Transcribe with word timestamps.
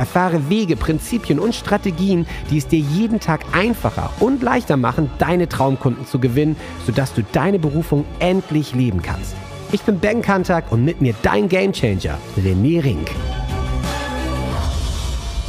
Erfahre 0.00 0.48
Wege, 0.48 0.76
Prinzipien 0.76 1.38
und 1.38 1.54
Strategien, 1.54 2.26
die 2.50 2.56
es 2.56 2.66
dir 2.66 2.78
jeden 2.78 3.20
Tag 3.20 3.42
einfacher 3.52 4.10
und 4.18 4.42
leichter 4.42 4.78
machen, 4.78 5.10
deine 5.18 5.46
Traumkunden 5.46 6.06
zu 6.06 6.18
gewinnen, 6.18 6.56
sodass 6.86 7.12
du 7.12 7.22
deine 7.32 7.58
Berufung 7.58 8.06
endlich 8.18 8.74
leben 8.74 9.02
kannst. 9.02 9.36
Ich 9.72 9.82
bin 9.82 9.98
Ben 9.98 10.22
Kantak 10.22 10.72
und 10.72 10.86
mit 10.86 11.02
mir 11.02 11.14
dein 11.20 11.50
Gamechanger, 11.50 12.16
René 12.38 12.82
Rink. 12.82 13.10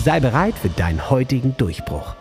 Sei 0.04 0.20
bereit 0.20 0.56
für 0.56 0.68
deinen 0.68 1.10
heutigen 1.10 1.56
Durchbruch. 1.56 2.14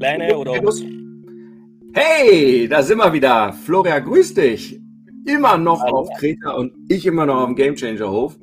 Kleine 0.00 0.36
oder 0.36 0.60
Hey, 1.94 2.66
da 2.68 2.82
sind 2.82 2.98
wir 2.98 3.12
wieder. 3.12 3.52
Florian, 3.52 4.04
grüß 4.04 4.34
dich. 4.34 4.80
Immer 5.26 5.58
noch 5.58 5.82
auf 5.82 6.08
Kreta 6.18 6.52
und 6.52 6.72
ich 6.88 7.06
immer 7.06 7.26
noch 7.26 7.36
auf 7.36 7.46
dem 7.46 7.56
Gamechanger 7.56 8.10
Hof. 8.10 8.38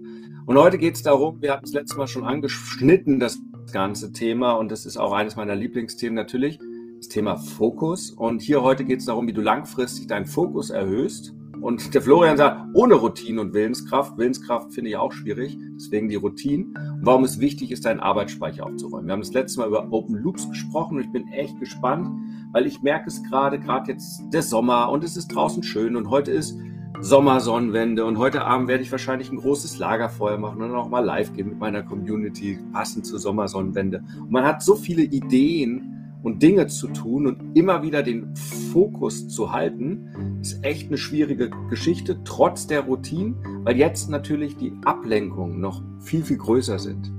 Und 0.46 0.58
heute 0.58 0.78
geht 0.78 0.96
es 0.96 1.04
darum, 1.04 1.41
wir 1.41 1.54
hatten 1.54 1.66
es 1.66 1.74
letztes 1.74 1.98
Mal 1.98 2.08
schon 2.08 2.24
angeschnitten, 2.24 3.20
das 3.20 3.40
ganze 3.72 4.12
Thema. 4.12 4.54
Und 4.54 4.72
das 4.72 4.86
ist 4.86 4.98
auch 4.98 5.14
eines 5.14 5.36
meiner 5.36 5.55
Lieblingsthemen 5.55 6.16
natürlich, 6.16 6.60
das 6.98 7.08
Thema 7.08 7.36
Fokus. 7.38 8.12
Und 8.12 8.41
hier 8.41 8.62
heute 8.62 8.86
geht 8.86 8.99
es 8.99 9.05
darum, 9.05 9.27
wie 9.27 9.34
du 9.34 9.41
langfristig 9.41 10.08
deinen 10.08 10.27
Fokus 10.27 10.70
erhöhst 10.70 11.36
und 11.66 11.96
der 11.96 12.02
Florian 12.04 12.38
sagt, 12.38 12.62
ohne 12.76 12.94
Routine 12.94 13.42
und 13.42 13.55
Willenskraft. 13.55 14.20
Willenskraft 14.20 14.71
finde 14.71 14.92
ich 14.92 14.98
auch 14.98 15.12
schwierig, 15.12 15.58
deswegen 15.76 16.10
die 16.10 16.16
Routine. 16.16 16.66
Und 16.66 16.99
warum 17.02 17.24
es 17.24 17.40
wichtig 17.40 17.71
ist, 17.71 17.86
deinen 17.86 17.99
Arbeitsspeicher 17.99 18.64
aufzuräumen. 18.64 19.08
Wir 19.08 19.14
haben 19.14 19.21
das 19.21 19.34
letzte 19.34 19.62
Mal 19.62 19.70
über 19.70 19.92
Open 19.92 20.16
Loops 20.16 20.48
gesprochen 20.48 20.98
und 20.98 21.04
ich 21.04 21.12
bin 21.12 21.27
echt 21.30 21.60
gespannt, 21.60 22.08
weil 22.52 22.68
ich 22.68 22.84
merke 22.84 23.08
es 23.08 23.24
gerade, 23.24 23.60
gerade 23.60 23.92
jetzt 23.92 24.21
der 24.32 24.44
Sommer 24.44 24.92
und 24.92 25.04
es 25.04 25.18
ist 25.18 25.30
draußen 25.30 25.64
schön 25.64 25.96
und 25.96 26.12
heute 26.12 26.30
ist 26.30 26.55
Sommersonnenwende 27.01 28.05
und 28.05 28.18
heute 28.18 28.43
Abend 28.43 28.68
werde 28.68 28.84
ich 28.84 28.91
wahrscheinlich 28.91 29.32
ein 29.32 29.38
großes 29.38 29.77
Lagerfeuer 29.77 30.38
machen 30.38 30.62
und 30.62 30.74
auch 30.76 30.90
mal 30.90 31.02
live 31.02 31.34
gehen 31.34 31.49
mit 31.49 31.60
meiner 31.60 31.84
Community, 31.84 32.60
passend 32.74 33.05
zur 33.05 33.20
Sommersonnenwende. 33.20 34.04
Und 34.20 34.32
man 34.32 34.46
hat 34.46 34.63
so 34.63 34.76
viele 34.76 35.04
Ideen, 35.04 35.96
und 36.26 36.41
Dinge 36.41 36.65
zu 36.65 36.87
tun 36.87 37.27
und 37.27 37.55
immer 37.55 37.84
wieder 37.84 38.02
den 38.02 38.35
Fokus 38.35 39.27
zu 39.27 39.52
halten, 39.52 40.40
ist 40.41 40.65
echt 40.65 40.87
eine 40.87 40.98
schwierige 40.98 41.52
Geschichte, 41.70 42.20
trotz 42.26 42.65
der 42.65 42.82
Routine, 42.82 43.35
weil 43.63 43.77
jetzt 43.77 44.09
natürlich 44.09 44.57
die 44.57 44.74
Ablenkungen 44.85 45.62
noch 45.62 45.84
viel, 45.99 46.24
viel 46.24 46.37
größer 46.37 46.80
sind. 46.80 47.13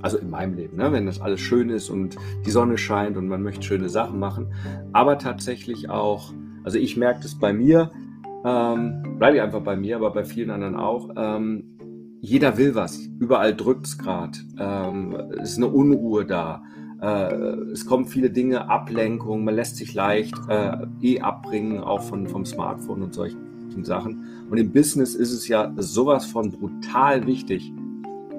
Also 0.00 0.16
in 0.16 0.30
meinem 0.30 0.54
Leben, 0.54 0.76
ne? 0.76 0.92
wenn 0.92 1.06
das 1.06 1.20
alles 1.20 1.40
schön 1.40 1.70
ist 1.70 1.90
und 1.90 2.16
die 2.46 2.50
Sonne 2.52 2.78
scheint 2.78 3.16
und 3.16 3.26
man 3.26 3.42
möchte 3.42 3.64
schöne 3.64 3.88
Sachen 3.88 4.20
machen. 4.20 4.54
Aber 4.92 5.18
tatsächlich 5.18 5.90
auch, 5.90 6.32
also 6.62 6.78
ich 6.78 6.96
merke 6.96 7.22
das 7.22 7.34
bei 7.34 7.52
mir, 7.52 7.90
ähm, 8.44 9.16
bleibe 9.18 9.36
ich 9.36 9.42
einfach 9.42 9.62
bei 9.62 9.76
mir, 9.76 9.96
aber 9.96 10.10
bei 10.12 10.24
vielen 10.24 10.50
anderen 10.50 10.76
auch. 10.76 11.10
Ähm, 11.16 11.64
jeder 12.20 12.56
will 12.56 12.74
was. 12.74 13.00
Überall 13.18 13.54
drückt 13.54 13.86
es 13.86 13.98
gerade. 13.98 14.38
Ähm, 14.58 15.16
es 15.40 15.52
ist 15.52 15.56
eine 15.58 15.68
Unruhe 15.68 16.24
da. 16.24 16.62
Äh, 17.00 17.34
es 17.72 17.84
kommen 17.84 18.06
viele 18.06 18.30
Dinge, 18.30 18.68
Ablenkung, 18.70 19.42
man 19.42 19.56
lässt 19.56 19.76
sich 19.76 19.92
leicht 19.92 20.34
äh, 20.48 20.76
eh 21.00 21.20
abbringen, 21.20 21.80
auch 21.80 22.00
von, 22.00 22.28
vom 22.28 22.44
Smartphone 22.44 23.02
und 23.02 23.12
solchen 23.12 23.84
Sachen. 23.84 24.24
Und 24.48 24.58
im 24.58 24.72
Business 24.72 25.14
ist 25.14 25.32
es 25.32 25.48
ja 25.48 25.72
sowas 25.76 26.26
von 26.26 26.52
brutal 26.52 27.26
wichtig, 27.26 27.72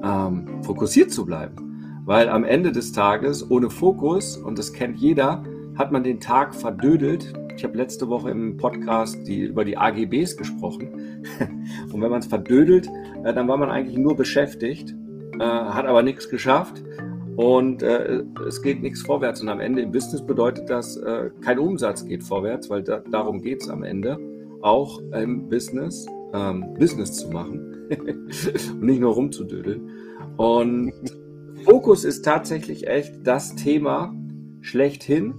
ähm, 0.02 0.63
fokussiert 0.63 1.12
zu 1.12 1.25
bleiben. 1.25 2.02
Weil 2.06 2.30
am 2.30 2.44
Ende 2.46 2.72
des 2.72 2.94
Tages, 2.94 3.50
ohne 3.50 3.69
Fokus, 3.69 4.38
und 4.38 4.58
das 4.58 4.72
kennt 4.72 4.97
jeder, 4.97 5.44
hat 5.75 5.92
man 5.92 6.03
den 6.03 6.19
Tag 6.19 6.56
verdödelt. 6.56 7.34
Ich 7.56 7.64
habe 7.64 7.78
letzte 7.78 8.09
Woche 8.09 8.31
im 8.31 8.58
Podcast 8.58 9.28
die, 9.28 9.41
über 9.41 9.64
die 9.64 9.78
AGBs 9.78 10.38
gesprochen. 10.38 11.24
und 11.94 12.02
wenn 12.02 12.09
man 12.09 12.19
es 12.19 12.28
verdödelt, 12.28 12.90
äh, 13.24 13.34
dann 13.34 13.47
war 13.47 13.58
man 13.58 13.69
eigentlich 13.69 13.97
nur 13.97 14.16
beschäftigt, 14.16 14.96
äh, 15.40 15.44
hat 15.44 15.86
aber 15.86 16.03
nichts 16.03 16.30
geschafft 16.30 16.84
und 17.36 17.81
äh, 17.84 18.24
es 18.47 18.62
geht 18.62 18.81
nichts 18.81 19.02
vorwärts. 19.02 19.42
Und 19.42 19.50
am 19.50 19.59
Ende 19.59 19.81
im 19.81 19.92
Business 19.92 20.25
bedeutet 20.25 20.69
das, 20.69 20.97
äh, 20.97 21.30
kein 21.42 21.59
Umsatz 21.59 22.06
geht 22.06 22.24
vorwärts, 22.24 22.69
weil 22.69 22.84
da, 22.84 23.00
darum 23.00 23.42
geht 23.42 23.62
es 23.62 23.69
am 23.69 23.84
Ende, 23.84 24.19
auch 24.62 25.02
im 25.12 25.50
Business, 25.50 26.06
ähm, 26.34 26.74
Business 26.80 27.13
zu 27.13 27.30
machen 27.30 27.88
und 28.72 28.84
nicht 28.84 29.00
nur 29.00 29.13
rumzudödeln. 29.13 29.90
Und 30.38 30.94
Fokus 31.66 32.03
ist 32.03 32.24
tatsächlich 32.24 32.88
echt 32.88 33.25
das 33.25 33.56
Thema 33.56 34.13
schlechthin. 34.62 35.34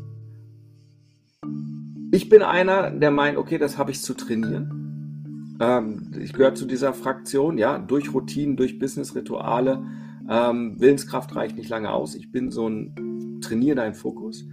Ich 2.14 2.28
bin 2.28 2.42
einer, 2.42 2.92
der 2.92 3.10
meint, 3.10 3.36
okay, 3.36 3.58
das 3.58 3.76
habe 3.76 3.90
ich 3.90 4.00
zu 4.00 4.14
trainieren. 4.14 5.56
Ähm, 5.60 6.12
ich 6.20 6.32
gehöre 6.32 6.54
zu 6.54 6.64
dieser 6.64 6.94
Fraktion, 6.94 7.58
ja, 7.58 7.76
durch 7.76 8.14
Routinen, 8.14 8.56
durch 8.56 8.78
Business-Rituale 8.78 9.84
ähm, 10.30 10.80
Willenskraft 10.80 11.34
reicht 11.34 11.56
nicht 11.56 11.70
lange 11.70 11.92
aus. 11.92 12.14
Ich 12.14 12.30
bin 12.30 12.52
so 12.52 12.68
ein 12.68 13.40
Trainier 13.42 13.74
deinen 13.74 13.94
Fokus. 13.94 14.46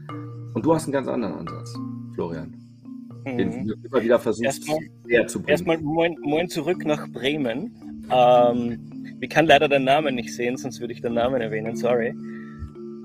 Und 0.55 0.65
du 0.65 0.73
hast 0.73 0.85
einen 0.85 0.93
ganz 0.93 1.07
anderen 1.07 1.35
Ansatz, 1.35 1.71
Florian. 2.15 2.55
Mhm. 3.25 3.37
Den 3.37 3.67
du 3.67 3.75
immer 3.75 4.01
wieder 4.01 4.17
versuchst 4.17 4.43
erstmal, 4.43 4.79
näher 5.05 5.27
zu 5.27 5.37
bringen. 5.37 5.49
Erstmal 5.49 5.77
moin, 5.81 6.17
moin 6.23 6.49
zurück 6.49 6.83
nach 6.83 7.07
Bremen. 7.09 7.75
Ähm, 8.09 9.17
ich 9.21 9.29
kann 9.29 9.45
leider 9.45 9.69
den 9.69 9.83
Namen 9.83 10.15
nicht 10.15 10.33
sehen, 10.33 10.57
sonst 10.57 10.79
würde 10.79 10.93
ich 10.93 11.01
den 11.01 11.13
Namen 11.13 11.39
erwähnen, 11.39 11.75
sorry. 11.75 12.15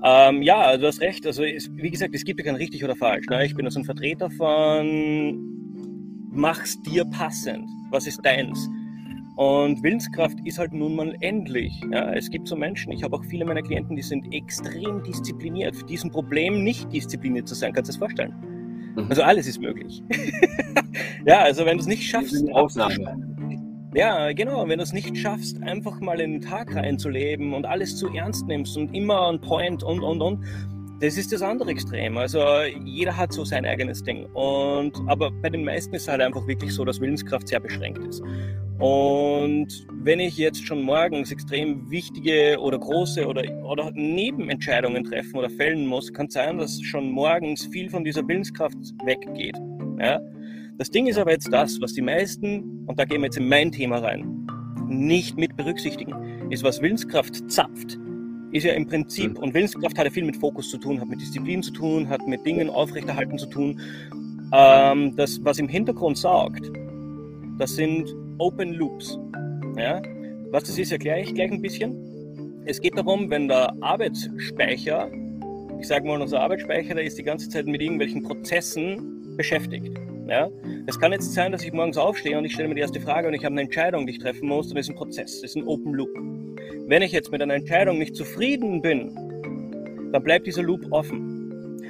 Ähm, 0.03 0.41
ja, 0.41 0.77
du 0.77 0.87
hast 0.87 1.01
recht. 1.01 1.25
Also, 1.25 1.43
es, 1.43 1.69
wie 1.75 1.89
gesagt, 1.89 2.13
es 2.13 2.23
gibt 2.23 2.39
ja 2.39 2.45
kein 2.45 2.55
richtig 2.55 2.83
oder 2.83 2.95
falsch. 2.95 3.25
Ne? 3.27 3.45
Ich 3.45 3.55
bin 3.55 3.65
also 3.65 3.79
ein 3.79 3.85
Vertreter 3.85 4.29
von 4.29 5.57
mach's 6.31 6.81
dir 6.83 7.03
passend. 7.05 7.67
Was 7.91 8.07
ist 8.07 8.23
deins? 8.23 8.69
Und 9.37 9.83
Willenskraft 9.83 10.37
ist 10.45 10.57
halt 10.57 10.73
nun 10.73 10.95
mal 10.95 11.15
endlich. 11.21 11.71
Ja, 11.91 12.11
es 12.13 12.29
gibt 12.29 12.47
so 12.47 12.55
Menschen, 12.55 12.91
ich 12.91 13.03
habe 13.03 13.15
auch 13.15 13.23
viele 13.25 13.45
meiner 13.45 13.61
Klienten, 13.61 13.95
die 13.95 14.01
sind 14.01 14.33
extrem 14.33 15.03
diszipliniert. 15.03 15.75
Für 15.75 15.85
diesem 15.85 16.09
Problem 16.09 16.63
nicht 16.63 16.91
diszipliniert 16.91 17.47
zu 17.47 17.53
sein, 17.53 17.71
kannst 17.71 17.89
du 17.89 17.91
es 17.93 17.97
vorstellen. 17.97 18.33
Mhm. 18.95 19.05
Also 19.09 19.21
alles 19.21 19.47
ist 19.47 19.61
möglich. 19.61 20.01
ja, 21.25 21.41
also 21.41 21.65
wenn 21.65 21.77
du 21.77 21.81
es 21.81 21.87
nicht 21.87 22.09
schaffst. 22.09 22.49
Ausnahme. 22.51 23.36
Ja, 23.97 24.31
genau. 24.31 24.67
Wenn 24.69 24.77
du 24.77 24.83
es 24.83 24.93
nicht 24.93 25.17
schaffst, 25.17 25.59
einfach 25.63 25.99
mal 26.01 26.19
in 26.19 26.33
den 26.33 26.41
Tag 26.41 26.75
reinzuleben 26.75 27.55
und 27.55 27.65
alles 27.65 27.97
zu 27.97 28.13
ernst 28.13 28.45
nimmst 28.45 28.77
und 28.77 28.93
immer 28.93 29.27
on 29.27 29.41
point 29.41 29.81
und, 29.81 30.01
und, 30.01 30.21
und, 30.21 30.45
das 30.99 31.17
ist 31.17 31.33
das 31.33 31.41
andere 31.41 31.71
Extrem. 31.71 32.15
Also 32.15 32.39
jeder 32.85 33.17
hat 33.17 33.33
so 33.33 33.43
sein 33.43 33.65
eigenes 33.65 34.03
Ding. 34.03 34.27
Und, 34.35 34.93
aber 35.07 35.31
bei 35.31 35.49
den 35.49 35.63
meisten 35.63 35.95
ist 35.95 36.03
es 36.03 36.07
halt 36.09 36.21
einfach 36.21 36.45
wirklich 36.45 36.75
so, 36.75 36.85
dass 36.85 37.01
Willenskraft 37.01 37.47
sehr 37.47 37.59
beschränkt 37.59 37.97
ist. 38.07 38.21
Und 38.77 39.87
wenn 40.03 40.19
ich 40.19 40.37
jetzt 40.37 40.63
schon 40.63 40.83
morgens 40.83 41.31
extrem 41.31 41.89
wichtige 41.89 42.59
oder 42.59 42.77
große 42.77 43.25
oder, 43.25 43.43
oder 43.63 43.91
Nebenentscheidungen 43.95 45.05
treffen 45.05 45.37
oder 45.37 45.49
fällen 45.49 45.87
muss, 45.87 46.13
kann 46.13 46.27
es 46.27 46.35
sein, 46.35 46.59
dass 46.59 46.79
schon 46.83 47.09
morgens 47.09 47.65
viel 47.65 47.89
von 47.89 48.03
dieser 48.03 48.27
Willenskraft 48.27 48.77
weggeht. 49.05 49.57
Ja? 49.99 50.19
Das 50.77 50.91
Ding 50.91 51.07
ist 51.07 51.17
aber 51.17 51.31
jetzt 51.31 51.51
das, 51.51 51.81
was 51.81 51.93
die 51.93 52.03
meisten, 52.03 52.85
und 52.85 52.99
da 52.99 53.05
gehen 53.05 53.21
wir 53.21 53.25
jetzt 53.25 53.37
in 53.37 53.49
mein 53.49 53.71
Thema 53.71 53.97
rein, 53.97 54.47
nicht 54.87 55.35
mit 55.35 55.57
berücksichtigen, 55.57 56.13
ist, 56.51 56.63
was 56.63 56.81
Willenskraft 56.83 57.49
zapft, 57.49 57.97
ist 58.51 58.63
ja 58.63 58.73
im 58.73 58.85
Prinzip, 58.85 59.31
mhm. 59.31 59.43
und 59.43 59.53
Willenskraft 59.55 59.97
hat 59.97 60.05
ja 60.05 60.11
viel 60.11 60.23
mit 60.23 60.37
Fokus 60.37 60.69
zu 60.69 60.77
tun, 60.77 61.01
hat 61.01 61.07
mit 61.07 61.19
Disziplin 61.19 61.63
zu 61.63 61.71
tun, 61.71 62.07
hat 62.07 62.27
mit 62.27 62.45
Dingen 62.45 62.69
aufrechterhalten 62.69 63.39
zu 63.39 63.47
tun. 63.47 63.81
Ähm, 64.53 65.15
das, 65.15 65.43
was 65.43 65.57
im 65.57 65.67
Hintergrund 65.67 66.15
sagt, 66.15 66.71
das 67.57 67.75
sind 67.75 68.15
Open 68.37 68.73
Loops. 68.73 69.17
Ja? 69.77 69.99
Was 70.51 70.65
das 70.65 70.77
ist, 70.77 70.91
erkläre 70.91 71.21
ich 71.21 71.33
gleich 71.33 71.51
ein 71.51 71.61
bisschen. 71.61 72.63
Es 72.65 72.79
geht 72.79 72.95
darum, 72.95 73.31
wenn 73.31 73.47
der 73.47 73.73
Arbeitsspeicher, 73.81 75.09
ich 75.79 75.87
sage 75.87 76.07
mal, 76.07 76.21
unser 76.21 76.39
Arbeitsspeicher, 76.39 76.93
der 76.93 77.03
ist 77.03 77.17
die 77.17 77.23
ganze 77.23 77.49
Zeit 77.49 77.65
mit 77.65 77.81
irgendwelchen 77.81 78.21
Prozessen 78.21 79.35
beschäftigt. 79.35 79.99
Ja? 80.29 80.49
Es 80.87 80.99
kann 80.99 81.11
jetzt 81.11 81.33
sein, 81.33 81.51
dass 81.51 81.63
ich 81.63 81.73
morgens 81.73 81.97
aufstehe 81.97 82.37
und 82.37 82.45
ich 82.45 82.53
stelle 82.53 82.67
mir 82.69 82.75
die 82.75 82.81
erste 82.81 82.99
Frage 82.99 83.27
und 83.27 83.33
ich 83.33 83.45
habe 83.45 83.53
eine 83.53 83.61
Entscheidung, 83.61 84.05
die 84.05 84.13
ich 84.13 84.19
treffen 84.19 84.47
muss, 84.47 84.69
dann 84.69 84.77
ist 84.77 84.89
ein 84.89 84.95
Prozess, 84.95 85.41
das 85.41 85.51
ist 85.51 85.55
ein 85.55 85.67
Open 85.67 85.93
Loop. 85.93 86.09
Wenn 86.87 87.01
ich 87.01 87.11
jetzt 87.11 87.31
mit 87.31 87.41
einer 87.41 87.55
Entscheidung 87.55 87.97
nicht 87.97 88.15
zufrieden 88.15 88.81
bin, 88.81 89.13
dann 90.11 90.23
bleibt 90.23 90.47
dieser 90.47 90.63
Loop 90.63 90.85
offen. 90.91 91.36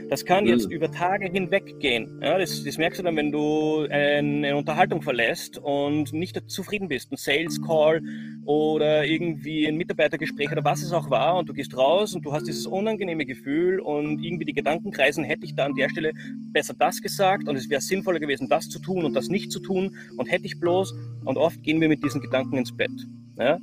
Das 0.10 0.24
kann 0.24 0.46
mhm. 0.46 0.52
jetzt 0.52 0.72
über 0.72 0.92
Tage 0.92 1.30
hinweg 1.30 1.80
gehen. 1.80 2.20
Ja, 2.22 2.38
das, 2.38 2.64
das, 2.64 2.78
merkst 2.78 3.00
du 3.00 3.04
dann, 3.04 3.16
wenn 3.16 3.32
du 3.32 3.88
eine 3.90 4.56
Unterhaltung 4.56 5.02
verlässt 5.02 5.58
und 5.58 6.14
nicht 6.14 6.50
zufrieden 6.50 6.88
bist. 6.88 7.12
Ein 7.12 7.18
Sales 7.18 7.62
Call 7.62 8.02
oder 8.46 9.06
irgendwie 9.06 9.68
ein 9.68 9.76
Mitarbeitergespräch 9.76 10.52
oder 10.52 10.64
was 10.64 10.82
es 10.82 10.94
auch 10.94 11.10
war 11.10 11.38
und 11.38 11.50
du 11.50 11.54
gehst 11.54 11.76
raus 11.76 12.16
und 12.16 12.26
du 12.26 12.32
hast 12.32 12.48
dieses 12.48 12.66
unangenehme 12.66 13.26
Gefühl 13.26 13.80
und 13.80 14.24
irgendwie 14.24 14.46
die 14.46 14.54
Gedanken 14.54 14.92
kreisen, 14.92 15.24
hätte 15.24 15.46
ich 15.46 15.56
da 15.56 15.66
an 15.66 15.76
der 15.76 15.90
Stelle 15.90 16.14
besser 16.54 16.74
das 16.78 17.02
gesagt 17.02 17.50
und 17.50 17.58
es 17.58 17.70
wäre 17.70 17.82
sinnvoller 17.82 18.20
gewesen, 18.20 18.48
das 18.48 18.70
zu 18.70 18.80
tun 18.80 19.04
und 19.04 19.14
das 19.14 19.28
nicht 19.28 19.52
zu 19.52 19.60
tun 19.60 19.98
und 20.16 20.32
hätte 20.32 20.46
ich 20.46 20.60
bloß 20.60 20.96
und 21.26 21.38
oft 21.38 21.62
gehen 21.64 21.82
wir 21.82 21.90
mit 21.90 22.04
diesen 22.04 22.22
Gedanken 22.22 22.58
ins 22.58 22.76
Bett. 22.76 22.92
Ja? 23.38 23.60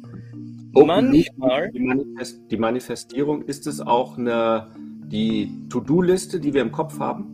Manchmal. 0.73 1.71
Die, 1.71 1.81
Manifest 1.81 2.43
die 2.51 2.57
Manifestierung, 2.57 3.43
ist 3.43 3.67
es 3.67 3.81
auch 3.81 4.19
eine, 4.19 4.75
die 5.11 5.51
To-Do-Liste, 5.71 6.41
die 6.41 6.55
wir 6.55 6.63
im 6.63 6.73
Kopf 6.73 6.99
haben? 6.99 7.31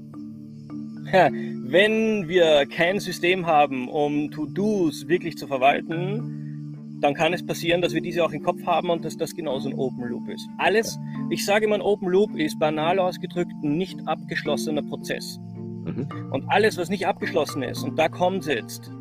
Wenn 1.13 2.29
wir 2.29 2.67
kein 2.67 3.01
System 3.01 3.47
haben, 3.47 3.89
um 3.89 4.31
To-Dos 4.31 5.09
wirklich 5.09 5.37
zu 5.37 5.47
verwalten, 5.47 6.99
dann 7.01 7.15
kann 7.15 7.33
es 7.33 7.45
passieren, 7.45 7.81
dass 7.81 7.95
wir 7.95 8.01
diese 8.01 8.25
auch 8.25 8.33
im 8.33 8.43
Kopf 8.43 8.65
haben 8.67 8.91
und 8.91 9.05
dass 9.05 9.17
das 9.17 9.35
genauso 9.35 9.71
ein 9.71 9.75
Open 9.75 10.05
Loop 10.09 10.29
ist. 10.29 10.47
Alles, 10.59 10.99
ich 11.31 11.45
sage 11.45 11.65
immer, 11.65 11.77
ein 11.77 11.81
Open 11.81 12.09
Loop 12.09 12.37
ist 12.37 12.59
banal 12.59 12.99
ausgedrückt 12.99 13.53
ein 13.63 13.77
nicht 13.77 14.07
abgeschlossener 14.07 14.83
Prozess. 14.83 15.39
Mhm. 15.85 16.07
Und 16.31 16.45
alles, 16.49 16.77
was 16.77 16.91
nicht 16.91 17.07
abgeschlossen 17.07 17.63
ist, 17.63 17.83
und 17.83 17.99
da 17.99 18.09
kommt 18.09 18.43
es 18.43 18.55
jetzt, 18.55 18.93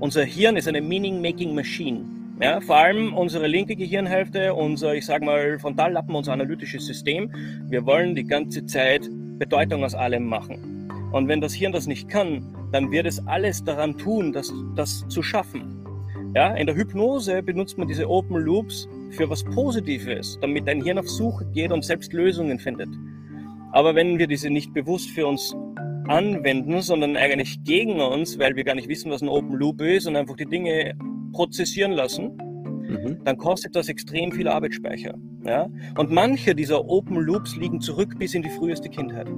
unser 0.00 0.24
Hirn 0.24 0.56
ist 0.56 0.66
eine 0.66 0.80
Meaning-Making 0.80 1.54
Machine. 1.54 2.04
Ja, 2.42 2.60
vor 2.60 2.74
allem 2.74 3.14
unsere 3.14 3.46
linke 3.46 3.76
Gehirnhälfte, 3.76 4.52
unser, 4.52 4.96
ich 4.96 5.06
sage 5.06 5.24
mal, 5.24 5.60
Frontallappen, 5.60 6.12
unser 6.12 6.32
analytisches 6.32 6.84
System. 6.84 7.30
Wir 7.68 7.86
wollen 7.86 8.16
die 8.16 8.24
ganze 8.24 8.66
Zeit 8.66 9.08
Bedeutung 9.38 9.84
aus 9.84 9.94
allem 9.94 10.24
machen. 10.24 10.90
Und 11.12 11.28
wenn 11.28 11.40
das 11.40 11.54
Hirn 11.54 11.70
das 11.70 11.86
nicht 11.86 12.08
kann, 12.08 12.52
dann 12.72 12.90
wird 12.90 13.06
es 13.06 13.24
alles 13.28 13.62
daran 13.62 13.96
tun, 13.96 14.32
das, 14.32 14.52
das 14.74 15.06
zu 15.06 15.22
schaffen. 15.22 15.86
Ja, 16.34 16.52
in 16.54 16.66
der 16.66 16.74
Hypnose 16.74 17.44
benutzt 17.44 17.78
man 17.78 17.86
diese 17.86 18.10
Open 18.10 18.38
Loops 18.38 18.88
für 19.12 19.30
was 19.30 19.44
Positives, 19.44 20.36
damit 20.40 20.66
dein 20.66 20.82
Hirn 20.82 20.98
auf 20.98 21.08
Suche 21.08 21.44
geht 21.52 21.70
und 21.70 21.84
selbst 21.84 22.12
Lösungen 22.12 22.58
findet. 22.58 22.88
Aber 23.70 23.94
wenn 23.94 24.18
wir 24.18 24.26
diese 24.26 24.50
nicht 24.50 24.74
bewusst 24.74 25.10
für 25.10 25.28
uns 25.28 25.54
anwenden, 26.08 26.82
sondern 26.82 27.16
eigentlich 27.16 27.62
gegen 27.62 28.00
uns, 28.00 28.36
weil 28.40 28.56
wir 28.56 28.64
gar 28.64 28.74
nicht 28.74 28.88
wissen, 28.88 29.12
was 29.12 29.22
ein 29.22 29.28
Open 29.28 29.54
Loop 29.54 29.80
ist 29.80 30.08
und 30.08 30.16
einfach 30.16 30.34
die 30.34 30.46
Dinge 30.46 30.96
prozessieren 31.32 31.92
lassen, 31.92 32.36
mhm. 32.36 33.18
dann 33.24 33.36
kostet 33.36 33.74
das 33.74 33.88
extrem 33.88 34.32
viel 34.32 34.48
Arbeitsspeicher. 34.48 35.14
Ja? 35.44 35.68
Und 35.96 36.10
manche 36.10 36.54
dieser 36.54 36.88
Open 36.88 37.16
Loops 37.16 37.56
liegen 37.56 37.80
zurück 37.80 38.18
bis 38.18 38.34
in 38.34 38.42
die 38.42 38.50
früheste 38.50 38.88
Kindheit. 38.88 39.28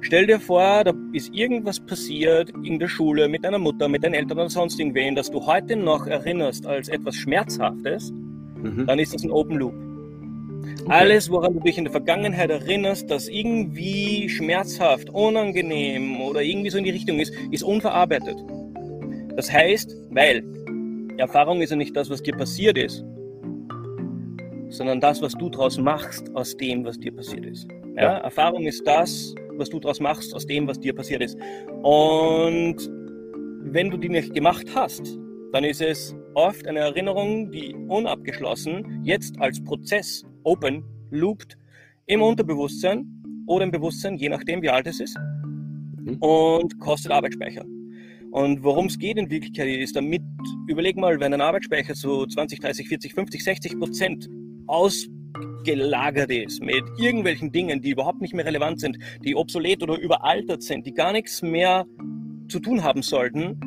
Stell 0.00 0.26
dir 0.26 0.38
vor, 0.38 0.84
da 0.84 0.92
ist 1.12 1.34
irgendwas 1.34 1.80
passiert 1.80 2.52
in 2.62 2.78
der 2.78 2.88
Schule 2.88 3.28
mit 3.28 3.44
deiner 3.44 3.58
Mutter, 3.58 3.88
mit 3.88 4.04
deinen 4.04 4.14
Eltern 4.14 4.38
oder 4.38 4.50
sonst 4.50 4.78
irgendwen, 4.78 5.14
das 5.14 5.30
du 5.30 5.44
heute 5.46 5.74
noch 5.74 6.06
erinnerst 6.06 6.66
als 6.66 6.88
etwas 6.88 7.16
Schmerzhaftes, 7.16 8.12
mhm. 8.12 8.86
dann 8.86 8.98
ist 8.98 9.14
das 9.14 9.24
ein 9.24 9.30
Open 9.30 9.56
Loop. 9.56 9.74
Okay. 10.82 10.92
Alles, 10.92 11.30
woran 11.30 11.54
du 11.54 11.60
dich 11.60 11.78
in 11.78 11.84
der 11.84 11.92
Vergangenheit 11.92 12.50
erinnerst, 12.50 13.10
das 13.10 13.28
irgendwie 13.28 14.28
schmerzhaft, 14.28 15.10
unangenehm 15.10 16.20
oder 16.20 16.42
irgendwie 16.42 16.70
so 16.70 16.78
in 16.78 16.84
die 16.84 16.90
Richtung 16.90 17.18
ist, 17.18 17.34
ist 17.50 17.62
unverarbeitet. 17.62 18.36
Das 19.36 19.52
heißt, 19.52 19.94
weil 20.10 20.44
Erfahrung 21.18 21.62
ist 21.62 21.70
ja 21.70 21.76
nicht 21.76 21.96
das, 21.96 22.10
was 22.10 22.22
dir 22.22 22.36
passiert 22.36 22.76
ist, 22.76 23.04
sondern 24.68 25.00
das, 25.00 25.22
was 25.22 25.32
du 25.32 25.48
daraus 25.48 25.78
machst 25.78 26.34
aus 26.34 26.56
dem, 26.56 26.84
was 26.84 26.98
dir 26.98 27.14
passiert 27.14 27.46
ist. 27.46 27.68
Ja? 27.96 28.02
ja? 28.02 28.18
Erfahrung 28.18 28.66
ist 28.66 28.86
das, 28.86 29.34
was 29.54 29.70
du 29.70 29.80
daraus 29.80 30.00
machst 30.00 30.34
aus 30.34 30.46
dem, 30.46 30.66
was 30.66 30.78
dir 30.78 30.94
passiert 30.94 31.22
ist. 31.22 31.38
Und 31.82 32.76
wenn 33.62 33.90
du 33.90 33.96
die 33.96 34.08
nicht 34.08 34.34
gemacht 34.34 34.66
hast, 34.74 35.18
dann 35.52 35.64
ist 35.64 35.80
es 35.80 36.14
oft 36.34 36.66
eine 36.66 36.80
Erinnerung, 36.80 37.50
die 37.50 37.74
unabgeschlossen 37.88 39.00
jetzt 39.02 39.40
als 39.40 39.62
Prozess 39.64 40.24
open 40.44 40.84
loopt 41.10 41.56
im 42.06 42.20
Unterbewusstsein 42.20 43.06
oder 43.46 43.64
im 43.64 43.70
Bewusstsein, 43.70 44.16
je 44.16 44.28
nachdem 44.28 44.60
wie 44.60 44.68
alt 44.68 44.86
es 44.86 45.00
ist, 45.00 45.16
mhm. 46.04 46.16
und 46.20 46.78
kostet 46.78 47.12
Arbeitsspeicher. 47.12 47.64
Und 48.36 48.62
worum 48.62 48.84
es 48.84 48.98
geht 48.98 49.16
in 49.16 49.30
Wirklichkeit 49.30 49.66
ist, 49.66 49.96
damit, 49.96 50.20
überleg 50.68 50.98
mal, 50.98 51.18
wenn 51.20 51.32
ein 51.32 51.40
Arbeitsspeicher 51.40 51.94
so 51.94 52.26
20, 52.26 52.60
30, 52.60 52.86
40, 52.86 53.14
50, 53.14 53.42
60 53.42 53.78
Prozent 53.78 54.28
aus 54.66 55.06
gelagert 55.64 56.30
ist 56.30 56.62
mit 56.62 56.84
irgendwelchen 56.98 57.50
Dingen, 57.50 57.80
die 57.80 57.92
überhaupt 57.92 58.20
nicht 58.20 58.34
mehr 58.34 58.44
relevant 58.44 58.78
sind, 58.78 58.98
die 59.24 59.34
obsolet 59.34 59.82
oder 59.82 59.98
überaltert 59.98 60.62
sind, 60.62 60.84
die 60.84 60.92
gar 60.92 61.12
nichts 61.12 61.40
mehr 61.40 61.86
zu 62.48 62.60
tun 62.60 62.84
haben 62.84 63.00
sollten, 63.00 63.58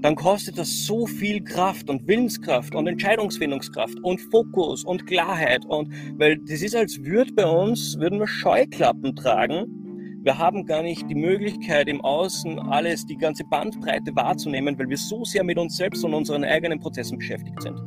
dann 0.00 0.14
kostet 0.14 0.56
das 0.56 0.86
so 0.86 1.06
viel 1.06 1.44
Kraft 1.44 1.90
und 1.90 2.08
Willenskraft 2.08 2.74
und 2.74 2.86
Entscheidungsfindungskraft 2.86 4.00
und 4.02 4.18
Fokus 4.30 4.82
und 4.82 5.06
Klarheit 5.06 5.66
und 5.66 5.92
weil 6.16 6.38
das 6.38 6.62
ist 6.62 6.74
als 6.74 7.04
würde 7.04 7.34
bei 7.34 7.44
uns 7.44 7.98
würden 7.98 8.18
wir 8.18 8.26
Scheuklappen 8.26 9.14
tragen. 9.14 9.85
Wir 10.26 10.38
haben 10.38 10.66
gar 10.66 10.82
nicht 10.82 11.08
die 11.08 11.14
Möglichkeit 11.14 11.86
im 11.86 12.00
Außen 12.00 12.58
alles 12.58 13.06
die 13.06 13.16
ganze 13.16 13.44
Bandbreite 13.44 14.10
wahrzunehmen, 14.16 14.76
weil 14.76 14.88
wir 14.88 14.96
so 14.96 15.24
sehr 15.24 15.44
mit 15.44 15.56
uns 15.56 15.76
selbst 15.76 16.04
und 16.04 16.14
unseren 16.14 16.42
eigenen 16.42 16.80
Prozessen 16.80 17.18
beschäftigt 17.18 17.62
sind. 17.62 17.80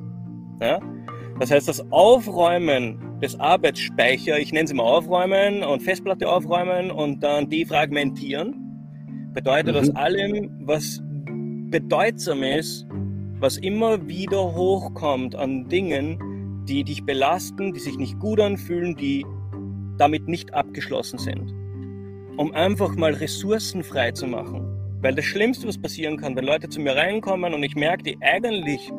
Ja? 0.61 0.79
Das 1.41 1.51
heißt, 1.51 1.67
das 1.67 1.91
Aufräumen 1.91 3.19
des 3.21 3.37
Arbeitsspeichers, 3.37 4.39
ich 4.39 4.53
nenne 4.53 4.63
es 4.63 4.71
immer 4.71 4.83
aufräumen 4.83 5.63
und 5.63 5.83
Festplatte 5.83 6.29
aufräumen 6.29 6.91
und 6.91 7.21
dann 7.21 7.49
defragmentieren, 7.49 8.55
bedeutet 9.33 9.75
mhm. 9.75 9.81
aus 9.81 9.89
allem, 9.97 10.61
was 10.61 11.03
bedeutsam 11.71 12.43
ist, 12.43 12.87
was 13.41 13.57
immer 13.57 14.07
wieder 14.07 14.55
hochkommt 14.55 15.35
an 15.35 15.67
Dingen, 15.67 16.63
die 16.69 16.85
dich 16.85 17.03
belasten, 17.03 17.73
die 17.73 17.81
sich 17.81 17.97
nicht 17.97 18.17
gut 18.17 18.39
anfühlen, 18.39 18.95
die 18.95 19.25
damit 19.97 20.29
nicht 20.29 20.53
abgeschlossen 20.53 21.19
sind. 21.19 21.58
Um 22.39 22.53
einfach 22.53 22.95
mal 22.95 23.11
Ressourcen 23.11 23.83
frei 23.83 24.13
zu 24.13 24.25
machen. 24.25 24.61
Weil 25.01 25.13
das 25.13 25.25
Schlimmste, 25.25 25.67
was 25.67 25.77
passieren 25.77 26.15
kann, 26.15 26.37
wenn 26.37 26.45
Leute 26.45 26.69
zu 26.69 26.79
mir 26.79 26.95
reinkommen 26.95 27.53
und 27.53 27.61
ich 27.63 27.75
merke, 27.75 28.03
die 28.03 28.17
eigentlich 28.21 28.89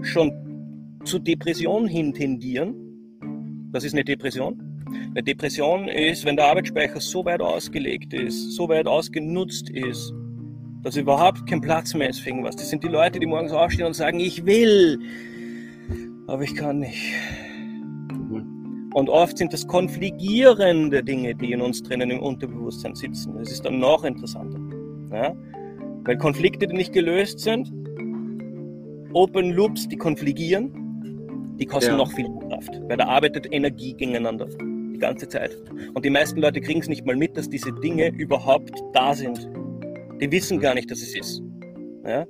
schon 0.00 0.32
zu 1.04 1.18
Depression 1.18 1.86
hin 1.86 2.14
tendieren. 2.14 2.74
Das 3.72 3.84
ist 3.84 3.92
eine 3.92 4.04
Depression. 4.04 4.86
Eine 5.10 5.22
Depression 5.22 5.86
ist, 5.88 6.24
wenn 6.24 6.36
der 6.36 6.46
Arbeitsspeicher 6.46 6.98
so 6.98 7.26
weit 7.26 7.42
ausgelegt 7.42 8.14
ist, 8.14 8.52
so 8.52 8.70
weit 8.70 8.86
ausgenutzt 8.86 9.68
ist, 9.68 10.14
dass 10.82 10.96
überhaupt 10.96 11.46
kein 11.46 11.60
Platz 11.60 11.92
mehr 11.92 12.08
ist 12.08 12.20
für 12.20 12.30
irgendwas. 12.30 12.56
Das 12.56 12.70
sind 12.70 12.82
die 12.82 12.88
Leute, 12.88 13.20
die 13.20 13.26
morgens 13.26 13.52
aufstehen 13.52 13.84
und 13.84 13.96
sagen, 13.96 14.18
ich 14.18 14.46
will, 14.46 14.98
aber 16.26 16.42
ich 16.42 16.54
kann 16.54 16.78
nicht. 16.78 17.04
Und 18.94 19.10
oft 19.10 19.38
sind 19.38 19.52
das 19.52 19.66
konfligierende 19.66 21.02
Dinge, 21.02 21.34
die 21.34 21.52
in 21.52 21.60
uns 21.60 21.82
drinnen 21.82 22.10
im 22.10 22.20
Unterbewusstsein 22.20 22.94
sitzen. 22.94 23.36
Das 23.38 23.50
ist 23.50 23.64
dann 23.64 23.78
noch 23.78 24.04
interessanter. 24.04 24.58
Ja? 25.12 25.34
Weil 26.04 26.16
Konflikte, 26.16 26.66
die 26.66 26.76
nicht 26.76 26.92
gelöst 26.92 27.40
sind, 27.40 27.70
Open 29.12 29.52
Loops, 29.52 29.88
die 29.88 29.96
konfligieren, 29.96 31.56
die 31.58 31.66
kosten 31.66 31.92
ja. 31.92 31.96
noch 31.96 32.12
viel 32.12 32.28
Kraft, 32.48 32.70
weil 32.88 32.96
da 32.96 33.06
arbeitet 33.06 33.52
Energie 33.52 33.94
gegeneinander 33.94 34.46
die 34.46 34.98
ganze 34.98 35.28
Zeit. 35.28 35.56
Und 35.94 36.04
die 36.04 36.10
meisten 36.10 36.40
Leute 36.40 36.60
kriegen 36.60 36.80
es 36.80 36.88
nicht 36.88 37.04
mal 37.04 37.16
mit, 37.16 37.36
dass 37.36 37.48
diese 37.48 37.72
Dinge 37.72 38.08
überhaupt 38.08 38.72
da 38.92 39.14
sind. 39.14 39.48
Die 40.20 40.30
wissen 40.30 40.60
gar 40.60 40.74
nicht, 40.74 40.90
dass 40.90 41.00
es 41.00 41.14
ist. 41.14 41.42
Ja? 42.04 42.26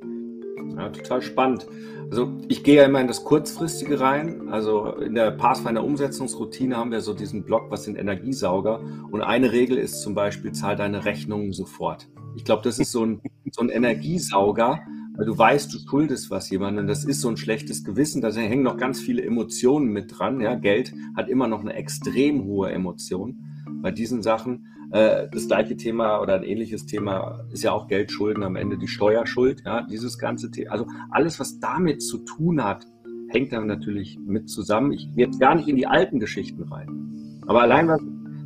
Ja, 0.76 0.88
total 0.90 1.22
spannend. 1.22 1.66
Also 2.10 2.32
ich 2.48 2.64
gehe 2.64 2.76
ja 2.76 2.84
immer 2.84 3.00
in 3.00 3.06
das 3.06 3.24
Kurzfristige 3.24 4.00
rein. 4.00 4.48
Also 4.48 4.92
in 4.94 5.14
der 5.14 5.30
Pathfinder 5.30 5.84
Umsetzungsroutine 5.84 6.76
haben 6.76 6.90
wir 6.90 7.00
so 7.00 7.12
diesen 7.12 7.44
Block, 7.44 7.70
was 7.70 7.84
sind 7.84 7.98
Energiesauger. 7.98 8.80
Und 9.10 9.22
eine 9.22 9.52
Regel 9.52 9.76
ist 9.76 10.00
zum 10.00 10.14
Beispiel, 10.14 10.52
zahl 10.52 10.76
deine 10.76 11.04
Rechnungen 11.04 11.52
sofort. 11.52 12.08
Ich 12.36 12.44
glaube, 12.44 12.62
das 12.62 12.78
ist 12.78 12.92
so 12.92 13.04
ein, 13.04 13.20
so 13.52 13.62
ein 13.62 13.68
Energiesauger, 13.68 14.80
weil 15.16 15.26
du 15.26 15.36
weißt, 15.36 15.74
du 15.74 15.78
schuldest 15.78 16.30
was 16.30 16.48
jemandem. 16.48 16.86
Das 16.86 17.04
ist 17.04 17.20
so 17.20 17.28
ein 17.28 17.36
schlechtes 17.36 17.84
Gewissen. 17.84 18.22
Da 18.22 18.30
hängen 18.30 18.62
noch 18.62 18.78
ganz 18.78 19.00
viele 19.00 19.22
Emotionen 19.22 19.88
mit 19.88 20.18
dran. 20.18 20.40
Ja, 20.40 20.54
Geld 20.54 20.94
hat 21.16 21.28
immer 21.28 21.48
noch 21.48 21.60
eine 21.60 21.74
extrem 21.74 22.44
hohe 22.44 22.70
Emotion 22.70 23.44
bei 23.82 23.90
diesen 23.90 24.22
Sachen. 24.22 24.66
Äh, 24.90 25.28
das 25.30 25.46
gleiche 25.46 25.76
Thema 25.76 26.20
oder 26.20 26.34
ein 26.34 26.42
ähnliches 26.42 26.86
Thema 26.86 27.44
ist 27.52 27.62
ja 27.62 27.72
auch 27.72 27.88
Geldschulden 27.88 28.42
am 28.42 28.56
Ende 28.56 28.78
die 28.78 28.88
Steuerschuld. 28.88 29.62
Ja, 29.64 29.82
dieses 29.82 30.18
ganze 30.18 30.50
Thema. 30.50 30.72
Also 30.72 30.86
alles, 31.10 31.38
was 31.38 31.60
damit 31.60 32.02
zu 32.02 32.18
tun 32.18 32.62
hat, 32.62 32.86
hängt 33.28 33.52
dann 33.52 33.66
natürlich 33.66 34.18
mit 34.24 34.48
zusammen. 34.48 34.92
Ich 34.92 35.14
gehe 35.14 35.26
jetzt 35.26 35.40
gar 35.40 35.54
nicht 35.54 35.68
in 35.68 35.76
die 35.76 35.86
alten 35.86 36.18
Geschichten 36.18 36.62
rein. 36.62 37.42
Aber 37.46 37.62
allein 37.62 37.88
was, 37.88 38.00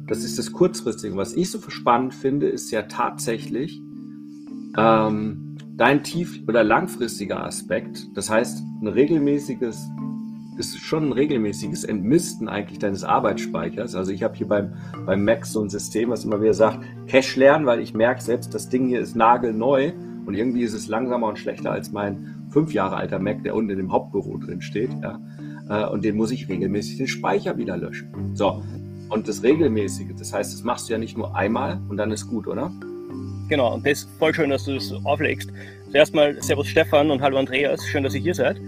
das 0.07 0.25
ist 0.25 0.39
das 0.39 0.53
Kurzfristige. 0.53 1.17
Was 1.17 1.35
ich 1.35 1.51
so 1.51 1.61
spannend 1.71 2.15
finde, 2.15 2.49
ist 2.49 2.71
ja 2.71 2.83
tatsächlich, 2.83 3.81
ähm, 4.77 5.57
dein 5.77 6.03
tief- 6.03 6.43
oder 6.49 6.65
langfristiger 6.65 7.45
Aspekt, 7.45 8.07
das 8.15 8.31
heißt 8.31 8.63
ein 8.81 8.89
regelmäßiges 8.89 9.89
ist 10.67 10.79
schon 10.79 11.09
ein 11.09 11.13
regelmäßiges 11.13 11.85
Entmisten 11.85 12.49
eigentlich 12.49 12.79
deines 12.79 13.05
Arbeitsspeichers. 13.05 13.95
Also 13.95 14.13
ich 14.13 14.23
habe 14.23 14.37
hier 14.37 14.47
beim, 14.47 14.75
beim 15.05 15.25
Mac 15.25 15.45
so 15.45 15.61
ein 15.61 15.69
System, 15.69 16.11
was 16.11 16.25
immer 16.25 16.41
wieder 16.41 16.55
sagt, 16.55 16.85
Cache 17.09 17.39
lernen, 17.39 17.67
weil 17.67 17.81
ich 17.81 17.95
merke 17.95 18.23
selbst, 18.23 18.55
das 18.55 18.69
Ding 18.69 18.87
hier 18.89 19.01
ist 19.01 19.17
nagelneu 19.17 19.93
und 20.25 20.35
irgendwie 20.35 20.63
ist 20.63 20.75
es 20.75 20.87
langsamer 20.87 21.27
und 21.27 21.39
schlechter 21.39 21.73
als 21.73 21.91
mein 21.91 22.47
fünf 22.51 22.73
Jahre 22.73 22.97
alter 22.97 23.19
Mac, 23.19 23.43
der 23.43 23.55
unten 23.55 23.71
in 23.71 23.79
dem 23.79 23.93
Hauptbüro 23.93 24.39
drin 24.39 24.63
steht. 24.63 24.91
Ja. 25.03 25.21
Äh, 25.69 25.89
und 25.91 26.05
den 26.05 26.17
muss 26.17 26.31
ich 26.31 26.49
regelmäßig 26.49 26.99
den 26.99 27.09
Speicher 27.09 27.57
wieder 27.57 27.77
löschen. 27.77 28.31
So. 28.35 28.63
Und 29.09 29.29
das 29.29 29.43
Regelmäßige, 29.43 30.15
das 30.17 30.33
heißt, 30.33 30.55
das 30.55 30.63
machst 30.63 30.89
du 30.89 30.93
ja 30.93 30.99
nicht 30.99 31.19
nur 31.19 31.37
einmal 31.37 31.81
und 31.89 31.97
dann 31.97 32.13
ist 32.13 32.29
gut, 32.29 32.47
oder? 32.47 32.73
Genau, 33.49 33.75
und 33.75 33.85
das 33.85 34.05
ist 34.05 34.11
voll 34.19 34.33
schön, 34.33 34.49
dass 34.49 34.65
du 34.65 34.75
das 34.75 34.95
auflegst. 35.05 35.51
Zuerst 35.91 36.15
mal 36.15 36.41
Servus 36.41 36.69
Stefan 36.69 37.11
und 37.11 37.21
Hallo 37.21 37.37
Andreas, 37.37 37.85
schön, 37.87 38.05
dass 38.05 38.15
ihr 38.15 38.21
hier 38.21 38.35
seid 38.35 38.59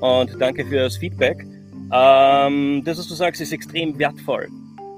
und 0.00 0.40
danke 0.40 0.64
für 0.64 0.76
das 0.76 0.96
Feedback. 0.96 1.46
Ähm, 1.92 2.82
das, 2.84 2.98
was 2.98 3.08
du 3.08 3.14
sagst, 3.14 3.40
ist 3.40 3.52
extrem 3.52 3.98
wertvoll, 3.98 4.48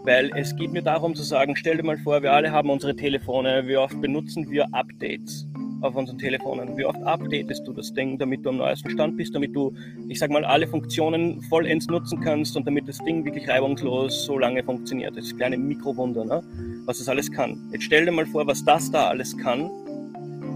weil 0.04 0.30
es 0.36 0.54
geht 0.56 0.72
mir 0.72 0.82
darum 0.82 1.14
zu 1.14 1.22
sagen, 1.22 1.56
stell 1.56 1.76
dir 1.76 1.82
mal 1.82 1.98
vor, 1.98 2.22
wir 2.22 2.32
alle 2.32 2.50
haben 2.50 2.70
unsere 2.70 2.94
Telefone, 2.94 3.66
wie 3.66 3.76
oft 3.76 4.00
benutzen 4.00 4.50
wir 4.50 4.66
Updates 4.72 5.46
auf 5.82 5.94
unseren 5.94 6.18
Telefonen? 6.18 6.76
Wie 6.76 6.84
oft 6.84 7.02
updatest 7.02 7.66
du 7.66 7.72
das 7.72 7.92
Ding, 7.92 8.18
damit 8.18 8.44
du 8.44 8.50
am 8.50 8.58
neuesten 8.58 8.90
Stand 8.90 9.16
bist, 9.16 9.34
damit 9.34 9.54
du, 9.54 9.74
ich 10.08 10.18
sag 10.18 10.30
mal, 10.30 10.44
alle 10.44 10.66
Funktionen 10.66 11.42
vollends 11.42 11.86
nutzen 11.86 12.20
kannst 12.20 12.56
und 12.56 12.66
damit 12.66 12.88
das 12.88 12.98
Ding 12.98 13.24
wirklich 13.24 13.48
reibungslos 13.48 14.24
so 14.24 14.38
lange 14.38 14.62
funktioniert? 14.62 15.16
Das 15.16 15.36
kleine 15.36 15.58
Mikrowunder, 15.58 16.24
ne? 16.24 16.42
was 16.86 16.98
das 16.98 17.08
alles 17.08 17.30
kann. 17.30 17.68
Jetzt 17.72 17.84
stell 17.84 18.04
dir 18.04 18.12
mal 18.12 18.26
vor, 18.26 18.46
was 18.46 18.64
das 18.64 18.90
da 18.90 19.08
alles 19.08 19.36
kann, 19.36 19.70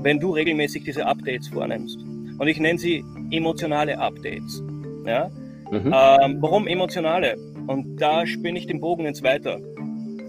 wenn 0.03 0.19
du 0.19 0.33
regelmäßig 0.33 0.85
diese 0.85 1.05
Updates 1.07 1.49
vornimmst. 1.49 2.10
Und 2.41 2.49
ich 2.49 2.59
nenne 2.59 2.79
sie 2.79 3.05
emotionale 3.31 3.99
Updates. 3.99 4.63
Ja? 5.05 5.31
Mhm. 5.71 5.93
Ähm, 5.95 6.39
warum 6.41 6.67
emotionale? 6.67 7.37
Und 7.67 7.99
da 8.01 8.27
spinne 8.27 8.59
ich 8.59 8.67
den 8.67 8.81
Bogen 8.81 9.05
ins 9.05 9.23
Weiter. 9.23 9.61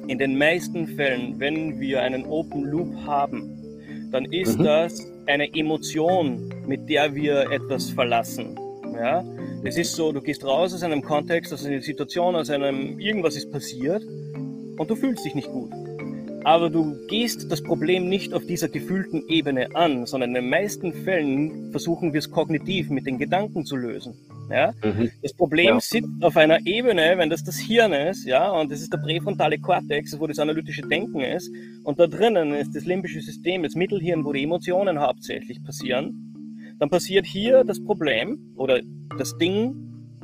In 0.07 0.17
den 0.17 0.37
meisten 0.37 0.87
Fällen, 0.87 1.39
wenn 1.39 1.79
wir 1.79 2.01
einen 2.01 2.25
Open 2.25 2.65
Loop 2.65 2.93
haben, 3.05 4.09
dann 4.11 4.25
ist 4.25 4.59
mhm. 4.59 4.63
das 4.65 5.09
eine 5.27 5.55
Emotion, 5.55 6.53
mit 6.67 6.89
der 6.89 7.15
wir 7.15 7.49
etwas 7.49 7.89
verlassen. 7.89 8.59
Ja? 8.93 9.23
Es 9.63 9.77
ist 9.77 9.95
so, 9.95 10.11
du 10.11 10.19
gehst 10.19 10.43
raus 10.43 10.73
aus 10.73 10.83
einem 10.83 11.01
Kontext, 11.01 11.53
aus 11.53 11.65
einer 11.65 11.81
Situation, 11.81 12.35
aus 12.35 12.49
einem 12.49 12.99
irgendwas 12.99 13.37
ist 13.37 13.53
passiert 13.53 14.03
und 14.77 14.89
du 14.89 14.95
fühlst 14.97 15.23
dich 15.23 15.33
nicht 15.33 15.49
gut. 15.49 15.71
Aber 16.43 16.69
du 16.69 16.95
gehst 17.07 17.51
das 17.51 17.61
Problem 17.61 18.09
nicht 18.09 18.33
auf 18.33 18.45
dieser 18.45 18.67
gefühlten 18.67 19.23
Ebene 19.27 19.75
an, 19.75 20.05
sondern 20.05 20.31
in 20.31 20.35
den 20.35 20.49
meisten 20.49 20.91
Fällen 20.91 21.71
versuchen 21.71 22.13
wir 22.13 22.19
es 22.19 22.31
kognitiv 22.31 22.89
mit 22.89 23.05
den 23.05 23.17
Gedanken 23.19 23.65
zu 23.65 23.75
lösen. 23.75 24.15
Ja? 24.49 24.73
Mhm. 24.83 25.11
Das 25.21 25.33
Problem 25.33 25.75
ja. 25.75 25.79
sitzt 25.79 26.09
auf 26.21 26.35
einer 26.37 26.65
Ebene, 26.65 27.13
wenn 27.17 27.29
das 27.29 27.43
das 27.43 27.57
Hirn 27.57 27.93
ist, 27.93 28.25
ja, 28.25 28.49
und 28.51 28.71
das 28.71 28.81
ist 28.81 28.91
der 28.91 28.97
präfrontale 28.97 29.59
Kortex, 29.59 30.19
wo 30.19 30.27
das 30.27 30.39
analytische 30.39 30.81
Denken 30.81 31.21
ist, 31.21 31.51
und 31.83 31.99
da 31.99 32.07
drinnen 32.07 32.53
ist 32.53 32.75
das 32.75 32.85
limbische 32.85 33.21
System, 33.21 33.63
das 33.63 33.75
Mittelhirn, 33.75 34.25
wo 34.25 34.33
die 34.33 34.43
Emotionen 34.43 34.99
hauptsächlich 34.99 35.63
passieren. 35.63 36.75
Dann 36.79 36.89
passiert 36.89 37.25
hier 37.27 37.63
das 37.63 37.83
Problem 37.83 38.39
oder 38.55 38.81
das 39.17 39.37
Ding, 39.37 39.75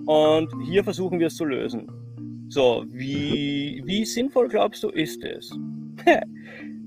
und 0.07 0.49
hier 0.65 0.83
versuchen 0.83 1.19
wir 1.19 1.27
es 1.27 1.35
zu 1.35 1.45
lösen. 1.45 1.87
So, 2.49 2.85
wie, 2.89 3.83
wie 3.85 4.05
sinnvoll 4.05 4.47
glaubst 4.47 4.81
du, 4.83 4.89
ist 4.89 5.21
es? 5.23 5.51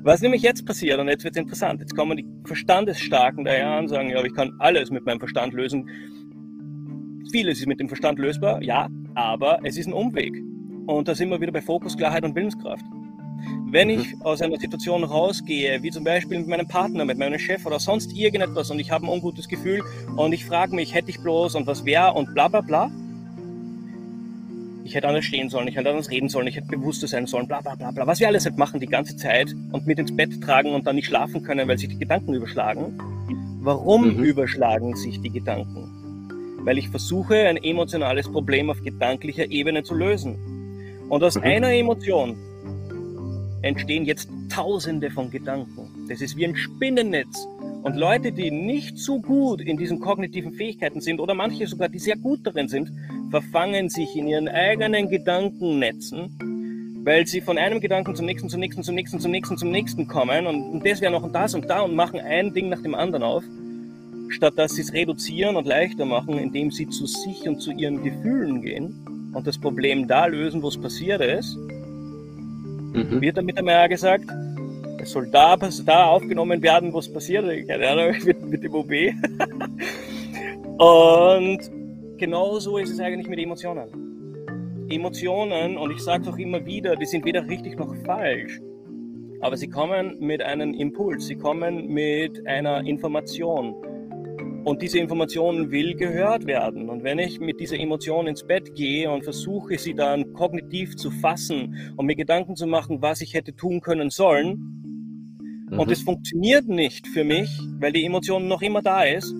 Was 0.02 0.22
nämlich 0.22 0.42
jetzt 0.42 0.64
passiert, 0.64 0.98
und 0.98 1.08
jetzt 1.08 1.24
wird 1.24 1.36
es 1.36 1.40
interessant, 1.40 1.80
jetzt 1.80 1.94
kommen 1.94 2.16
die 2.16 2.26
Verstandesstarken 2.44 3.44
daher 3.44 3.78
und 3.78 3.88
sagen, 3.88 4.08
ja, 4.08 4.24
ich 4.24 4.34
kann 4.34 4.52
alles 4.58 4.90
mit 4.90 5.04
meinem 5.04 5.18
Verstand 5.18 5.52
lösen. 5.52 5.88
Vieles 7.30 7.60
ist 7.60 7.66
mit 7.66 7.80
dem 7.80 7.88
Verstand 7.88 8.18
lösbar, 8.18 8.62
ja, 8.62 8.88
aber 9.14 9.60
es 9.62 9.76
ist 9.76 9.86
ein 9.86 9.92
Umweg. 9.92 10.34
Und 10.86 11.06
da 11.06 11.14
sind 11.14 11.28
wir 11.28 11.40
wieder 11.40 11.52
bei 11.52 11.60
Fokus, 11.60 11.96
Klarheit 11.96 12.24
und 12.24 12.34
Willenskraft. 12.34 12.84
Wenn 13.66 13.88
mhm. 13.88 14.00
ich 14.00 14.14
aus 14.24 14.42
einer 14.42 14.58
Situation 14.58 15.04
rausgehe, 15.04 15.82
wie 15.82 15.90
zum 15.90 16.04
Beispiel 16.04 16.38
mit 16.38 16.48
meinem 16.48 16.66
Partner, 16.66 17.04
mit 17.04 17.18
meinem 17.18 17.38
Chef 17.38 17.64
oder 17.66 17.78
sonst 17.78 18.16
irgendetwas 18.16 18.70
und 18.70 18.78
ich 18.78 18.90
habe 18.90 19.06
ein 19.06 19.10
ungutes 19.10 19.48
Gefühl 19.48 19.82
und 20.16 20.32
ich 20.32 20.44
frage 20.44 20.74
mich, 20.74 20.94
hätte 20.94 21.10
ich 21.10 21.20
bloß 21.20 21.54
und 21.54 21.66
was 21.66 21.84
wäre 21.84 22.12
und 22.14 22.34
bla 22.34 22.48
bla 22.48 22.60
bla, 22.60 22.90
ich 24.90 24.96
hätte 24.96 25.06
anders 25.06 25.24
stehen 25.24 25.48
sollen, 25.48 25.68
ich 25.68 25.76
hätte 25.76 25.88
anders 25.88 26.10
reden 26.10 26.28
sollen, 26.28 26.48
ich 26.48 26.56
hätte 26.56 26.66
bewusster 26.66 27.06
sein 27.06 27.28
sollen, 27.28 27.46
bla 27.46 27.60
bla 27.60 27.76
bla 27.76 27.92
bla. 27.92 28.08
Was 28.08 28.18
wir 28.18 28.26
alles 28.26 28.44
halt 28.44 28.58
machen 28.58 28.80
die 28.80 28.88
ganze 28.88 29.16
Zeit 29.16 29.54
und 29.70 29.86
mit 29.86 30.00
ins 30.00 30.16
Bett 30.16 30.42
tragen 30.42 30.74
und 30.74 30.84
dann 30.84 30.96
nicht 30.96 31.06
schlafen 31.06 31.44
können, 31.44 31.68
weil 31.68 31.78
sich 31.78 31.90
die 31.90 31.98
Gedanken 31.98 32.34
überschlagen. 32.34 32.98
Warum 33.60 34.16
mhm. 34.16 34.24
überschlagen 34.24 34.96
sich 34.96 35.20
die 35.20 35.30
Gedanken? 35.30 36.58
Weil 36.64 36.76
ich 36.76 36.88
versuche, 36.88 37.36
ein 37.36 37.56
emotionales 37.56 38.28
Problem 38.28 38.68
auf 38.68 38.82
gedanklicher 38.82 39.48
Ebene 39.48 39.84
zu 39.84 39.94
lösen. 39.94 40.36
Und 41.08 41.22
aus 41.22 41.36
mhm. 41.36 41.44
einer 41.44 41.72
Emotion 41.72 42.36
entstehen 43.62 44.04
jetzt 44.04 44.28
tausende 44.48 45.12
von 45.12 45.30
Gedanken. 45.30 46.08
Das 46.08 46.20
ist 46.20 46.36
wie 46.36 46.46
ein 46.46 46.56
Spinnennetz. 46.56 47.46
Und 47.84 47.94
Leute, 47.94 48.32
die 48.32 48.50
nicht 48.50 48.98
so 48.98 49.20
gut 49.20 49.60
in 49.60 49.76
diesen 49.76 50.00
kognitiven 50.00 50.52
Fähigkeiten 50.52 51.00
sind 51.00 51.20
oder 51.20 51.34
manche 51.34 51.68
sogar, 51.68 51.88
die 51.88 52.00
sehr 52.00 52.16
gut 52.16 52.40
darin 52.42 52.66
sind, 52.66 52.90
verfangen 53.30 53.88
sich 53.88 54.16
in 54.16 54.26
ihren 54.26 54.48
eigenen 54.48 55.08
Gedankennetzen, 55.08 57.00
weil 57.04 57.26
sie 57.26 57.40
von 57.40 57.58
einem 57.58 57.80
Gedanken 57.80 58.14
zum 58.14 58.26
nächsten, 58.26 58.48
zum 58.48 58.60
nächsten, 58.60 58.82
zum 58.82 58.94
nächsten, 58.94 59.20
zum 59.20 59.30
nächsten, 59.30 59.56
zum 59.56 59.70
nächsten 59.70 60.08
kommen 60.08 60.46
und, 60.46 60.86
das 60.86 61.00
wäre 61.00 61.12
noch 61.12 61.22
und 61.22 61.34
das 61.34 61.54
und 61.54 61.68
da 61.70 61.80
und 61.80 61.94
machen 61.94 62.20
ein 62.20 62.52
Ding 62.52 62.68
nach 62.68 62.82
dem 62.82 62.94
anderen 62.94 63.22
auf, 63.22 63.44
statt 64.28 64.54
dass 64.56 64.72
sie 64.72 64.82
es 64.82 64.92
reduzieren 64.92 65.56
und 65.56 65.66
leichter 65.66 66.04
machen, 66.04 66.38
indem 66.38 66.70
sie 66.70 66.88
zu 66.88 67.06
sich 67.06 67.48
und 67.48 67.60
zu 67.60 67.72
ihren 67.72 68.02
Gefühlen 68.02 68.62
gehen 68.62 69.30
und 69.32 69.46
das 69.46 69.58
Problem 69.58 70.08
da 70.08 70.26
lösen, 70.26 70.62
wo 70.62 70.68
es 70.68 70.80
passiert 70.80 71.20
ist. 71.20 71.56
Mhm. 71.56 73.20
Wird 73.20 73.36
damit 73.36 73.56
einmal 73.56 73.88
gesagt, 73.88 74.24
es 74.98 75.12
soll 75.12 75.28
da, 75.30 75.56
da 75.56 76.04
aufgenommen 76.06 76.60
werden, 76.62 76.92
wo 76.92 76.98
es 76.98 77.10
passiert, 77.10 77.46
keine 77.66 77.88
Ahnung, 77.88 78.16
mit, 78.24 78.44
mit 78.50 78.62
dem 78.64 78.74
OB. 78.74 78.92
und 80.78 81.79
genauso 82.20 82.76
ist 82.76 82.90
es 82.90 83.00
eigentlich 83.00 83.28
mit 83.28 83.40
Emotionen. 83.40 84.86
Emotionen, 84.90 85.76
und 85.76 85.90
ich 85.90 86.00
sage 86.00 86.22
es 86.22 86.28
auch 86.28 86.38
immer 86.38 86.64
wieder, 86.66 86.94
die 86.94 87.06
sind 87.06 87.24
weder 87.24 87.48
richtig 87.48 87.78
noch 87.78 87.94
falsch, 88.04 88.60
aber 89.40 89.56
sie 89.56 89.68
kommen 89.68 90.18
mit 90.20 90.42
einem 90.42 90.74
Impuls, 90.74 91.26
sie 91.26 91.36
kommen 91.36 91.88
mit 91.88 92.46
einer 92.46 92.84
Information. 92.84 93.74
Und 94.64 94.82
diese 94.82 94.98
Information 94.98 95.70
will 95.70 95.94
gehört 95.94 96.46
werden. 96.46 96.90
Und 96.90 97.02
wenn 97.02 97.18
ich 97.18 97.40
mit 97.40 97.58
dieser 97.60 97.80
Emotion 97.80 98.26
ins 98.26 98.46
Bett 98.46 98.74
gehe 98.74 99.10
und 99.10 99.24
versuche, 99.24 99.78
sie 99.78 99.94
dann 99.94 100.34
kognitiv 100.34 100.96
zu 100.96 101.10
fassen 101.10 101.94
und 101.96 102.04
mir 102.04 102.16
Gedanken 102.16 102.56
zu 102.56 102.66
machen, 102.66 103.00
was 103.00 103.22
ich 103.22 103.32
hätte 103.32 103.56
tun 103.56 103.80
können 103.80 104.10
sollen, 104.10 105.66
mhm. 105.70 105.78
und 105.78 105.90
es 105.90 106.02
funktioniert 106.02 106.68
nicht 106.68 107.06
für 107.06 107.24
mich, 107.24 107.48
weil 107.78 107.92
die 107.92 108.04
Emotion 108.04 108.48
noch 108.48 108.60
immer 108.60 108.82
da 108.82 109.04
ist, 109.04 109.34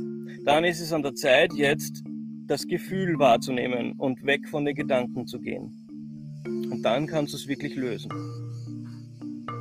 dann 0.47 0.65
ist 0.65 0.81
es 0.81 0.95
an 0.95 1.03
der 1.03 1.15
Zeit, 1.15 1.53
jetzt 1.53 2.03
das 2.50 2.66
Gefühl 2.66 3.19
wahrzunehmen 3.19 3.92
und 3.92 4.26
weg 4.26 4.49
von 4.49 4.64
den 4.64 4.75
Gedanken 4.75 5.26
zu 5.26 5.40
gehen. 5.40 5.73
Und 6.45 6.83
dann 6.83 7.07
kannst 7.07 7.33
du 7.33 7.37
es 7.37 7.47
wirklich 7.47 7.76
lösen. 7.76 8.11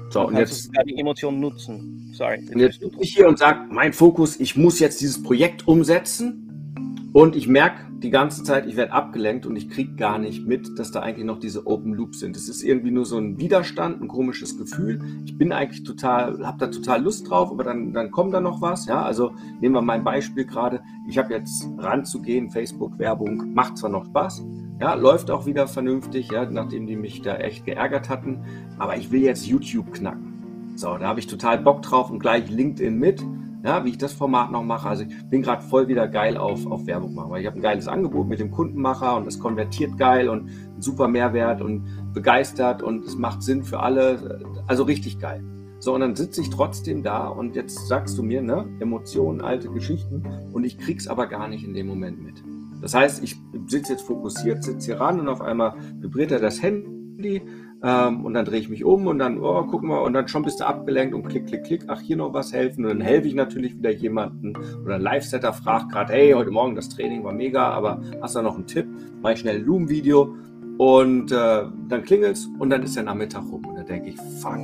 So, 0.09 0.27
und 0.27 0.35
jetzt 0.35 0.71
die 0.87 0.97
Emotion 0.97 1.39
nutzen. 1.39 2.11
Sorry. 2.13 2.39
Und 2.51 2.59
jetzt 2.59 2.79
bin 2.79 2.89
ich 2.99 3.13
hier 3.13 3.27
und 3.27 3.37
sage, 3.37 3.67
mein 3.69 3.93
Fokus, 3.93 4.39
ich 4.39 4.57
muss 4.57 4.79
jetzt 4.79 5.01
dieses 5.01 5.21
Projekt 5.21 5.67
umsetzen 5.67 7.11
und 7.13 7.35
ich 7.35 7.47
merke 7.47 7.88
die 8.03 8.09
ganze 8.09 8.43
Zeit, 8.43 8.65
ich 8.65 8.75
werde 8.75 8.93
abgelenkt 8.93 9.45
und 9.45 9.55
ich 9.55 9.69
kriege 9.69 9.95
gar 9.95 10.19
nicht 10.19 10.47
mit, 10.47 10.79
dass 10.79 10.91
da 10.91 11.01
eigentlich 11.01 11.25
noch 11.25 11.39
diese 11.39 11.67
Open 11.67 11.93
Loops 11.93 12.19
sind. 12.19 12.37
Es 12.37 12.47
ist 12.47 12.63
irgendwie 12.63 12.91
nur 12.91 13.05
so 13.05 13.17
ein 13.17 13.37
Widerstand, 13.39 14.01
ein 14.01 14.07
komisches 14.07 14.57
Gefühl. 14.57 15.01
Ich 15.25 15.37
bin 15.37 15.51
eigentlich 15.51 15.83
total, 15.83 16.45
habe 16.45 16.57
da 16.57 16.67
total 16.67 17.03
Lust 17.03 17.29
drauf, 17.29 17.51
aber 17.51 17.63
dann, 17.63 17.93
dann 17.93 18.11
kommt 18.11 18.33
da 18.33 18.39
noch 18.39 18.61
was. 18.61 18.85
Ja, 18.85 19.03
also 19.03 19.33
nehmen 19.59 19.75
wir 19.75 19.81
mein 19.81 20.03
Beispiel 20.03 20.45
gerade. 20.45 20.81
Ich 21.07 21.17
habe 21.17 21.33
jetzt 21.33 21.67
ranzugehen, 21.77 22.49
Facebook-Werbung, 22.49 23.53
macht 23.53 23.77
zwar 23.77 23.89
noch 23.89 24.05
Spaß, 24.05 24.45
ja, 24.79 24.93
läuft 24.93 25.29
auch 25.29 25.45
wieder 25.45 25.67
vernünftig, 25.67 26.31
ja, 26.31 26.49
nachdem 26.49 26.87
die 26.87 26.95
mich 26.95 27.21
da 27.21 27.35
echt 27.35 27.65
geärgert 27.65 28.09
hatten, 28.09 28.43
aber 28.77 28.95
ich 28.97 29.11
will 29.11 29.21
jetzt 29.21 29.45
YouTube 29.45 29.91
knacken. 29.93 30.73
So, 30.75 30.97
da 30.97 31.07
habe 31.07 31.19
ich 31.19 31.27
total 31.27 31.59
Bock 31.59 31.81
drauf 31.81 32.09
und 32.09 32.19
gleich 32.19 32.49
LinkedIn 32.49 32.97
mit 32.97 33.21
ja, 33.63 33.83
wie 33.83 33.89
ich 33.89 33.97
das 33.97 34.13
Format 34.13 34.51
noch 34.51 34.63
mache. 34.63 34.87
Also 34.87 35.03
ich 35.03 35.29
bin 35.29 35.41
gerade 35.41 35.61
voll 35.63 35.87
wieder 35.87 36.07
geil 36.07 36.37
auf, 36.37 36.65
auf 36.67 36.85
Werbung 36.85 37.13
machen, 37.13 37.31
weil 37.31 37.41
ich 37.41 37.47
habe 37.47 37.57
ein 37.57 37.61
geiles 37.61 37.87
Angebot 37.87 38.27
mit 38.27 38.39
dem 38.39 38.51
Kundenmacher 38.51 39.15
und 39.17 39.25
das 39.25 39.39
konvertiert 39.39 39.97
geil 39.97 40.29
und 40.29 40.49
super 40.79 41.07
Mehrwert 41.07 41.61
und 41.61 42.13
begeistert 42.13 42.81
und 42.81 43.05
es 43.05 43.17
macht 43.17 43.43
Sinn 43.43 43.63
für 43.63 43.81
alle. 43.81 44.41
Also 44.67 44.83
richtig 44.83 45.19
geil. 45.19 45.43
So, 45.79 45.93
und 45.93 46.01
dann 46.01 46.15
sitze 46.15 46.41
ich 46.41 46.49
trotzdem 46.49 47.03
da 47.03 47.27
und 47.27 47.55
jetzt 47.55 47.87
sagst 47.87 48.17
du 48.17 48.23
mir, 48.23 48.41
ne, 48.41 48.65
Emotionen, 48.81 49.39
alte 49.39 49.69
Geschichten 49.69 50.23
und 50.51 50.65
ich 50.65 50.77
krieg's 50.77 51.07
aber 51.07 51.27
gar 51.27 51.47
nicht 51.47 51.63
in 51.63 51.73
dem 51.73 51.87
Moment 51.87 52.21
mit. 52.21 52.43
Das 52.81 52.93
heißt, 52.93 53.23
ich 53.23 53.37
sitze 53.67 53.93
jetzt 53.93 54.01
fokussiert, 54.03 54.63
sitze 54.63 54.87
hier 54.87 54.99
ran 54.99 55.19
und 55.19 55.29
auf 55.29 55.41
einmal 55.41 55.75
vibriert 55.99 56.31
er 56.31 56.39
das 56.39 56.61
Handy 56.61 57.41
Ähm, 57.81 58.25
und 58.25 58.33
dann 58.33 58.45
drehe 58.45 58.59
ich 58.59 58.69
mich 58.69 58.83
um 58.83 59.07
und 59.07 59.19
dann, 59.19 59.39
oh, 59.39 59.63
guck 59.63 59.83
mal, 59.83 59.99
und 59.99 60.13
dann 60.13 60.27
schon 60.27 60.43
bist 60.43 60.59
du 60.59 60.65
abgelenkt 60.65 61.15
und 61.15 61.23
klick, 61.23 61.47
klick, 61.47 61.63
klick, 61.63 61.83
ach, 61.87 62.01
hier 62.01 62.17
noch 62.17 62.33
was 62.33 62.51
helfen. 62.51 62.83
Und 62.83 62.89
dann 62.89 63.01
helfe 63.01 63.27
ich 63.27 63.35
natürlich 63.35 63.77
wieder 63.77 63.91
jemanden. 63.91 64.53
Oder 64.83 64.95
ein 64.95 65.01
Live-Setter 65.01 65.53
fragt 65.53 65.91
gerade, 65.91 66.13
hey, 66.13 66.33
heute 66.33 66.51
Morgen 66.51 66.75
das 66.75 66.89
Training 66.89 67.23
war 67.23 67.31
mega, 67.31 67.69
aber 67.69 68.01
hast 68.21 68.35
du 68.35 68.41
noch 68.41 68.55
einen 68.55 68.67
Tipp? 68.67 68.85
Mach 69.21 69.31
ich 69.31 69.39
schnell 69.39 69.57
ein 69.57 69.65
Loom-Video 69.65 70.35
und 70.77 71.31
äh, 71.31 71.63
dann 71.87 72.03
klingelt's 72.03 72.49
und 72.59 72.69
dann 72.69 72.83
ist 72.83 72.95
der 72.95 73.03
Nachmittag 73.03 73.43
rum. 73.49 73.65
Und 73.65 73.75
dann 73.75 73.85
denke 73.85 74.09
ich, 74.09 74.17
fuck, 74.41 74.57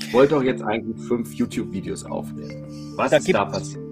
ich 0.00 0.14
wollte 0.14 0.34
doch 0.34 0.42
jetzt 0.42 0.62
eigentlich 0.62 0.98
fünf 1.06 1.32
YouTube-Videos 1.34 2.04
aufnehmen. 2.04 2.64
Was 2.96 3.12
Da 3.12 3.18
ist 3.18 3.32
da 3.32 3.44
passiert? 3.44 3.84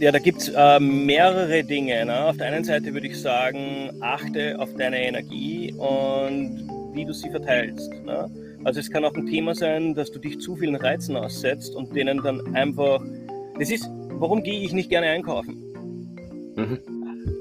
Ja, 0.00 0.10
da 0.10 0.18
gibt 0.18 0.40
es 0.40 0.48
äh, 0.48 0.80
mehrere 0.80 1.62
Dinge. 1.62 2.04
Ne? 2.04 2.24
Auf 2.24 2.36
der 2.36 2.48
einen 2.48 2.64
Seite 2.64 2.92
würde 2.92 3.06
ich 3.06 3.20
sagen, 3.20 3.90
achte 4.00 4.58
auf 4.58 4.74
deine 4.74 5.00
Energie 5.06 5.72
und 5.74 6.68
wie 6.94 7.04
du 7.04 7.12
sie 7.12 7.30
verteilst. 7.30 7.90
Ne? 8.04 8.30
Also 8.64 8.80
es 8.80 8.90
kann 8.90 9.04
auch 9.04 9.14
ein 9.14 9.26
Thema 9.26 9.54
sein, 9.54 9.94
dass 9.94 10.10
du 10.12 10.18
dich 10.18 10.38
zu 10.40 10.56
vielen 10.56 10.76
Reizen 10.76 11.16
aussetzt 11.16 11.74
und 11.74 11.94
denen 11.94 12.22
dann 12.22 12.54
einfach... 12.54 13.02
Das 13.58 13.70
ist, 13.70 13.88
warum 14.10 14.42
gehe 14.42 14.60
ich 14.60 14.72
nicht 14.72 14.88
gerne 14.90 15.06
einkaufen? 15.08 15.56
Mhm. 16.56 16.78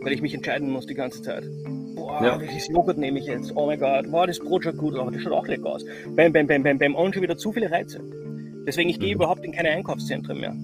Weil 0.04 0.14
ich 0.14 0.22
mich 0.22 0.34
entscheiden 0.34 0.70
muss 0.70 0.86
die 0.86 0.94
ganze 0.94 1.22
Zeit. 1.22 1.44
Boah, 1.96 2.24
Ja. 2.24 2.40
welches 2.40 2.68
Joghurt 2.68 2.98
nehme 2.98 3.20
ich 3.20 3.26
jetzt? 3.26 3.56
Oh 3.56 3.66
mein 3.66 3.80
Gott, 3.80 4.10
boah, 4.12 4.26
das 4.28 4.40
Brot 4.40 4.64
schaut 4.64 4.78
gut 4.78 4.96
aus, 4.96 5.12
das 5.14 5.22
schaut 5.22 5.34
auch 5.34 5.48
lecker 5.48 5.68
aus. 5.68 5.86
Bam, 6.16 6.32
bam, 6.34 6.48
bam, 6.48 6.64
bam, 6.64 6.78
bam. 6.78 6.96
Und 6.96 7.14
schon 7.14 7.24
wieder 7.24 7.38
zu 7.38 7.52
viele 7.52 7.70
Reize. 7.72 8.02
Deswegen, 8.68 8.90
ich 8.90 9.00
gehe 9.00 9.10
Mhm. 9.10 9.16
überhaupt 9.22 9.44
in 9.46 9.52
keine 9.52 9.70
Einkaufszentren 9.70 10.40
mehr. 10.40 10.56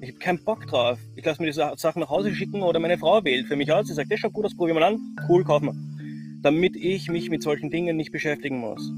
Ich 0.00 0.10
habe 0.10 0.18
keinen 0.18 0.44
Bock 0.44 0.66
drauf. 0.66 0.98
Ich 1.16 1.24
lasse 1.24 1.40
mir 1.42 1.46
die 1.48 1.54
Sa- 1.54 1.74
Sachen 1.76 2.00
nach 2.00 2.10
Hause 2.10 2.34
schicken 2.34 2.62
oder 2.62 2.78
meine 2.78 2.98
Frau 2.98 3.24
wählt 3.24 3.46
für 3.46 3.56
mich 3.56 3.72
aus. 3.72 3.86
Sie 3.86 3.94
sagt, 3.94 4.10
das 4.12 4.20
schaut 4.20 4.32
gut 4.34 4.44
aus, 4.44 4.54
probieren 4.54 4.76
wir 4.78 4.86
an. 4.86 4.98
Cool, 5.28 5.42
kaufen 5.42 5.66
wir. 5.66 5.74
Damit 6.46 6.76
ich 6.76 7.10
mich 7.10 7.28
mit 7.28 7.42
solchen 7.42 7.70
Dingen 7.70 7.96
nicht 7.96 8.12
beschäftigen 8.12 8.58
muss. 8.58 8.92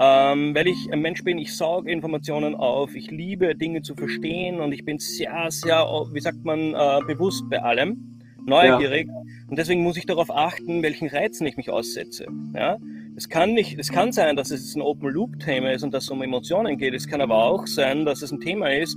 Ähm, 0.00 0.54
weil 0.54 0.68
ich 0.68 0.90
ein 0.90 1.02
Mensch 1.02 1.22
bin, 1.22 1.36
ich 1.36 1.54
sauge 1.54 1.92
Informationen 1.92 2.54
auf. 2.54 2.94
Ich 2.94 3.10
liebe 3.10 3.54
Dinge 3.54 3.82
zu 3.82 3.94
verstehen 3.94 4.58
und 4.58 4.72
ich 4.72 4.82
bin 4.86 4.98
sehr, 4.98 5.50
sehr, 5.50 5.84
wie 6.14 6.20
sagt 6.20 6.46
man, 6.46 6.72
äh, 6.72 7.00
bewusst 7.06 7.44
bei 7.50 7.60
allem. 7.62 8.18
Neugierig. 8.46 9.06
Und 9.48 9.58
deswegen 9.58 9.82
muss 9.82 9.98
ich 9.98 10.06
darauf 10.06 10.34
achten, 10.34 10.82
welchen 10.82 11.08
Reizen 11.08 11.46
ich 11.46 11.58
mich 11.58 11.68
aussetze. 11.68 12.24
Ja? 12.54 12.78
Es 13.16 13.28
kann 13.28 13.52
nicht, 13.52 13.78
es 13.78 13.92
kann 13.92 14.10
sein, 14.10 14.34
dass 14.34 14.50
es 14.50 14.74
ein 14.74 14.80
Open 14.80 15.10
Loop 15.10 15.40
Thema 15.40 15.72
ist 15.72 15.82
und 15.82 15.92
dass 15.92 16.04
es 16.04 16.10
um 16.10 16.22
Emotionen 16.22 16.78
geht. 16.78 16.94
Es 16.94 17.06
kann 17.06 17.20
aber 17.20 17.44
auch 17.44 17.66
sein, 17.66 18.06
dass 18.06 18.22
es 18.22 18.32
ein 18.32 18.40
Thema 18.40 18.72
ist, 18.72 18.96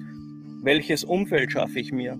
welches 0.63 1.03
Umfeld 1.03 1.51
schaffe 1.51 1.77
ich 1.77 1.91
mir? 1.91 2.17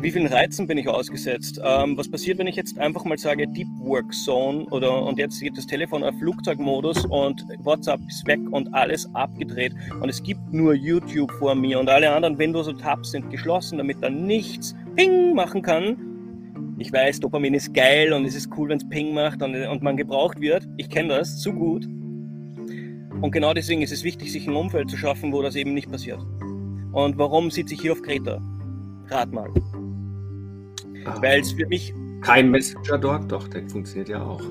Wie 0.00 0.10
vielen 0.10 0.26
Reizen 0.26 0.66
bin 0.66 0.78
ich 0.78 0.86
ausgesetzt? 0.86 1.60
Ähm, 1.64 1.96
was 1.96 2.10
passiert, 2.10 2.38
wenn 2.38 2.46
ich 2.46 2.56
jetzt 2.56 2.78
einfach 2.78 3.04
mal 3.04 3.18
sage 3.18 3.48
Deep 3.48 3.66
Work 3.80 4.12
Zone 4.12 4.66
oder 4.66 5.04
und 5.04 5.18
jetzt 5.18 5.40
geht 5.40 5.56
das 5.56 5.66
Telefon 5.66 6.04
auf 6.04 6.16
Flugzeugmodus 6.18 7.04
und 7.06 7.44
WhatsApp 7.64 8.00
ist 8.06 8.26
weg 8.26 8.40
und 8.52 8.72
alles 8.74 9.12
abgedreht 9.14 9.74
und 10.00 10.08
es 10.08 10.22
gibt 10.22 10.52
nur 10.52 10.74
YouTube 10.74 11.32
vor 11.32 11.54
mir 11.54 11.80
und 11.80 11.88
alle 11.88 12.10
anderen 12.10 12.38
Windows 12.38 12.68
und 12.68 12.80
Tabs 12.80 13.10
sind 13.10 13.30
geschlossen, 13.30 13.78
damit 13.78 14.02
da 14.02 14.08
nichts 14.08 14.74
Ping 14.94 15.34
machen 15.34 15.62
kann. 15.62 15.96
Ich 16.78 16.92
weiß, 16.92 17.20
Dopamin 17.20 17.54
ist 17.54 17.74
geil 17.74 18.12
und 18.12 18.24
es 18.24 18.36
ist 18.36 18.50
cool, 18.56 18.68
wenn 18.68 18.78
es 18.78 18.88
Ping 18.88 19.14
macht 19.14 19.42
und, 19.42 19.54
und 19.56 19.82
man 19.82 19.96
gebraucht 19.96 20.40
wird. 20.40 20.68
Ich 20.76 20.88
kenne 20.88 21.08
das 21.08 21.40
zu 21.40 21.52
gut. 21.52 21.86
Und 23.20 23.32
genau 23.32 23.52
deswegen 23.52 23.82
ist 23.82 23.90
es 23.90 24.04
wichtig, 24.04 24.30
sich 24.30 24.46
ein 24.46 24.54
Umfeld 24.54 24.88
zu 24.88 24.96
schaffen, 24.96 25.32
wo 25.32 25.42
das 25.42 25.56
eben 25.56 25.74
nicht 25.74 25.90
passiert. 25.90 26.20
Und 26.92 27.18
warum 27.18 27.50
sitze 27.50 27.74
ich 27.74 27.80
hier 27.80 27.92
auf 27.92 28.02
Kreta? 28.02 28.40
Rat 29.10 29.32
mal. 29.32 29.48
Weil 31.20 31.40
es 31.40 31.52
für 31.52 31.66
mich, 31.66 31.94
Kein 32.20 32.50
Messenger 32.50 32.98
dort? 32.98 33.30
Doch, 33.30 33.48
der 33.48 33.68
funktioniert 33.68 34.08
ja 34.08 34.22
auch. 34.22 34.42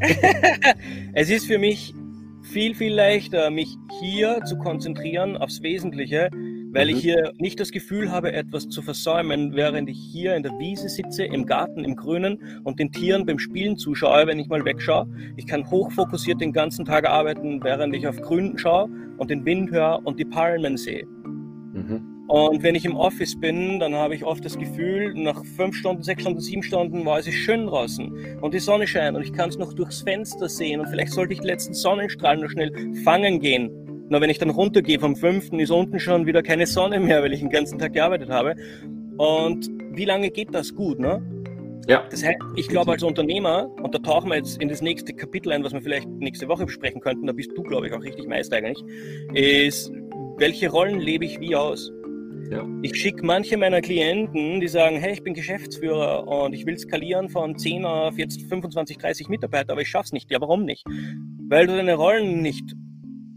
es 1.14 1.30
ist 1.30 1.46
für 1.46 1.58
mich 1.58 1.94
viel, 2.42 2.74
viel 2.74 2.92
leichter, 2.94 3.50
mich 3.50 3.76
hier 4.00 4.40
zu 4.44 4.56
konzentrieren 4.58 5.36
aufs 5.36 5.62
Wesentliche, 5.62 6.28
weil 6.72 6.90
ich 6.90 6.96
Mhm. 6.96 7.00
hier 7.00 7.32
nicht 7.38 7.58
das 7.58 7.70
Gefühl 7.70 8.10
habe, 8.12 8.32
etwas 8.32 8.68
zu 8.68 8.82
versäumen, 8.82 9.54
während 9.54 9.88
ich 9.88 9.98
hier 9.98 10.36
in 10.36 10.42
der 10.42 10.52
Wiese 10.58 10.88
sitze, 10.88 11.24
im 11.24 11.46
Garten, 11.46 11.84
im 11.84 11.96
Grünen 11.96 12.38
und 12.64 12.78
den 12.78 12.92
Tieren 12.92 13.24
beim 13.24 13.38
Spielen 13.38 13.76
zuschaue, 13.78 14.26
wenn 14.26 14.38
ich 14.38 14.48
mal 14.48 14.64
wegschaue. 14.64 15.08
Ich 15.36 15.46
kann 15.46 15.68
hochfokussiert 15.70 16.40
den 16.40 16.52
ganzen 16.52 16.84
Tag 16.84 17.08
arbeiten, 17.08 17.64
während 17.64 17.94
ich 17.96 18.06
auf 18.06 18.20
Grün 18.20 18.58
schaue 18.58 18.88
und 19.16 19.30
den 19.30 19.44
Wind 19.46 19.70
höre 19.70 20.00
und 20.04 20.18
die 20.18 20.24
Palmen 20.26 20.76
sehe. 20.76 21.06
Mhm. 21.06 22.13
Und 22.26 22.62
wenn 22.62 22.74
ich 22.74 22.86
im 22.86 22.96
Office 22.96 23.38
bin, 23.38 23.78
dann 23.78 23.94
habe 23.94 24.14
ich 24.14 24.24
oft 24.24 24.44
das 24.44 24.56
Gefühl, 24.56 25.12
nach 25.14 25.44
fünf 25.56 25.76
Stunden, 25.76 26.02
sechs 26.02 26.22
Stunden, 26.22 26.40
sieben 26.40 26.62
Stunden 26.62 27.04
war 27.04 27.18
es 27.18 27.28
schön 27.28 27.66
draußen 27.66 28.38
und 28.40 28.54
die 28.54 28.58
Sonne 28.60 28.86
scheint 28.86 29.14
und 29.14 29.22
ich 29.22 29.32
kann 29.32 29.50
es 29.50 29.58
noch 29.58 29.74
durchs 29.74 30.00
Fenster 30.00 30.48
sehen 30.48 30.80
und 30.80 30.88
vielleicht 30.88 31.12
sollte 31.12 31.34
ich 31.34 31.40
die 31.40 31.46
letzten 31.46 31.74
Sonnenstrahlen 31.74 32.40
noch 32.40 32.48
schnell 32.48 32.72
fangen 33.04 33.40
gehen. 33.40 33.70
Nur 34.08 34.20
wenn 34.20 34.30
ich 34.30 34.38
dann 34.38 34.50
runtergehe 34.50 34.98
vom 34.98 35.16
fünften, 35.16 35.58
ist 35.60 35.70
unten 35.70 35.98
schon 35.98 36.24
wieder 36.26 36.42
keine 36.42 36.66
Sonne 36.66 36.98
mehr, 36.98 37.22
weil 37.22 37.32
ich 37.32 37.40
den 37.40 37.50
ganzen 37.50 37.78
Tag 37.78 37.92
gearbeitet 37.92 38.30
habe. 38.30 38.54
Und 39.18 39.70
wie 39.92 40.04
lange 40.04 40.30
geht 40.30 40.54
das 40.54 40.74
gut, 40.74 40.98
ne? 40.98 41.22
Ja. 41.88 42.06
Das 42.10 42.24
heißt, 42.24 42.38
ich 42.56 42.68
glaube 42.68 42.92
als 42.92 43.02
Unternehmer, 43.02 43.70
und 43.82 43.94
da 43.94 43.98
tauchen 43.98 44.30
wir 44.30 44.36
jetzt 44.36 44.60
in 44.62 44.68
das 44.68 44.80
nächste 44.80 45.12
Kapitel 45.12 45.52
ein, 45.52 45.62
was 45.62 45.72
wir 45.72 45.82
vielleicht 45.82 46.08
nächste 46.08 46.48
Woche 46.48 46.64
besprechen 46.64 47.00
könnten, 47.00 47.26
da 47.26 47.32
bist 47.34 47.50
du, 47.54 47.62
glaube 47.62 47.86
ich, 47.86 47.92
auch 47.92 48.02
richtig 48.02 48.26
Meister 48.26 48.56
eigentlich, 48.56 48.82
ist, 49.34 49.92
welche 50.38 50.70
Rollen 50.70 50.98
lebe 51.00 51.26
ich 51.26 51.40
wie 51.40 51.54
aus? 51.54 51.92
Ja. 52.50 52.66
Ich 52.82 52.96
schicke 52.96 53.24
manche 53.24 53.56
meiner 53.56 53.80
Klienten, 53.80 54.60
die 54.60 54.68
sagen, 54.68 54.96
hey, 54.96 55.12
ich 55.12 55.22
bin 55.22 55.34
Geschäftsführer 55.34 56.26
und 56.26 56.52
ich 56.52 56.66
will 56.66 56.78
skalieren 56.78 57.28
von 57.28 57.56
10 57.56 57.84
auf 57.84 58.18
jetzt 58.18 58.42
25, 58.42 58.98
30 58.98 59.28
Mitarbeiter, 59.28 59.72
aber 59.72 59.82
ich 59.82 59.88
schaff's 59.88 60.12
nicht. 60.12 60.30
Ja, 60.30 60.40
warum 60.40 60.64
nicht? 60.64 60.84
Weil 61.48 61.66
du 61.66 61.76
deine 61.76 61.94
Rollen 61.94 62.42
nicht 62.42 62.74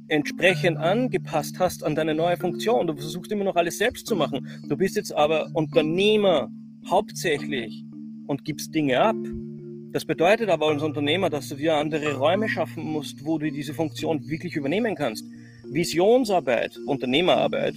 entsprechend 0.09 0.77
angepasst 0.77 1.59
hast 1.59 1.83
an 1.83 1.95
deine 1.95 2.15
neue 2.15 2.37
Funktion. 2.37 2.87
Du 2.87 2.95
versuchst 2.95 3.31
immer 3.31 3.43
noch 3.43 3.55
alles 3.55 3.77
selbst 3.77 4.07
zu 4.07 4.15
machen. 4.15 4.47
Du 4.67 4.77
bist 4.77 4.95
jetzt 4.95 5.13
aber 5.13 5.49
Unternehmer 5.53 6.49
hauptsächlich 6.89 7.83
und 8.27 8.45
gibst 8.45 8.73
Dinge 8.73 8.99
ab. 8.99 9.15
Das 9.91 10.05
bedeutet 10.05 10.49
aber 10.49 10.67
als 10.67 10.83
Unternehmer, 10.83 11.29
dass 11.29 11.49
du 11.49 11.55
dir 11.55 11.75
andere 11.75 12.15
Räume 12.17 12.47
schaffen 12.49 12.83
musst, 12.83 13.25
wo 13.25 13.37
du 13.37 13.51
diese 13.51 13.73
Funktion 13.73 14.27
wirklich 14.27 14.55
übernehmen 14.55 14.95
kannst. 14.95 15.25
Visionsarbeit, 15.69 16.77
Unternehmerarbeit, 16.85 17.75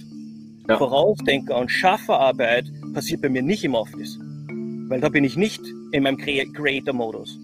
Ja. 0.67 0.77
Vorausdenker 0.77 1.57
und 1.57 1.69
Schafferarbeit 1.69 2.65
passiert 2.93 3.21
bei 3.21 3.29
mir 3.29 3.41
nicht 3.41 3.63
im 3.63 3.75
Office. 3.75 4.19
Weil 4.87 4.99
da 5.01 5.09
bin 5.09 5.23
ich 5.23 5.35
nicht 5.37 5.61
in 5.91 6.03
meinem 6.03 6.17
Crea- 6.17 6.45
Creator-Modus. 6.53 7.39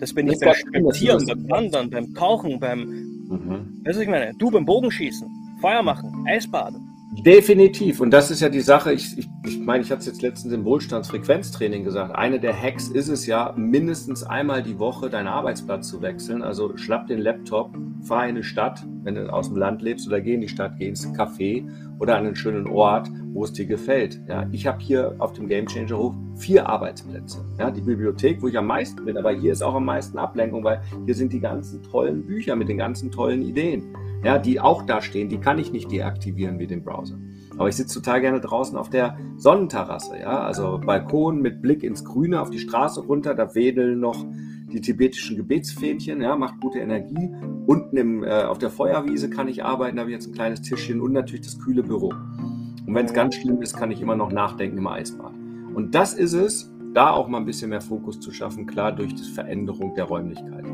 Das 0.00 0.12
bin 0.12 0.26
ich 0.28 0.38
Das 0.38 0.40
beim 0.40 0.48
ja- 0.48 0.54
das 0.88 0.98
Spazieren, 0.98 1.26
beim 1.26 1.50
Wandern, 1.50 1.90
beim 1.90 2.14
Tauchen, 2.14 2.60
beim, 2.60 2.80
Mhm. 3.28 3.50
weißt 3.84 3.86
du, 3.86 3.90
was 3.90 3.96
ich 3.98 4.08
meine? 4.08 4.32
Du 4.38 4.50
beim 4.50 4.64
Bogenschießen, 4.66 5.26
Feuer 5.60 5.82
machen, 5.82 6.24
Eisbaden. 6.28 6.80
Definitiv. 7.24 8.00
Und 8.00 8.10
das 8.10 8.30
ist 8.30 8.40
ja 8.40 8.48
die 8.48 8.60
Sache. 8.60 8.92
Ich, 8.92 9.18
ich, 9.18 9.28
ich 9.44 9.58
meine, 9.58 9.82
ich 9.82 9.90
hatte 9.90 10.00
es 10.00 10.06
jetzt 10.06 10.22
letztens 10.22 10.52
im 10.52 10.64
Wohlstandsfrequenztraining 10.64 11.82
gesagt. 11.82 12.14
Eine 12.14 12.38
der 12.38 12.60
Hacks 12.60 12.88
ist 12.88 13.08
es 13.08 13.26
ja, 13.26 13.54
mindestens 13.56 14.22
einmal 14.22 14.62
die 14.62 14.78
Woche 14.78 15.08
deinen 15.08 15.26
Arbeitsplatz 15.26 15.88
zu 15.88 16.02
wechseln. 16.02 16.42
Also 16.42 16.76
schnapp 16.76 17.06
den 17.06 17.18
Laptop, 17.18 17.76
fahr 18.02 18.24
in 18.24 18.30
eine 18.30 18.44
Stadt, 18.44 18.84
wenn 19.02 19.14
du 19.14 19.32
aus 19.32 19.48
dem 19.48 19.56
Land 19.56 19.82
lebst, 19.82 20.06
oder 20.06 20.20
geh 20.20 20.34
in 20.34 20.40
die 20.40 20.48
Stadt, 20.48 20.74
geh 20.78 20.88
ins 20.88 21.06
Café 21.14 21.66
oder 21.98 22.16
an 22.16 22.26
einen 22.26 22.36
schönen 22.36 22.66
Ort, 22.66 23.08
wo 23.32 23.44
es 23.44 23.52
dir 23.52 23.66
gefällt. 23.66 24.20
Ja, 24.28 24.46
ich 24.52 24.66
habe 24.66 24.80
hier 24.80 25.14
auf 25.18 25.32
dem 25.32 25.48
Game 25.48 25.66
Changer 25.66 25.96
Hof 25.96 26.14
vier 26.36 26.68
Arbeitsplätze. 26.68 27.44
Ja, 27.58 27.70
die 27.70 27.80
Bibliothek, 27.80 28.42
wo 28.42 28.48
ich 28.48 28.58
am 28.58 28.66
meisten 28.66 29.04
bin, 29.04 29.16
aber 29.16 29.32
hier 29.32 29.52
ist 29.52 29.62
auch 29.62 29.74
am 29.74 29.86
meisten 29.86 30.18
Ablenkung, 30.18 30.62
weil 30.62 30.82
hier 31.06 31.14
sind 31.14 31.32
die 31.32 31.40
ganzen 31.40 31.82
tollen 31.82 32.26
Bücher 32.26 32.56
mit 32.56 32.68
den 32.68 32.78
ganzen 32.78 33.10
tollen 33.10 33.42
Ideen 33.42 33.96
ja, 34.26 34.38
die 34.38 34.58
auch 34.58 34.82
da 34.82 35.00
stehen, 35.00 35.28
die 35.28 35.38
kann 35.38 35.56
ich 35.60 35.70
nicht 35.70 35.92
deaktivieren 35.92 36.58
wie 36.58 36.66
den 36.66 36.82
Browser. 36.82 37.16
Aber 37.56 37.68
ich 37.68 37.76
sitze 37.76 38.02
total 38.02 38.20
gerne 38.20 38.40
draußen 38.40 38.76
auf 38.76 38.90
der 38.90 39.16
Sonnenterrasse, 39.36 40.18
ja, 40.18 40.40
also 40.40 40.80
Balkon 40.84 41.40
mit 41.40 41.62
Blick 41.62 41.84
ins 41.84 42.04
Grüne 42.04 42.42
auf 42.42 42.50
die 42.50 42.58
Straße 42.58 43.00
runter, 43.02 43.34
da 43.34 43.54
wedeln 43.54 44.00
noch 44.00 44.26
die 44.72 44.80
tibetischen 44.80 45.36
Gebetsfähnchen, 45.36 46.20
ja, 46.20 46.34
macht 46.34 46.60
gute 46.60 46.80
Energie. 46.80 47.30
Unten 47.66 47.96
im, 47.96 48.24
äh, 48.24 48.42
auf 48.42 48.58
der 48.58 48.70
Feuerwiese 48.70 49.30
kann 49.30 49.46
ich 49.46 49.64
arbeiten, 49.64 49.96
da 49.96 50.00
habe 50.00 50.10
ich 50.10 50.16
jetzt 50.16 50.26
ein 50.26 50.34
kleines 50.34 50.60
Tischchen 50.60 51.00
und 51.00 51.12
natürlich 51.12 51.42
das 51.42 51.60
kühle 51.60 51.84
Büro. 51.84 52.08
Und 52.08 52.94
wenn 52.94 53.06
es 53.06 53.14
ganz 53.14 53.36
schlimm 53.36 53.62
ist, 53.62 53.76
kann 53.76 53.92
ich 53.92 54.02
immer 54.02 54.16
noch 54.16 54.32
nachdenken 54.32 54.78
im 54.78 54.88
Eisbad. 54.88 55.32
Und 55.72 55.94
das 55.94 56.14
ist 56.14 56.32
es, 56.32 56.72
da 56.94 57.10
auch 57.10 57.28
mal 57.28 57.38
ein 57.38 57.44
bisschen 57.44 57.70
mehr 57.70 57.80
Fokus 57.80 58.18
zu 58.18 58.32
schaffen, 58.32 58.66
klar 58.66 58.90
durch 58.90 59.14
die 59.14 59.30
Veränderung 59.30 59.94
der 59.94 60.04
Räumlichkeit. 60.04 60.64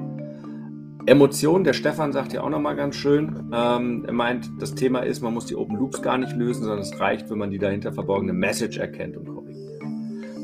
Emotionen, 1.07 1.65
der 1.65 1.73
Stefan 1.73 2.13
sagt 2.13 2.33
ja 2.33 2.43
auch 2.43 2.49
nochmal 2.49 2.77
ganz 2.77 2.95
schön, 2.95 3.51
ähm, 3.53 4.05
er 4.07 4.13
meint, 4.13 4.51
das 4.61 4.75
Thema 4.75 5.01
ist, 5.01 5.21
man 5.21 5.35
muss 5.35 5.47
die 5.47 5.57
Open 5.57 5.77
Loops 5.77 6.01
gar 6.01 6.17
nicht 6.17 6.37
lösen, 6.37 6.63
sondern 6.63 6.81
es 6.81 6.99
reicht, 7.01 7.29
wenn 7.29 7.39
man 7.39 7.51
die 7.51 7.59
dahinter 7.59 7.93
verborgene 7.93 8.33
Message 8.33 8.79
erkennt 8.79 9.17
und 9.17 9.27
korrigiert. 9.27 9.83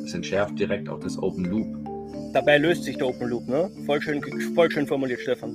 Das 0.03 0.15
entschärft 0.15 0.59
direkt 0.59 0.89
auch 0.89 0.99
das 0.99 1.17
Open 1.23 1.45
Loop. 1.45 1.67
Dabei 2.33 2.59
löst 2.59 2.85
sich 2.85 2.97
der 2.97 3.07
Open 3.07 3.29
Loop, 3.29 3.47
ne? 3.49 3.71
Voll 3.87 4.01
schön, 4.01 4.21
voll 4.55 4.71
schön 4.71 4.87
formuliert, 4.87 5.21
Stefan. 5.21 5.55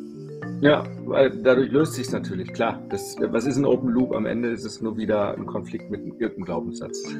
Ja, 0.61 0.85
weil 1.05 1.31
dadurch 1.31 1.71
löst 1.71 1.95
sich 1.95 2.09
natürlich, 2.11 2.53
klar. 2.53 2.81
Das, 2.89 3.17
was 3.19 3.45
ist 3.45 3.57
ein 3.57 3.65
Open 3.65 3.89
Loop? 3.89 4.15
Am 4.15 4.25
Ende 4.25 4.49
ist 4.49 4.63
es 4.63 4.81
nur 4.81 4.95
wieder 4.95 5.35
ein 5.35 5.45
Konflikt 5.45 5.91
mit 5.91 6.01
irgendeinem 6.05 6.45
Glaubenssatz. 6.45 7.03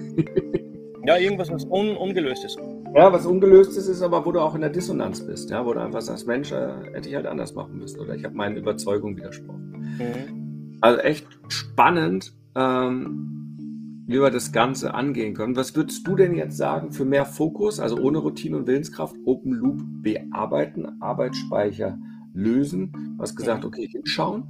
Ja, 1.05 1.17
irgendwas, 1.17 1.51
was 1.51 1.65
un 1.65 1.97
ungelöst 1.97 2.45
ist. 2.45 2.57
Ja, 2.95 3.11
was 3.11 3.25
ungelöst 3.25 3.75
ist, 3.75 3.87
ist 3.87 4.03
aber, 4.03 4.23
wo 4.23 4.31
du 4.31 4.39
auch 4.39 4.53
in 4.53 4.61
der 4.61 4.69
Dissonanz 4.69 5.25
bist, 5.25 5.49
ja, 5.49 5.65
wo 5.65 5.73
du 5.73 5.81
einfach 5.81 6.01
sagst, 6.01 6.27
Mensch, 6.27 6.51
äh, 6.51 6.73
hätte 6.93 7.09
ich 7.09 7.15
halt 7.15 7.25
anders 7.25 7.55
machen 7.55 7.79
müssen 7.79 7.99
oder 7.99 8.13
ich 8.13 8.23
habe 8.23 8.35
meinen 8.35 8.55
Überzeugungen 8.55 9.17
widersprochen. 9.17 9.97
Mhm. 9.97 10.77
Also 10.79 10.99
echt 10.99 11.25
spannend, 11.47 12.33
ähm, 12.55 14.03
wie 14.05 14.21
wir 14.21 14.29
das 14.29 14.51
Ganze 14.51 14.93
angehen 14.93 15.33
können. 15.33 15.55
Was 15.55 15.75
würdest 15.75 16.05
du 16.05 16.15
denn 16.15 16.35
jetzt 16.35 16.55
sagen 16.55 16.91
für 16.91 17.03
mehr 17.03 17.25
Fokus, 17.25 17.79
also 17.79 17.97
ohne 17.97 18.19
Routine 18.19 18.57
und 18.57 18.67
Willenskraft, 18.67 19.15
Open 19.25 19.53
Loop 19.53 19.81
bearbeiten, 20.03 21.01
Arbeitsspeicher 21.01 21.97
lösen? 22.33 22.91
Du 23.17 23.23
hast 23.23 23.35
gesagt, 23.35 23.65
okay, 23.65 23.87
hinschauen. 23.87 24.43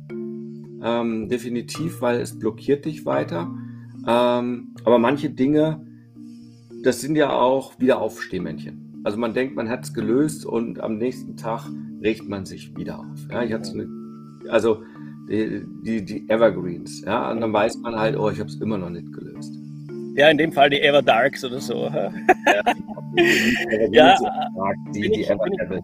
Ähm, 0.83 1.29
definitiv, 1.29 2.01
weil 2.01 2.19
es 2.19 2.37
blockiert 2.37 2.83
dich 2.83 3.05
weiter. 3.05 3.55
Ähm, 4.05 4.75
aber 4.83 4.99
manche 4.99 5.29
Dinge, 5.29 5.85
das 6.83 7.01
sind 7.01 7.15
ja 7.15 7.31
auch 7.31 7.79
wieder 7.79 8.01
Aufstehmännchen. 8.01 9.01
Also 9.03 9.17
man 9.17 9.33
denkt, 9.33 9.55
man 9.55 9.69
hat 9.69 9.83
es 9.83 9.93
gelöst 9.93 10.45
und 10.45 10.79
am 10.79 10.97
nächsten 10.97 11.35
Tag 11.35 11.67
regt 12.01 12.27
man 12.29 12.45
sich 12.45 12.75
wieder 12.77 12.99
auf. 12.99 13.27
Ja, 13.31 13.43
ich 13.43 13.53
hatte 13.53 13.71
eine, 13.71 13.87
also 14.49 14.83
die, 15.29 15.63
die, 15.83 16.05
die, 16.05 16.29
Evergreens, 16.29 17.01
ja, 17.05 17.31
und 17.31 17.41
dann 17.41 17.51
weiß 17.53 17.77
man 17.77 17.95
halt, 17.95 18.17
oh, 18.17 18.29
ich 18.29 18.39
habe 18.39 18.49
es 18.49 18.59
immer 18.61 18.77
noch 18.77 18.89
nicht 18.89 19.11
gelöst. 19.11 19.53
Ja, 20.15 20.29
in 20.29 20.37
dem 20.37 20.51
Fall 20.51 20.69
die 20.69 20.81
Everdarks 20.81 21.43
oder 21.43 21.59
so. 21.59 21.89
ja, 21.89 22.11
ja 23.91 24.15
die, 24.93 25.09
die 25.09 25.23
Ever 25.23 25.81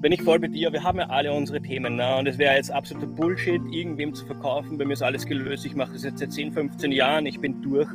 bin 0.00 0.12
ich 0.12 0.22
voll 0.22 0.38
bei 0.38 0.48
dir. 0.48 0.72
Wir 0.72 0.82
haben 0.82 0.98
ja 0.98 1.06
alle 1.08 1.32
unsere 1.32 1.60
Themen. 1.60 1.96
Ne? 1.96 2.16
Und 2.16 2.26
es 2.26 2.38
wäre 2.38 2.56
jetzt 2.56 2.72
absoluter 2.72 3.06
Bullshit, 3.06 3.60
irgendwem 3.70 4.14
zu 4.14 4.24
verkaufen. 4.26 4.78
Bei 4.78 4.84
mir 4.84 4.94
ist 4.94 5.02
alles 5.02 5.26
gelöst. 5.26 5.66
Ich 5.66 5.74
mache 5.74 5.92
das 5.92 6.04
jetzt 6.04 6.18
seit 6.18 6.32
10, 6.32 6.52
15 6.52 6.92
Jahren. 6.92 7.26
Ich 7.26 7.38
bin 7.38 7.60
durch. 7.62 7.88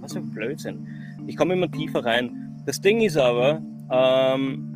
Was 0.00 0.12
für 0.12 0.18
ein 0.18 0.30
Blödsinn. 0.30 0.86
Ich 1.26 1.36
komme 1.36 1.54
immer 1.54 1.70
tiefer 1.70 2.04
rein. 2.04 2.60
Das 2.66 2.80
Ding 2.80 3.00
ist 3.00 3.16
aber, 3.16 3.60
ähm, 3.90 4.72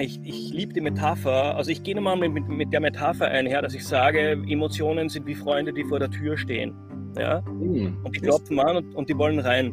ich, 0.00 0.20
ich 0.22 0.52
liebe 0.52 0.72
die 0.72 0.80
Metapher. 0.80 1.56
Also 1.56 1.70
ich 1.70 1.82
gehe 1.82 1.94
nochmal 1.94 2.16
mit, 2.16 2.48
mit 2.48 2.72
der 2.72 2.80
Metapher 2.80 3.26
einher, 3.26 3.62
dass 3.62 3.74
ich 3.74 3.84
sage, 3.84 4.32
Emotionen 4.48 5.08
sind 5.08 5.26
wie 5.26 5.34
Freunde, 5.34 5.72
die 5.72 5.84
vor 5.84 5.98
der 5.98 6.10
Tür 6.10 6.36
stehen. 6.36 6.74
Ja? 7.18 7.40
Mhm. 7.42 7.98
Und 8.04 8.14
die 8.14 8.20
klopfen 8.20 8.58
an 8.60 8.76
und, 8.76 8.94
und 8.94 9.08
die 9.08 9.16
wollen 9.16 9.38
rein. 9.38 9.70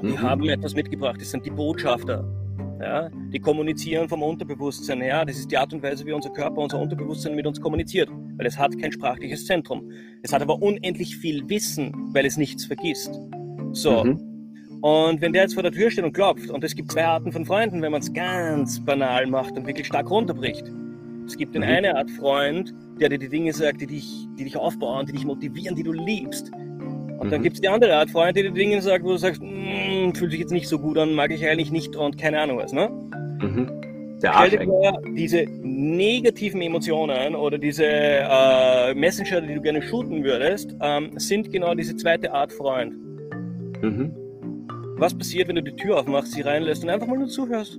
Und 0.00 0.08
die 0.08 0.12
mhm. 0.12 0.22
haben 0.22 0.48
etwas 0.48 0.74
mitgebracht. 0.74 1.20
Das 1.20 1.30
sind 1.30 1.44
die 1.44 1.50
Botschafter. 1.50 2.24
Ja? 2.80 3.10
Die 3.32 3.38
kommunizieren 3.38 4.08
vom 4.08 4.22
Unterbewusstsein 4.22 5.00
her. 5.00 5.24
Das 5.24 5.38
ist 5.38 5.50
die 5.50 5.58
Art 5.58 5.72
und 5.72 5.82
Weise, 5.82 6.06
wie 6.06 6.12
unser 6.12 6.30
Körper, 6.30 6.58
unser 6.58 6.80
Unterbewusstsein 6.80 7.34
mit 7.34 7.46
uns 7.46 7.60
kommuniziert. 7.60 8.08
Weil 8.36 8.46
es 8.46 8.58
hat 8.58 8.76
kein 8.78 8.92
sprachliches 8.92 9.46
Zentrum. 9.46 9.90
Es 10.22 10.32
hat 10.32 10.42
aber 10.42 10.60
unendlich 10.60 11.16
viel 11.16 11.48
Wissen, 11.48 11.92
weil 12.12 12.26
es 12.26 12.36
nichts 12.36 12.64
vergisst. 12.64 13.12
So. 13.72 14.04
Mhm. 14.04 14.31
Und 14.82 15.20
wenn 15.20 15.32
der 15.32 15.42
jetzt 15.42 15.54
vor 15.54 15.62
der 15.62 15.70
Tür 15.70 15.90
steht 15.92 16.04
und 16.04 16.12
klopft, 16.12 16.50
und 16.50 16.64
es 16.64 16.74
gibt 16.74 16.90
zwei 16.90 17.04
Arten 17.04 17.30
von 17.30 17.46
Freunden, 17.46 17.80
wenn 17.82 17.92
man 17.92 18.00
es 18.00 18.12
ganz 18.12 18.84
banal 18.84 19.26
macht 19.28 19.56
und 19.56 19.64
wirklich 19.64 19.86
stark 19.86 20.10
runterbricht. 20.10 20.64
Es 21.24 21.36
gibt 21.36 21.54
den 21.54 21.62
mhm. 21.62 21.68
eine 21.68 21.96
Art 21.96 22.10
Freund, 22.10 22.74
der 22.98 23.08
dir 23.08 23.18
die 23.18 23.28
Dinge 23.28 23.52
sagt, 23.52 23.80
die 23.80 23.86
dich, 23.86 24.26
die 24.36 24.42
dich 24.42 24.56
aufbauen, 24.56 25.06
die 25.06 25.12
dich 25.12 25.24
motivieren, 25.24 25.76
die 25.76 25.84
du 25.84 25.92
liebst. 25.92 26.50
Und 26.52 27.26
mhm. 27.26 27.30
dann 27.30 27.42
gibt 27.42 27.54
es 27.54 27.60
die 27.60 27.68
andere 27.68 27.94
Art 27.94 28.10
Freund, 28.10 28.36
der 28.36 28.42
dir 28.42 28.50
Dinge 28.50 28.82
sagt, 28.82 29.04
wo 29.04 29.10
du 29.10 29.18
sagst, 29.18 29.40
mm, 29.40 30.14
fühlt 30.14 30.32
sich 30.32 30.40
jetzt 30.40 30.52
nicht 30.52 30.66
so 30.66 30.80
gut 30.80 30.98
an, 30.98 31.14
mag 31.14 31.30
ich 31.30 31.46
eigentlich 31.46 31.70
nicht 31.70 31.94
und 31.94 32.18
keine 32.18 32.40
Ahnung 32.40 32.58
was, 32.58 32.72
ne? 32.72 32.90
Mhm. 33.40 33.68
Der 34.20 34.32
Stell 34.34 34.50
dir 34.50 34.64
vor, 34.64 35.00
diese 35.16 35.44
negativen 35.62 36.60
Emotionen 36.60 37.36
oder 37.36 37.56
diese 37.56 37.84
äh, 37.86 38.94
Messenger, 38.94 39.42
die 39.42 39.54
du 39.54 39.60
gerne 39.60 39.82
shooten 39.82 40.24
würdest, 40.24 40.74
ähm, 40.80 41.10
sind 41.16 41.52
genau 41.52 41.74
diese 41.76 41.94
zweite 41.94 42.32
Art 42.32 42.52
Freund. 42.52 42.94
Mhm. 43.80 44.21
Was 45.02 45.18
passiert, 45.18 45.48
wenn 45.48 45.56
du 45.56 45.64
die 45.64 45.74
Tür 45.74 45.98
aufmachst, 45.98 46.30
sie 46.30 46.42
reinlässt 46.42 46.84
und 46.84 46.90
einfach 46.90 47.08
mal 47.08 47.18
nur 47.18 47.26
zuhörst? 47.26 47.76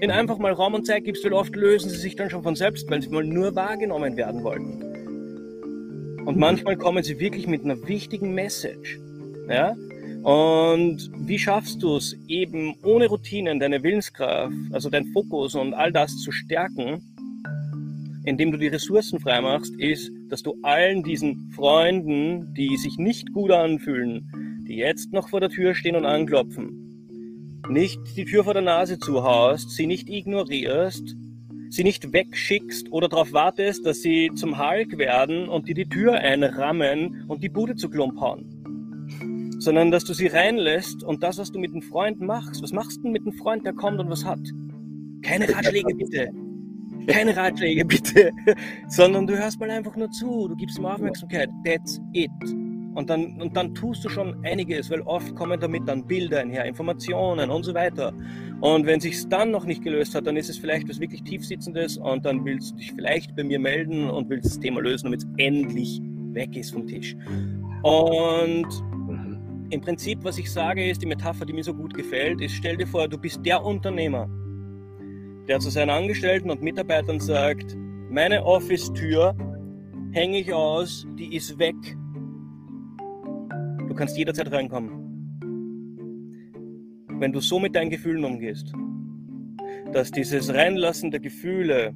In 0.00 0.10
einfach 0.10 0.38
mal 0.38 0.54
Raum 0.54 0.72
und 0.72 0.86
Zeit 0.86 1.04
gibst, 1.04 1.22
weil 1.26 1.34
oft 1.34 1.54
lösen 1.54 1.90
sie 1.90 1.98
sich 1.98 2.16
dann 2.16 2.30
schon 2.30 2.42
von 2.42 2.56
selbst, 2.56 2.90
weil 2.90 3.02
sie 3.02 3.10
mal 3.10 3.22
nur 3.22 3.54
wahrgenommen 3.54 4.16
werden 4.16 4.42
wollten. 4.42 6.24
Und 6.24 6.38
manchmal 6.38 6.78
kommen 6.78 7.04
sie 7.04 7.20
wirklich 7.20 7.46
mit 7.46 7.66
einer 7.66 7.86
wichtigen 7.86 8.32
Message. 8.32 8.98
Ja? 9.50 9.76
Und 10.22 11.10
wie 11.18 11.38
schaffst 11.38 11.82
du 11.82 11.96
es 11.96 12.16
eben 12.28 12.76
ohne 12.82 13.08
Routinen 13.08 13.60
deine 13.60 13.82
Willenskraft, 13.82 14.54
also 14.70 14.88
dein 14.88 15.04
Fokus 15.08 15.54
und 15.54 15.74
all 15.74 15.92
das 15.92 16.16
zu 16.16 16.32
stärken, 16.32 17.02
indem 18.24 18.52
du 18.52 18.56
die 18.56 18.68
Ressourcen 18.68 19.20
freimachst, 19.20 19.74
ist, 19.78 20.10
dass 20.30 20.42
du 20.42 20.56
allen 20.62 21.02
diesen 21.02 21.52
Freunden, 21.54 22.54
die 22.54 22.74
sich 22.78 22.96
nicht 22.96 23.34
gut 23.34 23.50
anfühlen, 23.50 24.51
die 24.72 24.78
jetzt 24.78 25.12
noch 25.12 25.28
vor 25.28 25.40
der 25.40 25.50
Tür 25.50 25.74
stehen 25.74 25.96
und 25.96 26.06
anklopfen, 26.06 27.60
nicht 27.68 28.00
die 28.16 28.24
Tür 28.24 28.44
vor 28.44 28.54
der 28.54 28.62
Nase 28.62 28.98
zuhaust, 28.98 29.70
sie 29.70 29.86
nicht 29.86 30.08
ignorierst, 30.08 31.14
sie 31.68 31.84
nicht 31.84 32.10
wegschickst 32.14 32.90
oder 32.90 33.08
darauf 33.08 33.34
wartest, 33.34 33.84
dass 33.84 34.00
sie 34.00 34.30
zum 34.34 34.58
Hulk 34.58 34.96
werden 34.96 35.46
und 35.50 35.68
dir 35.68 35.74
die 35.74 35.88
Tür 35.88 36.14
einrammen 36.14 37.26
und 37.28 37.42
die 37.42 37.50
Bude 37.50 37.76
zu 37.76 37.90
Klump 37.90 38.18
hauen. 38.18 39.56
Sondern 39.58 39.90
dass 39.90 40.04
du 40.04 40.14
sie 40.14 40.28
reinlässt 40.28 41.04
und 41.04 41.22
das, 41.22 41.36
was 41.36 41.52
du 41.52 41.58
mit 41.58 41.74
dem 41.74 41.82
Freund 41.82 42.20
machst, 42.22 42.62
was 42.62 42.72
machst 42.72 43.04
du 43.04 43.10
mit 43.10 43.26
dem 43.26 43.34
Freund, 43.34 43.66
der 43.66 43.74
kommt 43.74 44.00
und 44.00 44.08
was 44.08 44.24
hat? 44.24 44.40
Keine 45.20 45.54
Ratschläge 45.54 45.94
bitte. 45.94 46.30
Keine 47.08 47.36
Ratschläge 47.36 47.84
bitte. 47.84 48.30
Sondern 48.88 49.26
du 49.26 49.36
hörst 49.36 49.60
mal 49.60 49.70
einfach 49.70 49.96
nur 49.96 50.10
zu, 50.10 50.48
du 50.48 50.56
gibst 50.56 50.78
ihm 50.78 50.86
Aufmerksamkeit. 50.86 51.50
That's 51.62 52.00
it. 52.14 52.30
Und 52.94 53.08
dann, 53.08 53.40
und 53.40 53.56
dann 53.56 53.74
tust 53.74 54.04
du 54.04 54.08
schon 54.08 54.44
einiges, 54.44 54.90
weil 54.90 55.00
oft 55.02 55.34
kommen 55.34 55.58
damit 55.58 55.88
dann 55.88 56.06
Bilder 56.06 56.40
einher, 56.40 56.64
Informationen 56.66 57.50
und 57.50 57.64
so 57.64 57.72
weiter. 57.74 58.12
Und 58.60 58.86
wenn 58.86 59.00
sich 59.00 59.26
dann 59.28 59.50
noch 59.50 59.64
nicht 59.64 59.82
gelöst 59.82 60.14
hat, 60.14 60.26
dann 60.26 60.36
ist 60.36 60.50
es 60.50 60.58
vielleicht 60.58 60.88
was 60.88 61.00
wirklich 61.00 61.22
tiefsitzendes 61.22 61.96
und 61.96 62.24
dann 62.24 62.44
willst 62.44 62.72
du 62.72 62.76
dich 62.76 62.92
vielleicht 62.92 63.34
bei 63.34 63.44
mir 63.44 63.58
melden 63.58 64.10
und 64.10 64.28
willst 64.28 64.46
das 64.46 64.60
Thema 64.60 64.80
lösen, 64.80 65.06
damit 65.06 65.20
es 65.20 65.28
endlich 65.38 66.00
weg 66.32 66.54
ist 66.56 66.72
vom 66.72 66.86
Tisch. 66.86 67.16
Und 67.82 68.68
im 69.70 69.80
Prinzip, 69.80 70.18
was 70.22 70.36
ich 70.36 70.52
sage, 70.52 70.86
ist 70.88 71.00
die 71.00 71.06
Metapher, 71.06 71.46
die 71.46 71.54
mir 71.54 71.64
so 71.64 71.72
gut 71.72 71.94
gefällt, 71.94 72.42
ist, 72.42 72.54
stell 72.54 72.76
dir 72.76 72.86
vor, 72.86 73.08
du 73.08 73.16
bist 73.16 73.44
der 73.44 73.64
Unternehmer, 73.64 74.28
der 75.48 75.60
zu 75.60 75.70
seinen 75.70 75.90
Angestellten 75.90 76.50
und 76.50 76.60
Mitarbeitern 76.60 77.18
sagt, 77.18 77.74
meine 78.10 78.44
Office-Tür 78.44 79.34
hänge 80.12 80.40
ich 80.40 80.52
aus, 80.52 81.06
die 81.18 81.34
ist 81.34 81.58
weg, 81.58 81.74
Du 83.92 83.98
kannst 83.98 84.16
jederzeit 84.16 84.50
reinkommen. 84.50 84.90
Wenn 87.10 87.30
du 87.30 87.40
so 87.40 87.58
mit 87.58 87.76
deinen 87.76 87.90
Gefühlen 87.90 88.24
umgehst, 88.24 88.72
dass 89.92 90.10
dieses 90.10 90.48
Reinlassen 90.48 91.10
der 91.10 91.20
Gefühle 91.20 91.92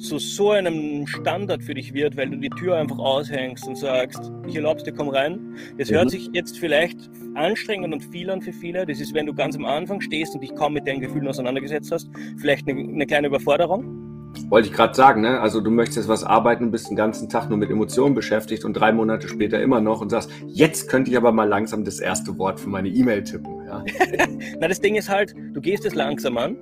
zu 0.00 0.18
so 0.18 0.52
einem 0.52 1.06
Standard 1.06 1.62
für 1.62 1.74
dich 1.74 1.92
wird, 1.92 2.16
weil 2.16 2.30
du 2.30 2.38
die 2.38 2.48
Tür 2.48 2.76
einfach 2.78 2.98
aushängst 2.98 3.68
und 3.68 3.76
sagst, 3.76 4.32
ich 4.48 4.56
erlaub's 4.56 4.84
dir, 4.84 4.94
komm 4.94 5.10
rein. 5.10 5.58
Das 5.76 5.90
hört 5.90 6.06
mhm. 6.06 6.08
sich 6.08 6.30
jetzt 6.32 6.58
vielleicht 6.58 7.10
anstrengend 7.34 7.92
und 7.92 8.02
viel 8.02 8.30
an 8.30 8.40
für 8.40 8.54
viele. 8.54 8.86
Das 8.86 8.98
ist, 8.98 9.12
wenn 9.12 9.26
du 9.26 9.34
ganz 9.34 9.56
am 9.56 9.66
Anfang 9.66 10.00
stehst 10.00 10.34
und 10.34 10.40
dich 10.40 10.54
kaum 10.54 10.72
mit 10.72 10.88
deinen 10.88 11.02
Gefühlen 11.02 11.28
auseinandergesetzt 11.28 11.92
hast, 11.92 12.08
vielleicht 12.38 12.66
eine, 12.66 12.80
eine 12.80 13.06
kleine 13.06 13.26
Überforderung. 13.26 13.95
Wollte 14.48 14.68
ich 14.68 14.74
gerade 14.74 14.94
sagen, 14.94 15.22
ne? 15.22 15.40
Also 15.40 15.60
du 15.60 15.70
möchtest 15.70 16.08
was 16.08 16.24
arbeiten, 16.24 16.70
bist 16.70 16.88
den 16.90 16.96
ganzen 16.96 17.28
Tag 17.28 17.48
nur 17.48 17.58
mit 17.58 17.70
Emotionen 17.70 18.14
beschäftigt 18.14 18.64
und 18.64 18.74
drei 18.74 18.92
Monate 18.92 19.28
später 19.28 19.60
immer 19.60 19.80
noch 19.80 20.00
und 20.00 20.10
sagst, 20.10 20.30
jetzt 20.46 20.88
könnte 20.88 21.10
ich 21.10 21.16
aber 21.16 21.32
mal 21.32 21.48
langsam 21.48 21.84
das 21.84 22.00
erste 22.00 22.38
Wort 22.38 22.60
für 22.60 22.68
meine 22.68 22.88
E-Mail 22.88 23.22
tippen. 23.22 23.64
Ja? 23.66 23.84
Na, 24.60 24.68
das 24.68 24.80
Ding 24.80 24.94
ist 24.94 25.08
halt, 25.08 25.34
du 25.52 25.60
gehst 25.60 25.84
es 25.84 25.94
langsam 25.94 26.36
an 26.38 26.56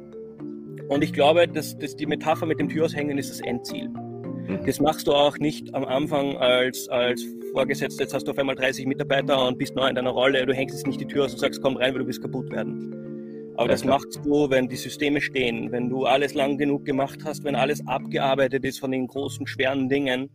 und 0.89 1.03
ich 1.03 1.13
glaube, 1.13 1.47
dass, 1.49 1.77
dass 1.79 1.97
die 1.97 2.07
Metapher 2.07 2.47
mit 2.47 2.59
dem 2.59 2.69
Türaushängen 2.69 3.19
ist 3.19 3.31
das 3.31 3.41
Endziel. 3.41 3.89
Mhm. 3.89 4.61
Das 4.67 4.81
machst 4.81 5.07
du 5.07 5.13
auch 5.13 5.39
nicht 5.39 5.75
am 5.75 5.85
Anfang 5.85 6.37
als, 6.37 6.89
als 6.89 7.25
Vorgesetzter, 7.53 8.03
jetzt 8.05 8.15
hast 8.15 8.25
du 8.25 8.33
auf 8.33 8.39
einmal 8.39 8.57
30 8.57 8.87
Mitarbeiter 8.87 9.47
und 9.47 9.59
bist 9.59 9.75
neu 9.77 9.89
in 9.89 9.95
deiner 9.95 10.11
Rolle, 10.11 10.45
du 10.45 10.53
hängst 10.53 10.75
jetzt 10.75 10.87
nicht 10.87 11.01
die 11.01 11.07
Tür 11.07 11.25
aus 11.25 11.33
und 11.33 11.41
sagst, 11.41 11.63
komm 11.63 11.77
rein, 11.77 11.93
weil 11.93 12.01
du 12.01 12.07
willst 12.07 12.23
kaputt 12.23 12.51
werden 12.51 13.14
aber 13.57 13.69
das 13.69 13.85
machst 13.85 14.21
du, 14.25 14.51
wenn 14.51 14.69
die 14.69 14.77
Systeme 14.77 15.21
stehen, 15.21 15.71
wenn 15.73 15.89
du 15.89 16.05
alles 16.05 16.35
lang 16.35 16.59
genug 16.59 16.85
gemacht 16.85 17.21
hast, 17.25 17.45
wenn 17.45 17.55
alles 17.55 17.87
abgearbeitet 17.87 18.65
ist 18.65 18.81
von 18.81 18.91
den 18.91 19.07
großen, 19.07 19.47
schweren 19.47 19.89
Dingen, 19.89 20.31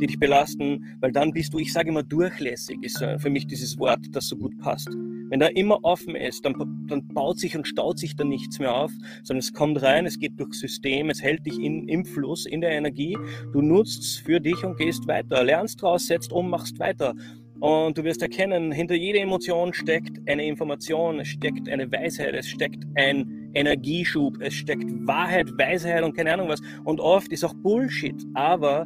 die 0.00 0.06
dich 0.06 0.18
belasten, 0.18 0.96
weil 1.00 1.12
dann 1.12 1.32
bist 1.32 1.52
du, 1.52 1.58
ich 1.58 1.72
sage 1.72 1.90
immer, 1.90 2.02
durchlässig 2.02 2.78
ist 2.82 2.98
für 3.18 3.30
mich 3.30 3.46
dieses 3.46 3.78
Wort, 3.78 4.00
das 4.12 4.26
so 4.26 4.36
gut 4.36 4.56
passt. 4.58 4.88
Wenn 4.88 5.40
da 5.40 5.46
immer 5.46 5.82
offen 5.82 6.14
ist, 6.14 6.44
dann, 6.44 6.54
dann 6.88 7.08
baut 7.08 7.38
sich 7.38 7.56
und 7.56 7.66
staut 7.66 7.98
sich 7.98 8.16
da 8.16 8.24
nichts 8.24 8.58
mehr 8.58 8.74
auf, 8.74 8.90
sondern 9.22 9.40
es 9.40 9.52
kommt 9.52 9.82
rein, 9.82 10.06
es 10.06 10.18
geht 10.18 10.38
durchs 10.38 10.60
System, 10.60 11.10
es 11.10 11.22
hält 11.22 11.46
dich 11.46 11.58
in, 11.58 11.88
im 11.88 12.04
Fluss, 12.04 12.46
in 12.46 12.60
der 12.60 12.72
Energie, 12.72 13.16
du 13.52 13.62
nutzt 13.62 14.02
es 14.02 14.16
für 14.16 14.40
dich 14.40 14.64
und 14.64 14.78
gehst 14.78 15.06
weiter, 15.06 15.42
lernst 15.44 15.80
draus, 15.82 16.06
setzt 16.06 16.32
um, 16.32 16.50
machst 16.50 16.78
weiter. 16.78 17.14
Und 17.62 17.96
du 17.96 18.02
wirst 18.02 18.20
erkennen, 18.20 18.72
hinter 18.72 18.96
jeder 18.96 19.20
Emotion 19.20 19.72
steckt 19.72 20.18
eine 20.28 20.44
Information, 20.44 21.20
es 21.20 21.28
steckt 21.28 21.68
eine 21.68 21.92
Weisheit, 21.92 22.34
es 22.34 22.48
steckt 22.48 22.84
ein 22.96 23.50
Energieschub, 23.54 24.40
es 24.40 24.54
steckt 24.54 24.84
Wahrheit, 25.06 25.46
Weisheit 25.56 26.02
und 26.02 26.16
keine 26.16 26.32
Ahnung 26.32 26.48
was. 26.48 26.60
Und 26.82 26.98
oft 26.98 27.30
ist 27.30 27.44
auch 27.44 27.54
Bullshit, 27.54 28.16
aber 28.34 28.84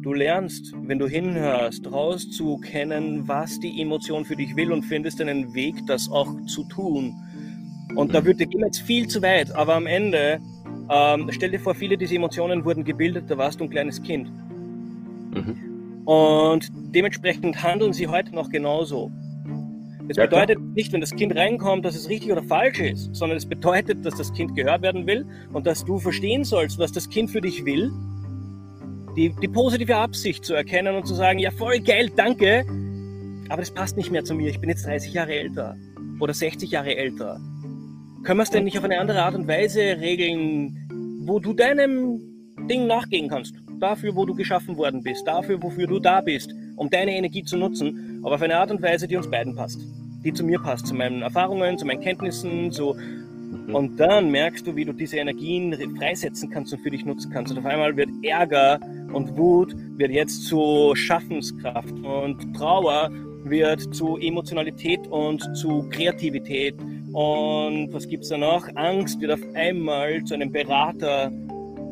du 0.00 0.14
lernst, 0.14 0.72
wenn 0.84 0.98
du 0.98 1.06
hinhörst, 1.06 1.92
rauszukennen, 1.92 3.28
was 3.28 3.60
die 3.60 3.82
Emotion 3.82 4.24
für 4.24 4.36
dich 4.36 4.56
will 4.56 4.72
und 4.72 4.82
findest 4.82 5.20
einen 5.20 5.52
Weg, 5.52 5.74
das 5.86 6.10
auch 6.10 6.34
zu 6.46 6.64
tun. 6.64 7.14
Und 7.94 8.14
da 8.14 8.24
würde 8.24 8.38
wir 8.38 8.64
jetzt 8.64 8.80
viel 8.80 9.06
zu 9.06 9.20
weit, 9.20 9.54
aber 9.54 9.74
am 9.74 9.86
Ende, 9.86 10.40
ähm, 10.90 11.28
stell 11.30 11.50
dir 11.50 11.60
vor, 11.60 11.74
viele 11.74 11.98
dieser 11.98 12.14
Emotionen 12.14 12.64
wurden 12.64 12.84
gebildet, 12.84 13.26
da 13.28 13.36
warst 13.36 13.60
du 13.60 13.64
ein 13.64 13.70
kleines 13.70 14.02
Kind. 14.02 14.32
Mhm. 15.34 15.69
Und 16.10 16.72
dementsprechend 16.72 17.62
handeln 17.62 17.92
sie 17.92 18.08
heute 18.08 18.34
noch 18.34 18.50
genauso. 18.50 19.12
Das 20.08 20.16
ja, 20.16 20.24
bedeutet 20.24 20.56
klar. 20.56 20.72
nicht, 20.74 20.92
wenn 20.92 21.00
das 21.00 21.14
Kind 21.14 21.36
reinkommt, 21.36 21.84
dass 21.84 21.94
es 21.94 22.08
richtig 22.08 22.32
oder 22.32 22.42
falsch 22.42 22.80
ist, 22.80 23.14
sondern 23.14 23.38
es 23.38 23.46
bedeutet, 23.46 24.04
dass 24.04 24.16
das 24.16 24.32
Kind 24.32 24.56
gehört 24.56 24.82
werden 24.82 25.06
will 25.06 25.24
und 25.52 25.68
dass 25.68 25.84
du 25.84 26.00
verstehen 26.00 26.42
sollst, 26.42 26.80
was 26.80 26.90
das 26.90 27.08
Kind 27.08 27.30
für 27.30 27.40
dich 27.40 27.64
will. 27.64 27.92
Die, 29.16 29.32
die 29.40 29.46
positive 29.46 29.94
Absicht 29.94 30.44
zu 30.44 30.54
erkennen 30.54 30.96
und 30.96 31.06
zu 31.06 31.14
sagen, 31.14 31.38
ja 31.38 31.52
voll 31.52 31.78
geil, 31.78 32.10
danke, 32.16 32.64
aber 33.48 33.62
das 33.62 33.70
passt 33.70 33.96
nicht 33.96 34.10
mehr 34.10 34.24
zu 34.24 34.34
mir, 34.34 34.50
ich 34.50 34.58
bin 34.58 34.68
jetzt 34.68 34.84
30 34.86 35.12
Jahre 35.12 35.32
älter 35.32 35.76
oder 36.18 36.34
60 36.34 36.72
Jahre 36.72 36.96
älter. 36.96 37.38
Können 38.24 38.40
wir 38.40 38.42
es 38.42 38.50
denn 38.50 38.64
nicht 38.64 38.76
auf 38.78 38.84
eine 38.84 38.98
andere 38.98 39.22
Art 39.22 39.36
und 39.36 39.46
Weise 39.46 39.80
regeln, 40.00 41.20
wo 41.20 41.38
du 41.38 41.52
deinem 41.52 42.20
Ding 42.68 42.88
nachgehen 42.88 43.28
kannst? 43.28 43.54
Dafür, 43.80 44.14
wo 44.14 44.26
du 44.26 44.34
geschaffen 44.34 44.76
worden 44.76 45.02
bist, 45.02 45.26
dafür, 45.26 45.62
wofür 45.62 45.86
du 45.86 45.98
da 45.98 46.20
bist, 46.20 46.54
um 46.76 46.90
deine 46.90 47.16
Energie 47.16 47.42
zu 47.42 47.56
nutzen, 47.56 48.20
aber 48.22 48.34
auf 48.34 48.42
eine 48.42 48.56
Art 48.56 48.70
und 48.70 48.82
Weise, 48.82 49.08
die 49.08 49.16
uns 49.16 49.30
beiden 49.30 49.56
passt. 49.56 49.80
Die 50.22 50.34
zu 50.34 50.44
mir 50.44 50.58
passt, 50.58 50.86
zu 50.86 50.94
meinen 50.94 51.22
Erfahrungen, 51.22 51.78
zu 51.78 51.86
meinen 51.86 52.02
Kenntnissen, 52.02 52.70
zu 52.70 52.94
mhm. 52.94 53.74
und 53.74 53.98
dann 53.98 54.30
merkst 54.30 54.66
du, 54.66 54.76
wie 54.76 54.84
du 54.84 54.92
diese 54.92 55.16
Energien 55.16 55.74
freisetzen 55.96 56.50
kannst 56.50 56.74
und 56.74 56.80
für 56.80 56.90
dich 56.90 57.06
nutzen 57.06 57.30
kannst. 57.32 57.52
Und 57.52 57.58
auf 57.58 57.64
einmal 57.64 57.96
wird 57.96 58.10
Ärger 58.22 58.78
und 59.14 59.34
Wut 59.38 59.74
wird 59.96 60.10
jetzt 60.10 60.44
zu 60.44 60.94
Schaffenskraft 60.94 61.94
und 62.02 62.54
Trauer 62.54 63.10
wird 63.44 63.94
zu 63.94 64.18
Emotionalität 64.18 65.06
und 65.08 65.56
zu 65.56 65.88
Kreativität. 65.88 66.74
Und 67.12 67.92
was 67.92 68.06
gibt 68.06 68.24
es 68.24 68.28
da 68.28 68.36
noch? 68.36 68.68
Angst 68.74 69.20
wird 69.22 69.32
auf 69.32 69.40
einmal 69.54 70.22
zu 70.24 70.34
einem 70.34 70.52
Berater, 70.52 71.32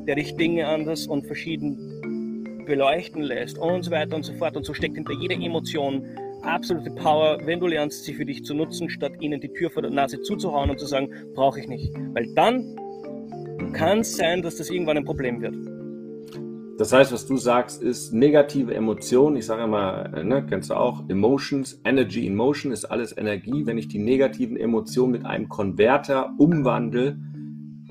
der 0.09 0.16
dich 0.16 0.37
Dinge 0.37 0.66
anders 0.66 1.07
und 1.07 1.27
verschieden 1.27 2.64
beleuchten 2.66 3.23
lässt 3.23 3.59
und 3.59 3.85
so 3.85 3.90
weiter 3.90 4.16
und 4.16 4.25
so 4.25 4.33
fort. 4.33 4.57
Und 4.57 4.64
so 4.64 4.73
steckt 4.73 4.94
hinter 4.94 5.12
jeder 5.12 5.35
Emotion 5.35 6.03
absolute 6.42 6.90
Power, 6.90 7.38
wenn 7.44 7.61
du 7.61 7.66
lernst, 7.66 8.05
sie 8.05 8.14
für 8.14 8.25
dich 8.25 8.42
zu 8.42 8.55
nutzen, 8.55 8.88
statt 8.88 9.12
ihnen 9.21 9.40
die 9.40 9.53
Tür 9.53 9.71
vor 9.71 9.83
der 9.83 9.90
Nase 9.90 10.23
zuzuhauen 10.23 10.71
und 10.71 10.81
zu 10.81 10.87
sagen, 10.87 11.11
brauche 11.35 11.61
ich 11.61 11.68
nicht. 11.68 11.92
Weil 12.14 12.33
dann 12.35 12.75
kann 13.75 14.01
es 14.01 14.16
sein, 14.16 14.40
dass 14.40 14.57
das 14.57 14.71
irgendwann 14.71 14.97
ein 14.97 15.05
Problem 15.05 15.42
wird. 15.42 15.55
Das 16.79 16.92
heißt, 16.92 17.12
was 17.12 17.27
du 17.27 17.37
sagst, 17.37 17.83
ist 17.83 18.14
negative 18.14 18.75
Emotionen. 18.75 19.37
Ich 19.37 19.47
sage 19.47 19.64
immer, 19.64 20.09
ne, 20.09 20.47
kennst 20.49 20.71
du 20.71 20.75
auch, 20.75 21.07
Emotions, 21.09 21.83
Energy 21.85 22.27
in 22.27 22.35
Motion 22.35 22.73
ist 22.73 22.87
alles 22.87 23.14
Energie. 23.14 23.66
Wenn 23.66 23.77
ich 23.77 23.88
die 23.88 23.99
negativen 23.99 24.57
Emotionen 24.57 25.12
mit 25.12 25.27
einem 25.27 25.51
Konverter 25.51 26.35
umwandle 26.38 27.18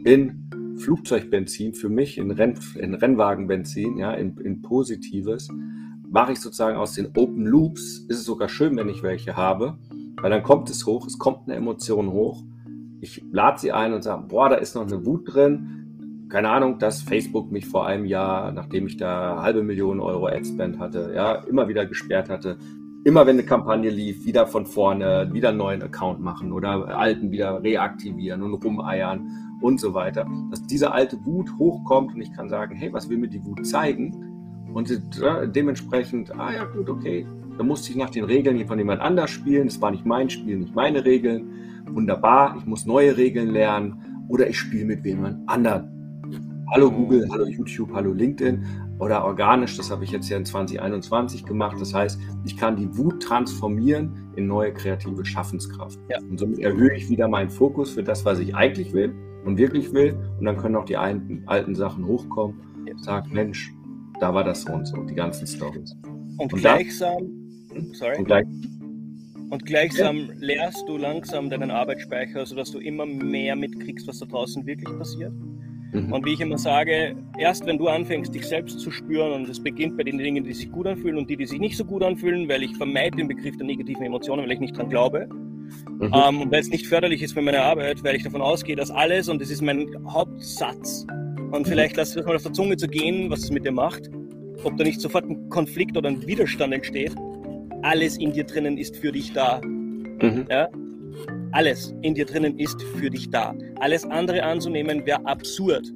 in 0.03 0.47
Flugzeugbenzin 0.78 1.74
für 1.74 1.90
mich, 1.90 2.18
in, 2.18 2.32
Renn, 2.32 2.56
in 2.76 2.94
Rennwagenbenzin, 2.94 3.98
ja, 3.98 4.13
in, 4.13 4.38
in 4.38 4.62
Positives, 4.62 5.50
mache 6.10 6.34
ich 6.34 6.40
sozusagen 6.40 6.78
aus 6.78 6.94
den 6.94 7.08
Open 7.16 7.46
Loops, 7.46 8.06
ist 8.08 8.20
es 8.20 8.24
sogar 8.26 8.50
schön, 8.50 8.76
wenn 8.78 8.90
ich 8.90 9.04
welche 9.04 9.36
habe, 9.36 9.78
weil 10.22 10.32
dann 10.32 10.44
kommt 10.44 10.70
es 10.70 10.86
hoch, 10.86 11.06
es 11.08 11.18
kommt 11.18 11.48
eine 11.48 11.56
Emotion 11.56 12.12
hoch. 12.12 12.44
Ich 13.02 13.24
lade 13.32 13.60
sie 13.60 13.72
ein 13.72 13.94
und 13.94 14.04
sage, 14.04 14.26
boah, 14.28 14.50
da 14.50 14.56
ist 14.56 14.76
noch 14.76 14.88
eine 14.88 15.06
Wut 15.06 15.34
drin 15.34 15.78
keine 16.30 16.50
Ahnung, 16.50 16.78
dass 16.78 17.02
Facebook 17.02 17.52
mich 17.52 17.66
vor 17.66 17.86
einem 17.86 18.06
Jahr, 18.06 18.52
nachdem 18.52 18.88
ich 18.88 18.98
da 18.98 19.42
halbe 19.42 19.63
Million 19.63 20.00
Euro 20.00 20.28
Adspend 20.28 20.80
hatte, 20.80 21.13
ja, 21.16 21.36
immer 21.36 21.68
wieder 21.68 21.86
gesperrt 21.86 22.30
hatte. 22.30 22.58
Immer 23.06 23.26
wenn 23.26 23.38
eine 23.38 23.46
Kampagne 23.46 23.90
lief, 23.90 24.26
wieder 24.26 24.48
von 24.48 24.66
vorne, 24.66 25.30
wieder 25.32 25.50
einen 25.50 25.60
neuen 25.60 25.82
Account 25.82 26.20
machen 26.20 26.52
oder 26.52 26.98
alten 26.98 27.32
wieder 27.32 27.63
reaktivieren 27.63 28.44
und 28.44 28.56
rumeiern 28.56 29.30
und 29.62 29.80
so 29.80 29.93
weiter. 29.93 30.26
Dass 30.50 30.65
diese 30.65 30.91
alte 30.91 31.24
Wut 31.26 31.50
hochkommt 31.58 32.13
und 32.13 32.22
ich 32.22 32.32
kann 32.34 32.50
sagen, 32.50 32.76
hey, 32.76 32.91
was 32.93 33.10
will 33.10 33.17
mir 33.17 33.28
die 33.28 33.43
Wut 33.43 33.65
zeigen? 33.65 34.70
Und 34.74 34.91
dementsprechend, 35.56 36.32
ah 36.38 36.54
ja, 36.54 36.65
gut, 36.65 36.89
okay. 36.89 37.26
Da 37.58 37.63
musste 37.63 37.89
ich 37.91 37.98
nach 37.98 38.12
den 38.12 38.26
Regeln 38.26 38.67
von 38.67 38.78
jemand 38.78 39.02
anders 39.02 39.32
spielen. 39.32 39.67
Es 39.67 39.82
war 39.82 39.91
nicht 39.91 40.06
mein 40.06 40.30
Spiel, 40.30 40.58
nicht 40.58 40.76
meine 40.76 41.04
Regeln. 41.04 41.50
Wunderbar, 41.89 42.56
ich 42.60 42.65
muss 42.65 42.86
neue 42.86 43.17
Regeln 43.17 43.50
lernen 43.50 44.26
oder 44.28 44.48
ich 44.48 44.60
spiele 44.60 44.86
mit 44.86 45.06
jemand 45.06 45.50
anderen 45.50 45.98
Hallo 46.70 46.91
Google, 46.91 47.26
hallo 47.32 47.46
YouTube, 47.46 47.93
hallo 47.93 48.12
LinkedIn 48.12 48.62
oder 49.00 49.24
organisch, 49.24 49.78
das 49.78 49.89
habe 49.89 50.04
ich 50.04 50.12
jetzt 50.12 50.28
ja 50.28 50.36
in 50.36 50.43
2021 50.43 51.46
gemacht. 51.46 51.78
Das 51.80 51.93
heißt, 51.93 52.20
ich 52.43 52.58
kann 52.58 52.76
die 52.76 52.98
Wut 52.98 53.24
transformieren 53.24 54.34
in 54.36 54.48
neue 54.48 54.74
kreative 54.74 55.24
Schaffenskraft. 55.24 55.98
Ja. 56.10 56.20
Und 56.20 56.38
somit 56.38 56.60
erhöhe 56.60 56.93
ich 56.93 57.10
wieder 57.10 57.30
meinen 57.30 57.50
Fokus 57.50 57.91
für 57.91 58.04
das, 58.04 58.26
was 58.26 58.39
ich 58.39 58.54
eigentlich 58.54 58.91
will 58.91 59.15
und 59.47 59.57
wirklich 59.57 59.91
will. 59.93 60.15
Und 60.38 60.45
dann 60.45 60.57
können 60.57 60.75
auch 60.75 60.86
die 60.86 60.97
alten, 60.97 61.43
alten 61.47 61.73
Sachen 61.73 62.05
hochkommen. 62.05 62.57
Ja. 62.86 62.93
Sag, 62.97 63.31
Mensch, 63.33 63.73
da 64.19 64.33
war 64.33 64.43
das 64.43 64.62
so 64.62 64.73
und 64.73 64.86
so, 64.86 65.03
die 65.03 65.15
ganzen 65.15 65.47
Stories. 65.47 65.95
Und, 66.38 66.53
und 66.53 66.60
gleichsam, 66.60 67.29
dann, 67.73 67.93
sorry. 67.93 68.17
Und, 68.17 68.25
gleich, 68.25 68.45
und 69.49 69.65
gleichsam 69.65 70.17
ja. 70.17 70.33
leerst 70.39 70.83
du 70.88 70.97
langsam 70.97 71.49
deinen 71.49 71.71
Arbeitsspeicher, 71.71 72.45
sodass 72.45 72.71
du 72.71 72.79
immer 72.79 73.05
mehr 73.05 73.55
mitkriegst, 73.55 74.07
was 74.07 74.19
da 74.19 74.25
draußen 74.25 74.65
wirklich 74.65 74.95
passiert. 74.97 75.33
Mhm. 75.93 76.12
Und 76.12 76.25
wie 76.25 76.33
ich 76.33 76.41
immer 76.41 76.57
sage, 76.57 77.15
erst 77.38 77.65
wenn 77.65 77.77
du 77.77 77.88
anfängst, 77.88 78.36
dich 78.36 78.45
selbst 78.45 78.79
zu 78.79 78.91
spüren, 78.91 79.31
und 79.31 79.49
es 79.49 79.63
beginnt 79.63 79.97
bei 79.97 80.03
den 80.03 80.17
Dingen, 80.17 80.43
die 80.43 80.53
sich 80.53 80.69
gut 80.69 80.86
anfühlen 80.86 81.17
und 81.17 81.29
die, 81.29 81.38
die 81.38 81.45
sich 81.45 81.60
nicht 81.60 81.77
so 81.77 81.86
gut 81.86 82.03
anfühlen, 82.03 82.49
weil 82.49 82.63
ich 82.63 82.75
vermeide 82.75 83.15
den 83.15 83.29
Begriff 83.29 83.55
der 83.55 83.65
negativen 83.65 84.03
Emotionen, 84.03 84.43
weil 84.43 84.51
ich 84.51 84.60
nicht 84.60 84.77
dran 84.77 84.89
glaube. 84.89 85.29
Mhm. 85.99 86.12
Ähm, 86.13 86.41
und 86.41 86.51
weil 86.51 86.60
es 86.60 86.69
nicht 86.69 86.88
förderlich 86.88 87.21
ist 87.21 87.34
für 87.34 87.41
meine 87.41 87.62
Arbeit, 87.62 88.03
weil 88.03 88.15
ich 88.15 88.23
davon 88.23 88.41
ausgehe, 88.41 88.75
dass 88.75 88.91
alles, 88.91 89.30
und 89.30 89.41
das 89.41 89.49
ist 89.49 89.62
mein 89.62 89.88
Hauptsatz, 90.08 91.06
und 91.51 91.65
mhm. 91.65 91.65
vielleicht 91.65 91.95
lass 91.97 92.15
es 92.15 92.25
mal 92.25 92.36
auf 92.36 92.43
der 92.43 92.53
Zunge 92.53 92.77
zu 92.77 92.88
gehen, 92.88 93.30
was 93.30 93.43
es 93.43 93.51
mit 93.51 93.65
dir 93.65 93.71
macht, 93.71 94.10
ob 94.63 94.77
da 94.77 94.84
nicht 94.84 95.01
sofort 95.01 95.25
ein 95.25 95.49
Konflikt 95.49 95.97
oder 95.97 96.10
ein 96.10 96.25
Widerstand 96.25 96.73
entsteht, 96.73 97.15
alles 97.84 98.17
in 98.17 98.34
dir 98.34 98.43
drinnen 98.43 98.77
ist 98.77 98.97
für 98.97 99.12
dich 99.12 99.34
da. 99.34 99.62
Mhm. 99.62 100.45
Ja? 100.49 100.67
Alles 101.51 101.95
in 102.01 102.15
dir 102.15 102.25
drinnen 102.25 102.58
ist 102.60 102.82
für 102.82 103.10
dich 103.10 103.30
da. 103.30 103.56
Alles 103.80 104.06
andere 104.06 104.43
anzunehmen 104.43 105.06
wäre 105.06 105.25
absurd. 105.25 105.91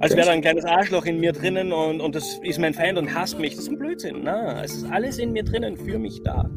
Als 0.00 0.16
wäre 0.16 0.26
da 0.26 0.32
ein 0.32 0.40
kleines 0.40 0.64
Arschloch 0.64 1.06
in 1.06 1.20
mir 1.20 1.32
drinnen 1.32 1.72
und, 1.72 2.00
und 2.00 2.14
das 2.16 2.40
ist 2.42 2.58
mein 2.58 2.74
Feind 2.74 2.98
und 2.98 3.14
hasst 3.14 3.38
mich. 3.38 3.54
Das 3.54 3.64
ist 3.64 3.70
ein 3.70 3.78
Blödsinn. 3.78 4.20
Na, 4.24 4.62
es 4.64 4.74
ist 4.74 4.90
alles 4.90 5.18
in 5.18 5.32
mir 5.32 5.44
drinnen 5.44 5.76
für 5.76 5.98
mich 5.98 6.20
da. 6.22 6.50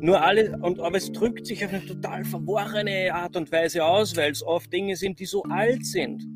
Nur 0.00 0.22
alles, 0.22 0.50
und, 0.62 0.80
aber 0.80 0.96
es 0.96 1.12
drückt 1.12 1.46
sich 1.46 1.64
auf 1.64 1.72
eine 1.72 1.84
total 1.84 2.24
verworrene 2.24 3.12
Art 3.12 3.36
und 3.36 3.52
Weise 3.52 3.84
aus, 3.84 4.16
weil 4.16 4.32
es 4.32 4.42
oft 4.42 4.72
Dinge 4.72 4.96
sind, 4.96 5.20
die 5.20 5.26
so 5.26 5.42
alt 5.44 5.84
sind. 5.84 6.26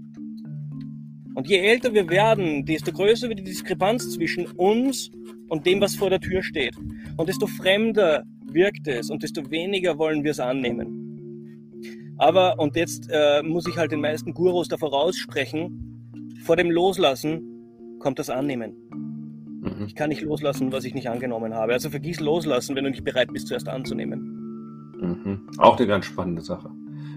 Und 1.35 1.49
je 1.49 1.59
älter 1.59 1.93
wir 1.93 2.09
werden, 2.09 2.65
desto 2.65 2.93
größer 2.93 3.29
wird 3.29 3.41
die 3.41 3.45
Diskrepanz 3.45 4.13
zwischen 4.13 4.47
uns 4.53 5.11
und 5.49 5.67
dem, 5.67 5.81
was 5.81 5.95
vor 5.95 6.11
der 6.11 6.21
Tür 6.21 6.43
steht. 6.43 6.77
Und 7.17 7.29
desto 7.29 7.47
fremder 7.47 8.23
wirkt 8.53 8.87
es 8.87 9.11
und 9.11 9.23
desto 9.23 9.51
weniger 9.51 9.99
wollen 9.99 10.23
wir 10.23 10.31
es 10.31 10.41
annehmen. 10.41 12.15
Aber, 12.19 12.59
und 12.59 12.77
jetzt 12.77 13.09
äh, 13.11 13.43
muss 13.43 13.67
ich 13.67 13.77
halt 13.77 13.91
den 13.91 14.01
meisten 14.01 14.33
Gurus 14.33 14.69
da 14.69 14.77
voraussprechen, 14.77 16.31
vor 16.45 16.57
dem 16.57 16.71
Loslassen 16.71 17.99
kommt 17.99 18.19
das 18.19 18.31
Annehmen. 18.31 18.77
Mhm. 19.79 19.87
Ich 19.87 19.95
kann 19.95 20.09
nicht 20.09 20.23
loslassen, 20.23 20.73
was 20.73 20.85
ich 20.85 20.95
nicht 20.95 21.09
angenommen 21.09 21.55
habe. 21.55 21.73
Also 21.73 21.91
vergiss 21.91 22.21
Loslassen, 22.21 22.77
wenn 22.77 22.85
du 22.85 22.91
nicht 22.91 23.05
bereit 23.05 23.33
bist, 23.33 23.49
zuerst 23.49 23.69
anzunehmen. 23.69 24.93
Mhm. 25.01 25.49
Auch 25.59 25.77
eine 25.79 25.87
ganz 25.87 26.05
spannende 26.07 26.43
Sache. 26.43 26.71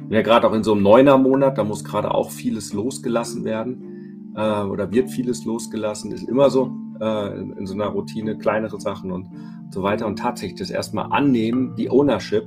Ja, 0.10 0.22
gerade 0.22 0.48
auch 0.48 0.54
in 0.54 0.64
so 0.64 0.74
einem 0.74 0.84
Neuner-Monat, 0.84 1.58
da 1.58 1.64
muss 1.64 1.84
gerade 1.84 2.14
auch 2.14 2.32
vieles 2.32 2.74
losgelassen 2.74 3.44
werden 3.44 4.34
äh, 4.36 4.64
oder 4.64 4.92
wird 4.92 5.10
vieles 5.10 5.44
losgelassen, 5.44 6.12
ist 6.12 6.28
immer 6.28 6.50
so 6.50 6.72
äh, 7.02 7.40
in, 7.40 7.52
in 7.58 7.66
so 7.66 7.74
einer 7.74 7.88
Routine, 7.88 8.38
kleinere 8.38 8.80
Sachen 8.80 9.12
und 9.12 9.28
so 9.70 9.84
weiter 9.84 10.08
und 10.08 10.18
tatsächlich 10.18 10.60
das 10.60 10.70
erstmal 10.70 11.12
annehmen, 11.12 11.76
die 11.76 11.90
Ownership 11.90 12.46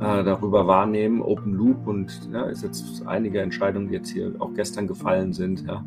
äh, 0.00 0.24
darüber 0.24 0.66
wahrnehmen, 0.66 1.22
Open 1.22 1.52
Loop 1.52 1.86
und 1.86 2.28
ja, 2.32 2.44
ist 2.44 2.64
jetzt 2.64 3.06
einige 3.06 3.40
Entscheidungen, 3.40 3.88
die 3.88 3.94
jetzt 3.94 4.10
hier 4.10 4.34
auch 4.40 4.52
gestern 4.54 4.88
gefallen 4.88 5.32
sind, 5.32 5.64
ja, 5.66 5.84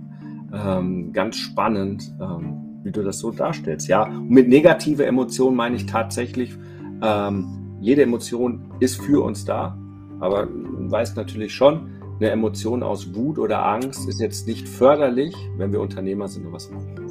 ähm, 0.53 1.11
ganz 1.11 1.35
spannend, 1.35 2.15
ähm, 2.21 2.72
wie 2.83 2.91
du 2.91 3.03
das 3.03 3.19
so 3.19 3.31
darstellst. 3.31 3.87
Ja, 3.87 4.03
und 4.03 4.29
mit 4.29 4.47
negative 4.47 5.05
Emotionen 5.05 5.55
meine 5.55 5.75
ich 5.75 5.85
tatsächlich, 5.85 6.53
ähm, 7.01 7.77
jede 7.81 8.03
Emotion 8.03 8.61
ist 8.79 9.01
für 9.01 9.23
uns 9.23 9.45
da, 9.45 9.77
aber 10.19 10.45
man 10.45 10.89
weiß 10.89 11.15
natürlich 11.15 11.53
schon, 11.53 11.89
eine 12.19 12.29
Emotion 12.29 12.83
aus 12.83 13.13
Wut 13.13 13.39
oder 13.39 13.65
Angst 13.65 14.07
ist 14.07 14.21
jetzt 14.21 14.47
nicht 14.47 14.69
förderlich, 14.69 15.35
wenn 15.57 15.71
wir 15.71 15.81
Unternehmer 15.81 16.27
sind 16.27 16.45
und 16.45 16.53
was 16.53 16.69
machen. 16.69 17.02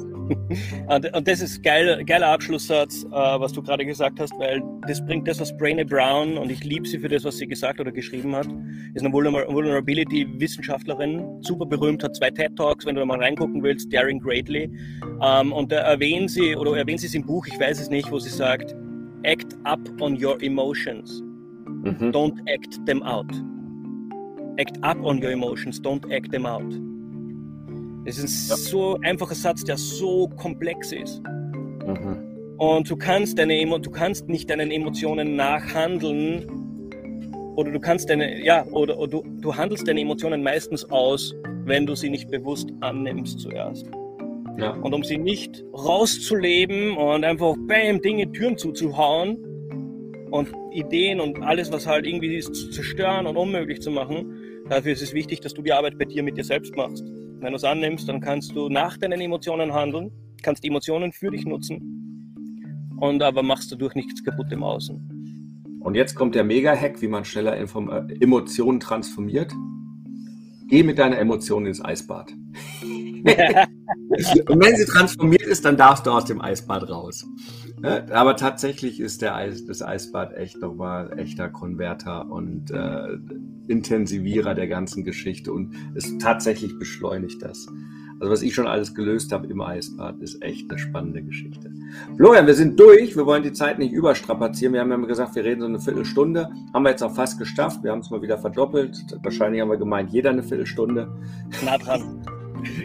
Und, 0.87 1.27
das 1.27 1.41
ist 1.41 1.63
geil, 1.63 2.03
geiler 2.05 2.27
Abschlusssatz, 2.27 3.05
äh, 3.05 3.09
was 3.11 3.53
du 3.53 3.61
gerade 3.61 3.85
gesagt 3.85 4.19
hast, 4.19 4.33
weil 4.39 4.61
das 4.87 5.03
bringt 5.05 5.27
das, 5.27 5.39
was 5.39 5.55
Brainy 5.57 5.83
Brown, 5.83 6.37
und 6.37 6.51
ich 6.51 6.63
liebe 6.63 6.87
sie 6.87 6.99
für 6.99 7.09
das, 7.09 7.23
was 7.23 7.37
sie 7.37 7.47
gesagt 7.47 7.79
oder 7.79 7.91
geschrieben 7.91 8.35
hat, 8.35 8.47
ist 8.93 9.03
eine 9.03 9.13
Vulnerability-Wissenschaftlerin, 9.13 11.41
super 11.41 11.65
berühmt, 11.65 12.03
hat 12.03 12.15
zwei 12.15 12.29
TED-Talks, 12.29 12.85
wenn 12.85 12.95
du 12.95 13.01
da 13.01 13.05
mal 13.05 13.19
reingucken 13.19 13.63
willst, 13.63 13.93
Daring 13.93 14.19
Greatly. 14.19 14.69
Ähm, 15.21 15.51
und 15.51 15.71
da 15.71 15.77
erwähnen 15.77 16.27
sie, 16.27 16.55
oder 16.55 16.77
erwähnen 16.77 16.97
sie 16.97 17.07
es 17.07 17.15
im 17.15 17.25
Buch, 17.25 17.45
ich 17.47 17.59
weiß 17.59 17.81
es 17.81 17.89
nicht, 17.89 18.11
wo 18.11 18.19
sie 18.19 18.29
sagt, 18.29 18.75
act 19.23 19.55
up 19.63 19.79
on 20.01 20.23
your 20.23 20.41
emotions. 20.41 21.23
Mhm. 21.65 22.11
Don't 22.11 22.39
act 22.47 22.85
them 22.85 23.01
out. 23.03 23.31
Act 24.57 24.77
up 24.83 24.97
on 25.03 25.21
your 25.21 25.31
emotions, 25.31 25.81
don't 25.81 26.05
act 26.13 26.31
them 26.31 26.45
out. 26.45 26.71
Das 28.05 28.17
ist 28.17 28.23
ein 28.23 28.49
ja. 28.49 28.55
so 28.57 28.97
einfacher 29.01 29.35
Satz, 29.35 29.63
der 29.63 29.77
so 29.77 30.27
komplex 30.35 30.91
ist. 30.91 31.21
Mhm. 31.23 32.33
Und 32.57 32.89
du 32.89 32.95
kannst, 32.95 33.39
deine, 33.39 33.79
du 33.79 33.91
kannst 33.91 34.27
nicht 34.29 34.49
deinen 34.49 34.71
Emotionen 34.71 35.35
nachhandeln 35.35 36.45
oder 37.55 37.71
du 37.71 37.79
kannst 37.79 38.09
deine, 38.09 38.43
ja, 38.43 38.65
oder, 38.67 38.97
oder 38.97 39.21
du, 39.21 39.23
du 39.41 39.55
handelst 39.55 39.87
deine 39.87 40.01
Emotionen 40.01 40.43
meistens 40.43 40.89
aus, 40.89 41.35
wenn 41.65 41.85
du 41.85 41.95
sie 41.95 42.09
nicht 42.09 42.29
bewusst 42.29 42.69
annimmst 42.81 43.39
zuerst. 43.39 43.87
Ja. 44.57 44.71
Und 44.71 44.93
um 44.93 45.03
sie 45.03 45.17
nicht 45.17 45.63
rauszuleben 45.73 46.95
und 46.95 47.23
einfach 47.23 47.55
bam, 47.67 48.01
Dinge, 48.01 48.31
Türen 48.31 48.57
zuzuhauen 48.57 49.37
und 50.29 50.49
Ideen 50.71 51.19
und 51.19 51.41
alles, 51.41 51.71
was 51.71 51.87
halt 51.87 52.05
irgendwie 52.05 52.35
ist, 52.35 52.53
zu 52.53 52.69
zerstören 52.69 53.25
und 53.25 53.35
unmöglich 53.35 53.81
zu 53.81 53.91
machen, 53.91 54.63
dafür 54.69 54.93
ist 54.93 55.01
es 55.01 55.13
wichtig, 55.13 55.41
dass 55.41 55.53
du 55.53 55.61
die 55.61 55.73
Arbeit 55.73 55.97
bei 55.97 56.05
dir 56.05 56.23
mit 56.23 56.37
dir 56.37 56.43
selbst 56.43 56.75
machst. 56.75 57.03
Wenn 57.43 57.51
du 57.51 57.57
es 57.57 57.65
annimmst, 57.65 58.07
dann 58.07 58.21
kannst 58.21 58.55
du 58.55 58.69
nach 58.69 58.95
deinen 58.95 59.19
Emotionen 59.19 59.73
handeln, 59.73 60.13
kannst 60.41 60.63
die 60.63 60.69
Emotionen 60.69 61.11
für 61.11 61.29
dich 61.29 61.45
nutzen 61.45 62.95
und 63.01 63.21
aber 63.21 63.43
machst 63.43 63.69
du 63.69 63.75
durch 63.75 63.95
nichts 63.95 64.23
kaputt 64.23 64.49
im 64.51 64.63
Außen. 64.63 65.75
Und 65.81 65.95
jetzt 65.95 66.15
kommt 66.15 66.35
der 66.35 66.45
Mega-Hack, 66.45 67.01
wie 67.01 67.09
man 67.09 67.25
schneller 67.25 67.57
äh, 67.57 67.67
Emotionen 68.21 68.79
transformiert. 68.79 69.51
Geh 70.69 70.83
mit 70.83 70.97
deiner 70.97 71.17
Emotion 71.17 71.65
ins 71.65 71.83
Eisbad. 71.83 72.31
und 72.85 73.25
wenn 73.27 74.77
sie 74.77 74.85
transformiert 74.85 75.41
ist, 75.43 75.65
dann 75.65 75.75
darfst 75.75 76.05
du 76.05 76.11
aus 76.11 76.23
dem 76.23 76.39
Eisbad 76.39 76.89
raus. 76.89 77.25
Aber 77.83 78.35
tatsächlich 78.35 78.99
ist 78.99 79.21
der 79.21 79.35
Eis, 79.35 79.65
das 79.65 79.81
Eisbad 79.81 80.35
echt 80.37 80.61
nochmal 80.61 81.19
echter 81.19 81.49
Konverter 81.49 82.29
und 82.29 82.71
äh, 82.71 83.17
Intensivierer 83.67 84.55
der 84.55 84.67
ganzen 84.67 85.03
Geschichte 85.03 85.51
und 85.51 85.75
es 85.95 86.17
tatsächlich 86.17 86.79
beschleunigt 86.79 87.41
das. 87.41 87.67
Also 88.19 88.31
was 88.31 88.41
ich 88.41 88.55
schon 88.55 88.67
alles 88.67 88.95
gelöst 88.95 89.33
habe 89.33 89.47
im 89.47 89.59
Eisbad, 89.59 90.21
ist 90.21 90.41
echt 90.41 90.69
eine 90.69 90.79
spannende 90.79 91.23
Geschichte. 91.23 91.69
Florian, 92.15 92.47
wir 92.47 92.53
sind 92.53 92.79
durch. 92.79 93.17
Wir 93.17 93.25
wollen 93.25 93.43
die 93.43 93.51
Zeit 93.51 93.79
nicht 93.79 93.91
überstrapazieren. 93.91 94.73
Wir 94.73 94.79
haben 94.79 94.91
ja 94.91 94.97
gesagt, 94.97 95.35
wir 95.35 95.43
reden 95.43 95.59
so 95.59 95.67
eine 95.67 95.79
Viertelstunde. 95.79 96.49
Haben 96.73 96.83
wir 96.83 96.91
jetzt 96.91 97.03
auch 97.03 97.13
fast 97.13 97.37
geschafft. 97.37 97.83
Wir 97.83 97.91
haben 97.91 97.99
es 97.99 98.09
mal 98.09 98.21
wieder 98.21 98.37
verdoppelt. 98.37 98.97
Wahrscheinlich 99.23 99.61
haben 99.61 99.69
wir 99.69 99.77
gemeint, 99.77 100.11
jeder 100.11 100.29
eine 100.29 100.41
Viertelstunde. 100.41 101.11
Na 101.65 101.77
dran. 101.77 102.21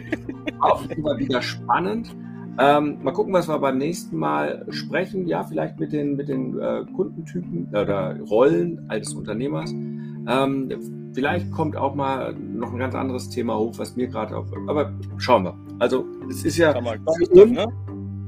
Auch 0.59 0.85
immer 0.89 1.17
wieder 1.17 1.41
spannend. 1.41 2.13
Ähm, 2.59 2.97
mal 3.01 3.11
gucken, 3.11 3.33
was 3.33 3.47
wir 3.47 3.57
beim 3.59 3.77
nächsten 3.77 4.17
Mal 4.17 4.65
sprechen. 4.69 5.25
Ja, 5.27 5.43
vielleicht 5.43 5.79
mit 5.79 5.93
den, 5.93 6.15
mit 6.17 6.27
den 6.27 6.59
äh, 6.59 6.83
Kundentypen 6.93 7.69
oder 7.69 8.19
Rollen 8.29 8.85
als 8.89 9.13
Unternehmers. 9.13 9.71
Ähm, 9.71 10.69
vielleicht 11.13 11.51
kommt 11.51 11.77
auch 11.77 11.95
mal 11.95 12.33
noch 12.33 12.73
ein 12.73 12.79
ganz 12.79 12.95
anderes 12.95 13.29
Thema 13.29 13.57
hoch, 13.57 13.73
was 13.77 13.95
mir 13.95 14.07
gerade 14.07 14.35
auf. 14.35 14.47
Aber 14.67 14.93
schauen 15.17 15.45
wir. 15.45 15.57
Also, 15.79 16.05
es 16.29 16.43
ist 16.43 16.57
ja. 16.57 16.79
Mal, 16.81 16.99
ne? 17.33 17.67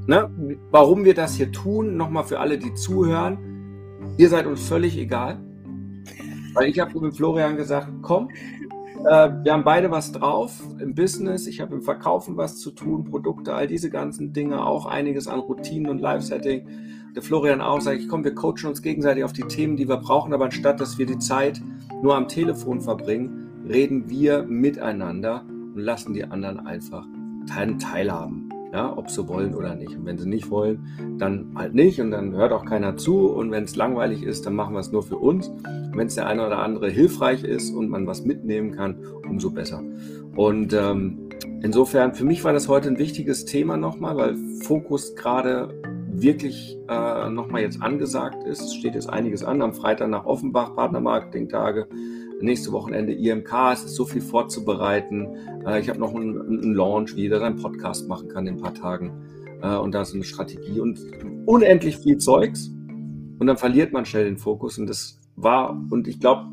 Ne, 0.06 0.58
warum 0.72 1.04
wir 1.04 1.14
das 1.14 1.34
hier 1.34 1.52
tun, 1.52 1.96
nochmal 1.96 2.24
für 2.24 2.40
alle, 2.40 2.58
die 2.58 2.74
zuhören. 2.74 3.38
Ihr 4.16 4.28
seid 4.28 4.46
uns 4.46 4.66
völlig 4.66 4.98
egal. 4.98 5.38
Weil 6.54 6.68
ich 6.68 6.80
habe 6.80 6.98
mit 7.00 7.16
Florian 7.16 7.56
gesagt, 7.56 7.88
komm, 8.02 8.28
äh, 8.28 8.61
wir 9.04 9.52
haben 9.52 9.64
beide 9.64 9.90
was 9.90 10.12
drauf 10.12 10.60
im 10.78 10.94
Business. 10.94 11.46
Ich 11.46 11.60
habe 11.60 11.74
im 11.74 11.82
Verkaufen 11.82 12.36
was 12.36 12.58
zu 12.58 12.70
tun, 12.70 13.04
Produkte, 13.04 13.54
all 13.54 13.66
diese 13.66 13.90
ganzen 13.90 14.32
Dinge, 14.32 14.64
auch 14.64 14.86
einiges 14.86 15.26
an 15.26 15.40
Routinen 15.40 15.90
und 15.90 16.00
Live-Setting. 16.00 16.66
Der 17.14 17.22
Florian 17.22 17.60
auch, 17.60 17.80
sage 17.80 17.98
ich, 17.98 18.08
komm, 18.08 18.24
wir 18.24 18.34
coachen 18.34 18.68
uns 18.68 18.80
gegenseitig 18.80 19.24
auf 19.24 19.32
die 19.32 19.42
Themen, 19.42 19.76
die 19.76 19.88
wir 19.88 19.98
brauchen, 19.98 20.32
aber 20.32 20.46
anstatt, 20.46 20.80
dass 20.80 20.98
wir 20.98 21.06
die 21.06 21.18
Zeit 21.18 21.60
nur 22.02 22.16
am 22.16 22.28
Telefon 22.28 22.80
verbringen, 22.80 23.66
reden 23.68 24.08
wir 24.08 24.44
miteinander 24.44 25.44
und 25.48 25.78
lassen 25.78 26.14
die 26.14 26.24
anderen 26.24 26.66
einfach 26.66 27.06
teilhaben 27.46 28.41
ja, 28.72 28.96
ob 28.96 29.10
sie 29.10 29.28
wollen 29.28 29.54
oder 29.54 29.74
nicht. 29.74 29.96
Und 29.96 30.06
wenn 30.06 30.18
sie 30.18 30.28
nicht 30.28 30.50
wollen, 30.50 31.16
dann 31.18 31.52
halt 31.54 31.74
nicht 31.74 32.00
und 32.00 32.10
dann 32.10 32.32
hört 32.32 32.52
auch 32.52 32.64
keiner 32.64 32.96
zu. 32.96 33.26
Und 33.28 33.50
wenn 33.50 33.64
es 33.64 33.76
langweilig 33.76 34.22
ist, 34.22 34.46
dann 34.46 34.54
machen 34.54 34.74
wir 34.74 34.80
es 34.80 34.90
nur 34.90 35.02
für 35.02 35.18
uns. 35.18 35.50
Wenn 35.94 36.06
es 36.06 36.14
der 36.14 36.26
eine 36.26 36.46
oder 36.46 36.58
andere 36.58 36.88
hilfreich 36.88 37.44
ist 37.44 37.70
und 37.70 37.88
man 37.90 38.06
was 38.06 38.24
mitnehmen 38.24 38.72
kann, 38.72 38.96
umso 39.28 39.50
besser. 39.50 39.82
Und 40.36 40.72
ähm, 40.72 41.28
insofern, 41.62 42.14
für 42.14 42.24
mich 42.24 42.44
war 42.44 42.54
das 42.54 42.66
heute 42.68 42.88
ein 42.88 42.98
wichtiges 42.98 43.44
Thema 43.44 43.76
nochmal, 43.76 44.16
weil 44.16 44.36
Fokus 44.62 45.14
gerade 45.16 45.68
wirklich 46.08 46.78
äh, 46.88 47.28
nochmal 47.28 47.62
jetzt 47.62 47.82
angesagt 47.82 48.44
ist. 48.44 48.62
Es 48.62 48.74
steht 48.74 48.94
jetzt 48.94 49.08
einiges 49.10 49.44
an. 49.44 49.60
Am 49.60 49.74
Freitag 49.74 50.08
nach 50.08 50.24
Offenbach, 50.24 50.74
Partnermarketing-Tage 50.74 51.88
nächste 52.42 52.72
Wochenende 52.72 53.12
IMK, 53.12 53.52
es 53.72 53.84
ist 53.84 53.94
so 53.94 54.04
viel 54.04 54.20
vorzubereiten. 54.20 55.28
Äh, 55.66 55.80
ich 55.80 55.88
habe 55.88 55.98
noch 55.98 56.14
einen, 56.14 56.40
einen, 56.40 56.74
Launch, 56.74 57.16
wie 57.16 57.22
jeder 57.22 57.40
seinen 57.40 57.56
Podcast 57.56 58.08
machen 58.08 58.28
kann 58.28 58.46
in 58.46 58.56
ein 58.56 58.60
paar 58.60 58.74
Tagen. 58.74 59.12
Äh, 59.62 59.76
und 59.76 59.94
da 59.94 60.02
ist 60.02 60.14
eine 60.14 60.24
Strategie 60.24 60.80
und 60.80 61.00
unendlich 61.46 61.98
viel 61.98 62.18
Zeugs. 62.18 62.68
Und 63.38 63.46
dann 63.46 63.56
verliert 63.56 63.92
man 63.92 64.04
schnell 64.04 64.24
den 64.24 64.38
Fokus. 64.38 64.78
Und 64.78 64.86
das 64.88 65.20
war, 65.36 65.70
und 65.90 66.08
ich 66.08 66.20
glaube, 66.20 66.50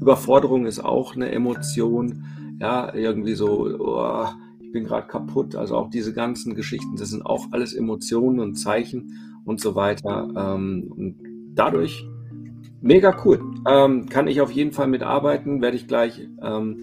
Überforderung 0.00 0.66
ist 0.66 0.80
auch 0.80 1.14
eine 1.14 1.30
Emotion. 1.30 2.24
Ja, 2.60 2.94
irgendwie 2.94 3.34
so, 3.34 3.66
oh, 3.78 4.26
ich 4.60 4.72
bin 4.72 4.84
gerade 4.84 5.06
kaputt. 5.06 5.54
Also 5.56 5.76
auch 5.76 5.90
diese 5.90 6.12
ganzen 6.12 6.54
Geschichten, 6.54 6.96
das 6.96 7.10
sind 7.10 7.24
auch 7.24 7.46
alles 7.52 7.74
Emotionen 7.74 8.40
und 8.40 8.56
Zeichen 8.56 9.42
und 9.44 9.60
so 9.60 9.74
weiter. 9.74 10.28
Ähm, 10.36 10.92
und 10.94 11.16
dadurch 11.54 12.04
Mega 12.82 13.14
cool. 13.24 13.40
Ähm, 13.68 14.08
kann 14.08 14.26
ich 14.26 14.40
auf 14.40 14.50
jeden 14.50 14.72
Fall 14.72 14.86
mitarbeiten. 14.86 15.60
Werde 15.60 15.76
ich 15.76 15.86
gleich 15.86 16.28
ähm, 16.42 16.78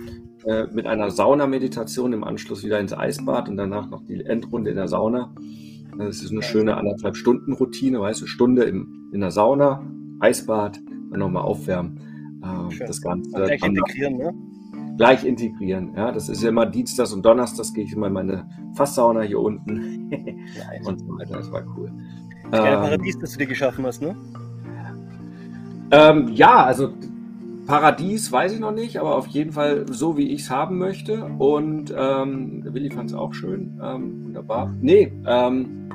äh, 0.46 0.66
mit 0.72 0.86
einer 0.86 1.10
Saunameditation 1.10 2.14
im 2.14 2.24
Anschluss 2.24 2.64
wieder 2.64 2.80
ins 2.80 2.94
Eisbad 2.94 3.50
und 3.50 3.58
danach 3.58 3.90
noch 3.90 4.06
die 4.06 4.24
Endrunde 4.24 4.70
in 4.70 4.76
der 4.76 4.88
Sauna. 4.88 5.34
Das 5.98 6.22
ist 6.22 6.32
eine 6.32 6.44
schöne 6.44 6.78
anderthalb 6.78 7.18
Stunden 7.18 7.54
Routine, 7.54 8.00
weißt 8.00 8.22
du, 8.22 8.28
Stunde 8.28 8.64
im, 8.64 9.10
in 9.12 9.22
der 9.22 9.32
Sauna, 9.32 9.84
Eisbad, 10.20 10.80
dann 11.10 11.20
nochmal 11.20 11.44
aufwärmen. 11.44 12.00
Äh, 12.44 12.86
das 12.86 13.02
Ganze. 13.02 13.30
Und 13.32 13.46
gleich 13.46 13.64
integrieren, 13.64 14.18
ne? 14.18 14.34
Gleich 14.98 15.26
integrieren, 15.26 15.94
ja. 15.96 16.12
Das 16.12 16.30
ist 16.30 16.44
ja 16.44 16.50
immer 16.50 16.68
Dienstags 16.68 17.14
und 17.14 17.26
Donnerstags 17.26 17.74
gehe 17.74 17.84
ich 17.84 17.94
immer 17.94 18.08
in 18.08 18.14
meine 18.14 18.48
Fasssauna 18.76 19.22
hier 19.22 19.40
unten 19.40 20.12
und 20.86 21.00
so 21.00 21.08
weiter. 21.18 21.38
Das 21.38 21.52
war 21.52 21.64
cool. 21.76 21.92
Das 22.52 22.60
ähm, 22.60 22.66
Paradies, 22.66 23.18
das 23.20 23.32
du 23.32 23.40
dir 23.40 23.48
geschaffen 23.48 23.86
hast, 23.86 24.02
ne? 24.02 24.16
Ähm, 25.92 26.30
ja, 26.34 26.66
also 26.66 26.94
Paradies 27.68 28.32
weiß 28.32 28.54
ich 28.54 28.60
noch 28.60 28.72
nicht, 28.72 28.98
aber 28.98 29.16
auf 29.16 29.28
jeden 29.28 29.52
Fall 29.52 29.86
so, 29.90 30.18
wie 30.18 30.30
ich 30.30 30.44
es 30.44 30.50
haben 30.50 30.78
möchte. 30.78 31.26
Und 31.38 31.94
ähm, 31.96 32.64
Willi 32.64 32.90
fand 32.90 33.10
es 33.10 33.16
auch 33.16 33.34
schön. 33.34 33.80
Ähm, 33.84 34.26
wunderbar. 34.26 34.74
Nee, 34.82 35.12
ähm, 35.26 35.90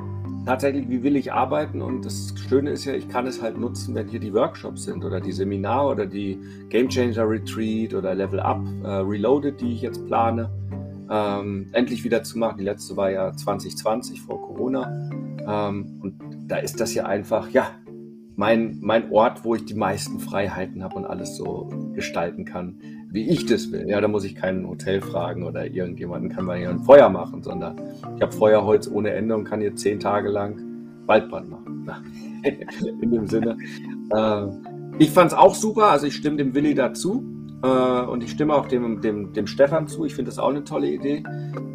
tatsächlich, 0.45 0.89
wie 0.91 1.03
will 1.03 1.17
ich 1.17 1.33
arbeiten? 1.33 1.81
Und 1.81 2.05
das 2.05 2.35
Schöne 2.49 2.71
ist 2.71 2.85
ja, 2.85 2.93
ich 2.93 3.09
kann 3.09 3.27
es 3.27 3.41
halt 3.41 3.59
nutzen, 3.59 3.95
wenn 3.95 4.07
hier 4.07 4.21
die 4.21 4.35
Workshops 4.35 4.85
sind 4.85 5.03
oder 5.03 5.21
die 5.21 5.33
Seminare 5.33 5.89
oder 5.89 6.07
die 6.07 6.39
Game 6.69 6.91
Changer 6.91 7.29
Retreat 7.29 7.95
oder 7.95 8.15
Level 8.15 8.41
Up 8.41 8.63
äh, 8.85 8.89
Reloaded, 8.89 9.59
die 9.61 9.73
ich 9.73 9.81
jetzt 9.81 10.05
plane, 10.07 10.51
ähm, 11.11 11.69
endlich 11.73 12.05
wieder 12.05 12.23
zu 12.23 12.39
machen. 12.39 12.59
Die 12.59 12.65
letzte 12.65 12.97
war 12.99 13.11
ja 13.11 13.33
2020 13.33 14.21
vor 14.21 14.43
Corona. 14.43 15.11
Ähm, 15.47 16.01
und 16.03 16.15
da 16.47 16.57
ist 16.57 16.81
das 16.81 16.93
ja 16.93 17.07
einfach, 17.07 17.49
ja, 17.51 17.71
mein, 18.37 18.79
mein 18.81 19.11
Ort, 19.11 19.45
wo 19.45 19.55
ich 19.55 19.65
die 19.65 19.75
meisten 19.75 20.19
Freiheiten 20.19 20.83
habe 20.83 20.97
und 20.97 21.05
alles 21.05 21.37
so 21.37 21.71
gestalten 21.95 22.45
kann, 22.45 22.79
wie 23.11 23.29
ich 23.29 23.47
das 23.47 23.71
will. 23.71 23.89
Ja, 23.89 24.01
da 24.01 24.09
muss 24.09 24.25
ich 24.25 24.35
kein 24.35 24.67
Hotel 24.67 25.01
fragen 25.01 25.45
oder 25.45 25.67
irgendjemanden 25.67 26.31
kann 26.31 26.47
man 26.47 26.59
hier 26.59 26.71
ein 26.71 26.81
Feuer 26.81 27.09
machen, 27.09 27.43
sondern 27.43 27.81
ich 28.17 28.23
habe 28.23 28.33
Feuerholz 28.33 28.89
ohne 28.89 29.11
Ende 29.11 29.35
und 29.37 29.45
kann 29.45 29.61
hier 29.61 29.77
zehn 29.77 30.01
Tage 30.01 30.31
lang 30.31 30.59
Waldbrand 31.07 31.51
machen. 31.51 31.89
In 33.03 33.11
dem 33.11 33.27
Sinne. 33.27 33.57
Äh, 34.11 34.47
ich 34.99 35.11
fand 35.11 35.33
es 35.33 35.37
auch 35.37 35.55
super, 35.55 35.91
also 35.91 36.07
ich 36.07 36.15
stimme 36.15 36.37
dem 36.37 36.55
Willi 36.55 36.75
dazu. 36.75 37.25
Äh, 37.63 38.03
und 38.03 38.25
ich 38.25 38.31
stimme 38.31 38.55
auch 38.55 38.67
dem, 38.67 39.01
dem, 39.01 39.33
dem 39.33 39.47
Stefan 39.47 39.87
zu. 39.87 40.05
Ich 40.05 40.15
finde 40.15 40.31
das 40.31 40.39
auch 40.39 40.51
eine 40.51 40.65
tolle 40.65 40.89
Idee 40.89 41.23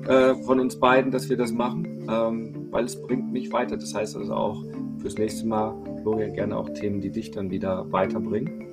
äh, 0.08 0.36
von 0.44 0.60
uns 0.60 0.80
beiden, 0.80 1.12
dass 1.12 1.30
wir 1.30 1.38
das 1.38 1.52
machen, 1.52 2.06
ähm, 2.10 2.68
weil 2.72 2.86
es 2.86 3.02
bringt 3.02 3.32
mich 3.32 3.52
weiter. 3.52 3.78
Das 3.78 3.94
heißt 3.94 4.18
also 4.18 4.34
auch 4.34 4.64
fürs 5.00 5.18
nächste 5.18 5.48
Mal 5.48 5.76
Florian, 6.08 6.34
gerne 6.34 6.56
auch 6.56 6.70
Themen, 6.70 7.02
die 7.02 7.12
dich 7.12 7.32
dann 7.32 7.52
wieder 7.52 7.92
weiterbringen. 7.92 8.64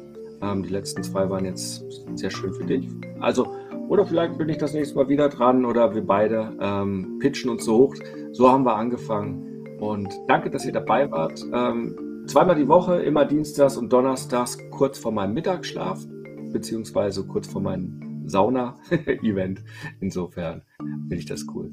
Ähm, 0.41 0.63
die 0.63 0.69
letzten 0.69 1.03
zwei 1.03 1.29
waren 1.29 1.45
jetzt 1.45 1.85
sehr 2.15 2.31
schön 2.31 2.55
für 2.55 2.65
dich. 2.65 2.89
Also, 3.19 3.49
oder 3.89 4.07
vielleicht 4.07 4.39
bin 4.39 4.49
ich 4.49 4.59
das 4.59 4.73
nächste 4.73 4.95
Mal 4.95 5.09
wieder 5.09 5.29
dran 5.29 5.65
oder 5.65 5.93
wir 5.97 6.07
beide 6.07 6.57
ähm, 6.61 7.19
pitchen 7.19 7.51
uns 7.51 7.65
so 7.65 7.77
hoch. 7.77 7.97
So 8.31 8.49
haben 8.49 8.65
wir 8.65 8.77
angefangen. 8.77 9.67
Und 9.81 10.15
danke, 10.29 10.49
dass 10.49 10.65
ihr 10.65 10.71
dabei 10.71 11.11
wart. 11.11 11.45
Ähm, 11.53 12.25
zweimal 12.29 12.55
die 12.55 12.69
Woche, 12.69 13.03
immer 13.03 13.25
Dienstags 13.25 13.77
und 13.77 13.93
Donnerstags, 13.93 14.57
kurz 14.71 14.97
vor 14.97 15.11
meinem 15.11 15.35
Mittagsschlaf, 15.35 16.07
beziehungsweise 16.53 17.27
kurz 17.27 17.49
vor 17.49 17.63
meinem 17.63 18.23
Sauna-Event. 18.27 19.65
Insofern 20.01 20.63
finde 20.79 21.17
ich 21.17 21.27
das 21.27 21.45
cool. 21.53 21.73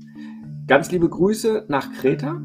Ganz 0.65 0.91
liebe 0.91 1.07
Grüße 1.07 1.65
nach 1.67 1.93
Kreta, 1.93 2.41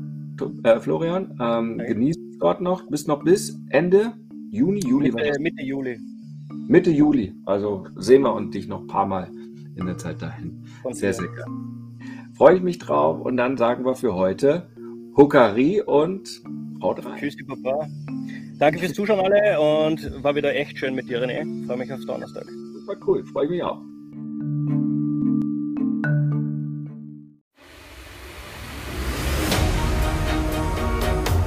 äh, 0.64 0.80
Florian. 0.80 1.38
Ähm. 1.40 1.78
Genießt 1.78 2.25
dort 2.38 2.60
noch, 2.60 2.88
bis 2.88 3.06
noch 3.06 3.24
bis 3.24 3.58
Ende 3.70 4.14
Juni, 4.50 4.80
Juli? 4.80 5.12
Mitte, 5.12 5.40
Mitte 5.40 5.62
Juli. 5.62 6.00
Mitte 6.68 6.90
Juli. 6.90 7.34
Also 7.44 7.86
sehen 7.96 8.22
wir 8.22 8.34
und 8.34 8.54
dich 8.54 8.68
noch 8.68 8.82
ein 8.82 8.86
paar 8.86 9.06
Mal 9.06 9.30
in 9.76 9.86
der 9.86 9.98
Zeit 9.98 10.22
dahin. 10.22 10.64
Sehr, 10.90 11.12
sehr 11.12 11.28
gerne. 11.28 11.54
Freue 12.34 12.56
ich 12.56 12.62
mich 12.62 12.78
drauf 12.78 13.20
und 13.20 13.36
dann 13.36 13.56
sagen 13.56 13.84
wir 13.84 13.94
für 13.94 14.14
heute 14.14 14.68
Huckari 15.16 15.80
und 15.80 16.42
haut 16.82 17.04
rein. 17.04 17.18
Tschüssi, 17.18 17.44
Papa. 17.44 17.86
Danke 18.58 18.78
fürs 18.78 18.94
Zuschauen 18.94 19.20
alle 19.20 19.60
und 19.60 20.22
war 20.22 20.34
wieder 20.34 20.54
echt 20.54 20.78
schön 20.78 20.94
mit 20.94 21.08
dir, 21.08 21.22
René. 21.22 21.66
Freue 21.66 21.78
mich 21.78 21.92
auf 21.92 22.04
Donnerstag. 22.06 22.46
War 22.86 22.96
cool, 23.06 23.24
freue 23.24 23.44
ich 23.44 23.50
mich 23.50 23.62
auch. 23.62 23.80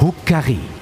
Huckari. 0.00 0.79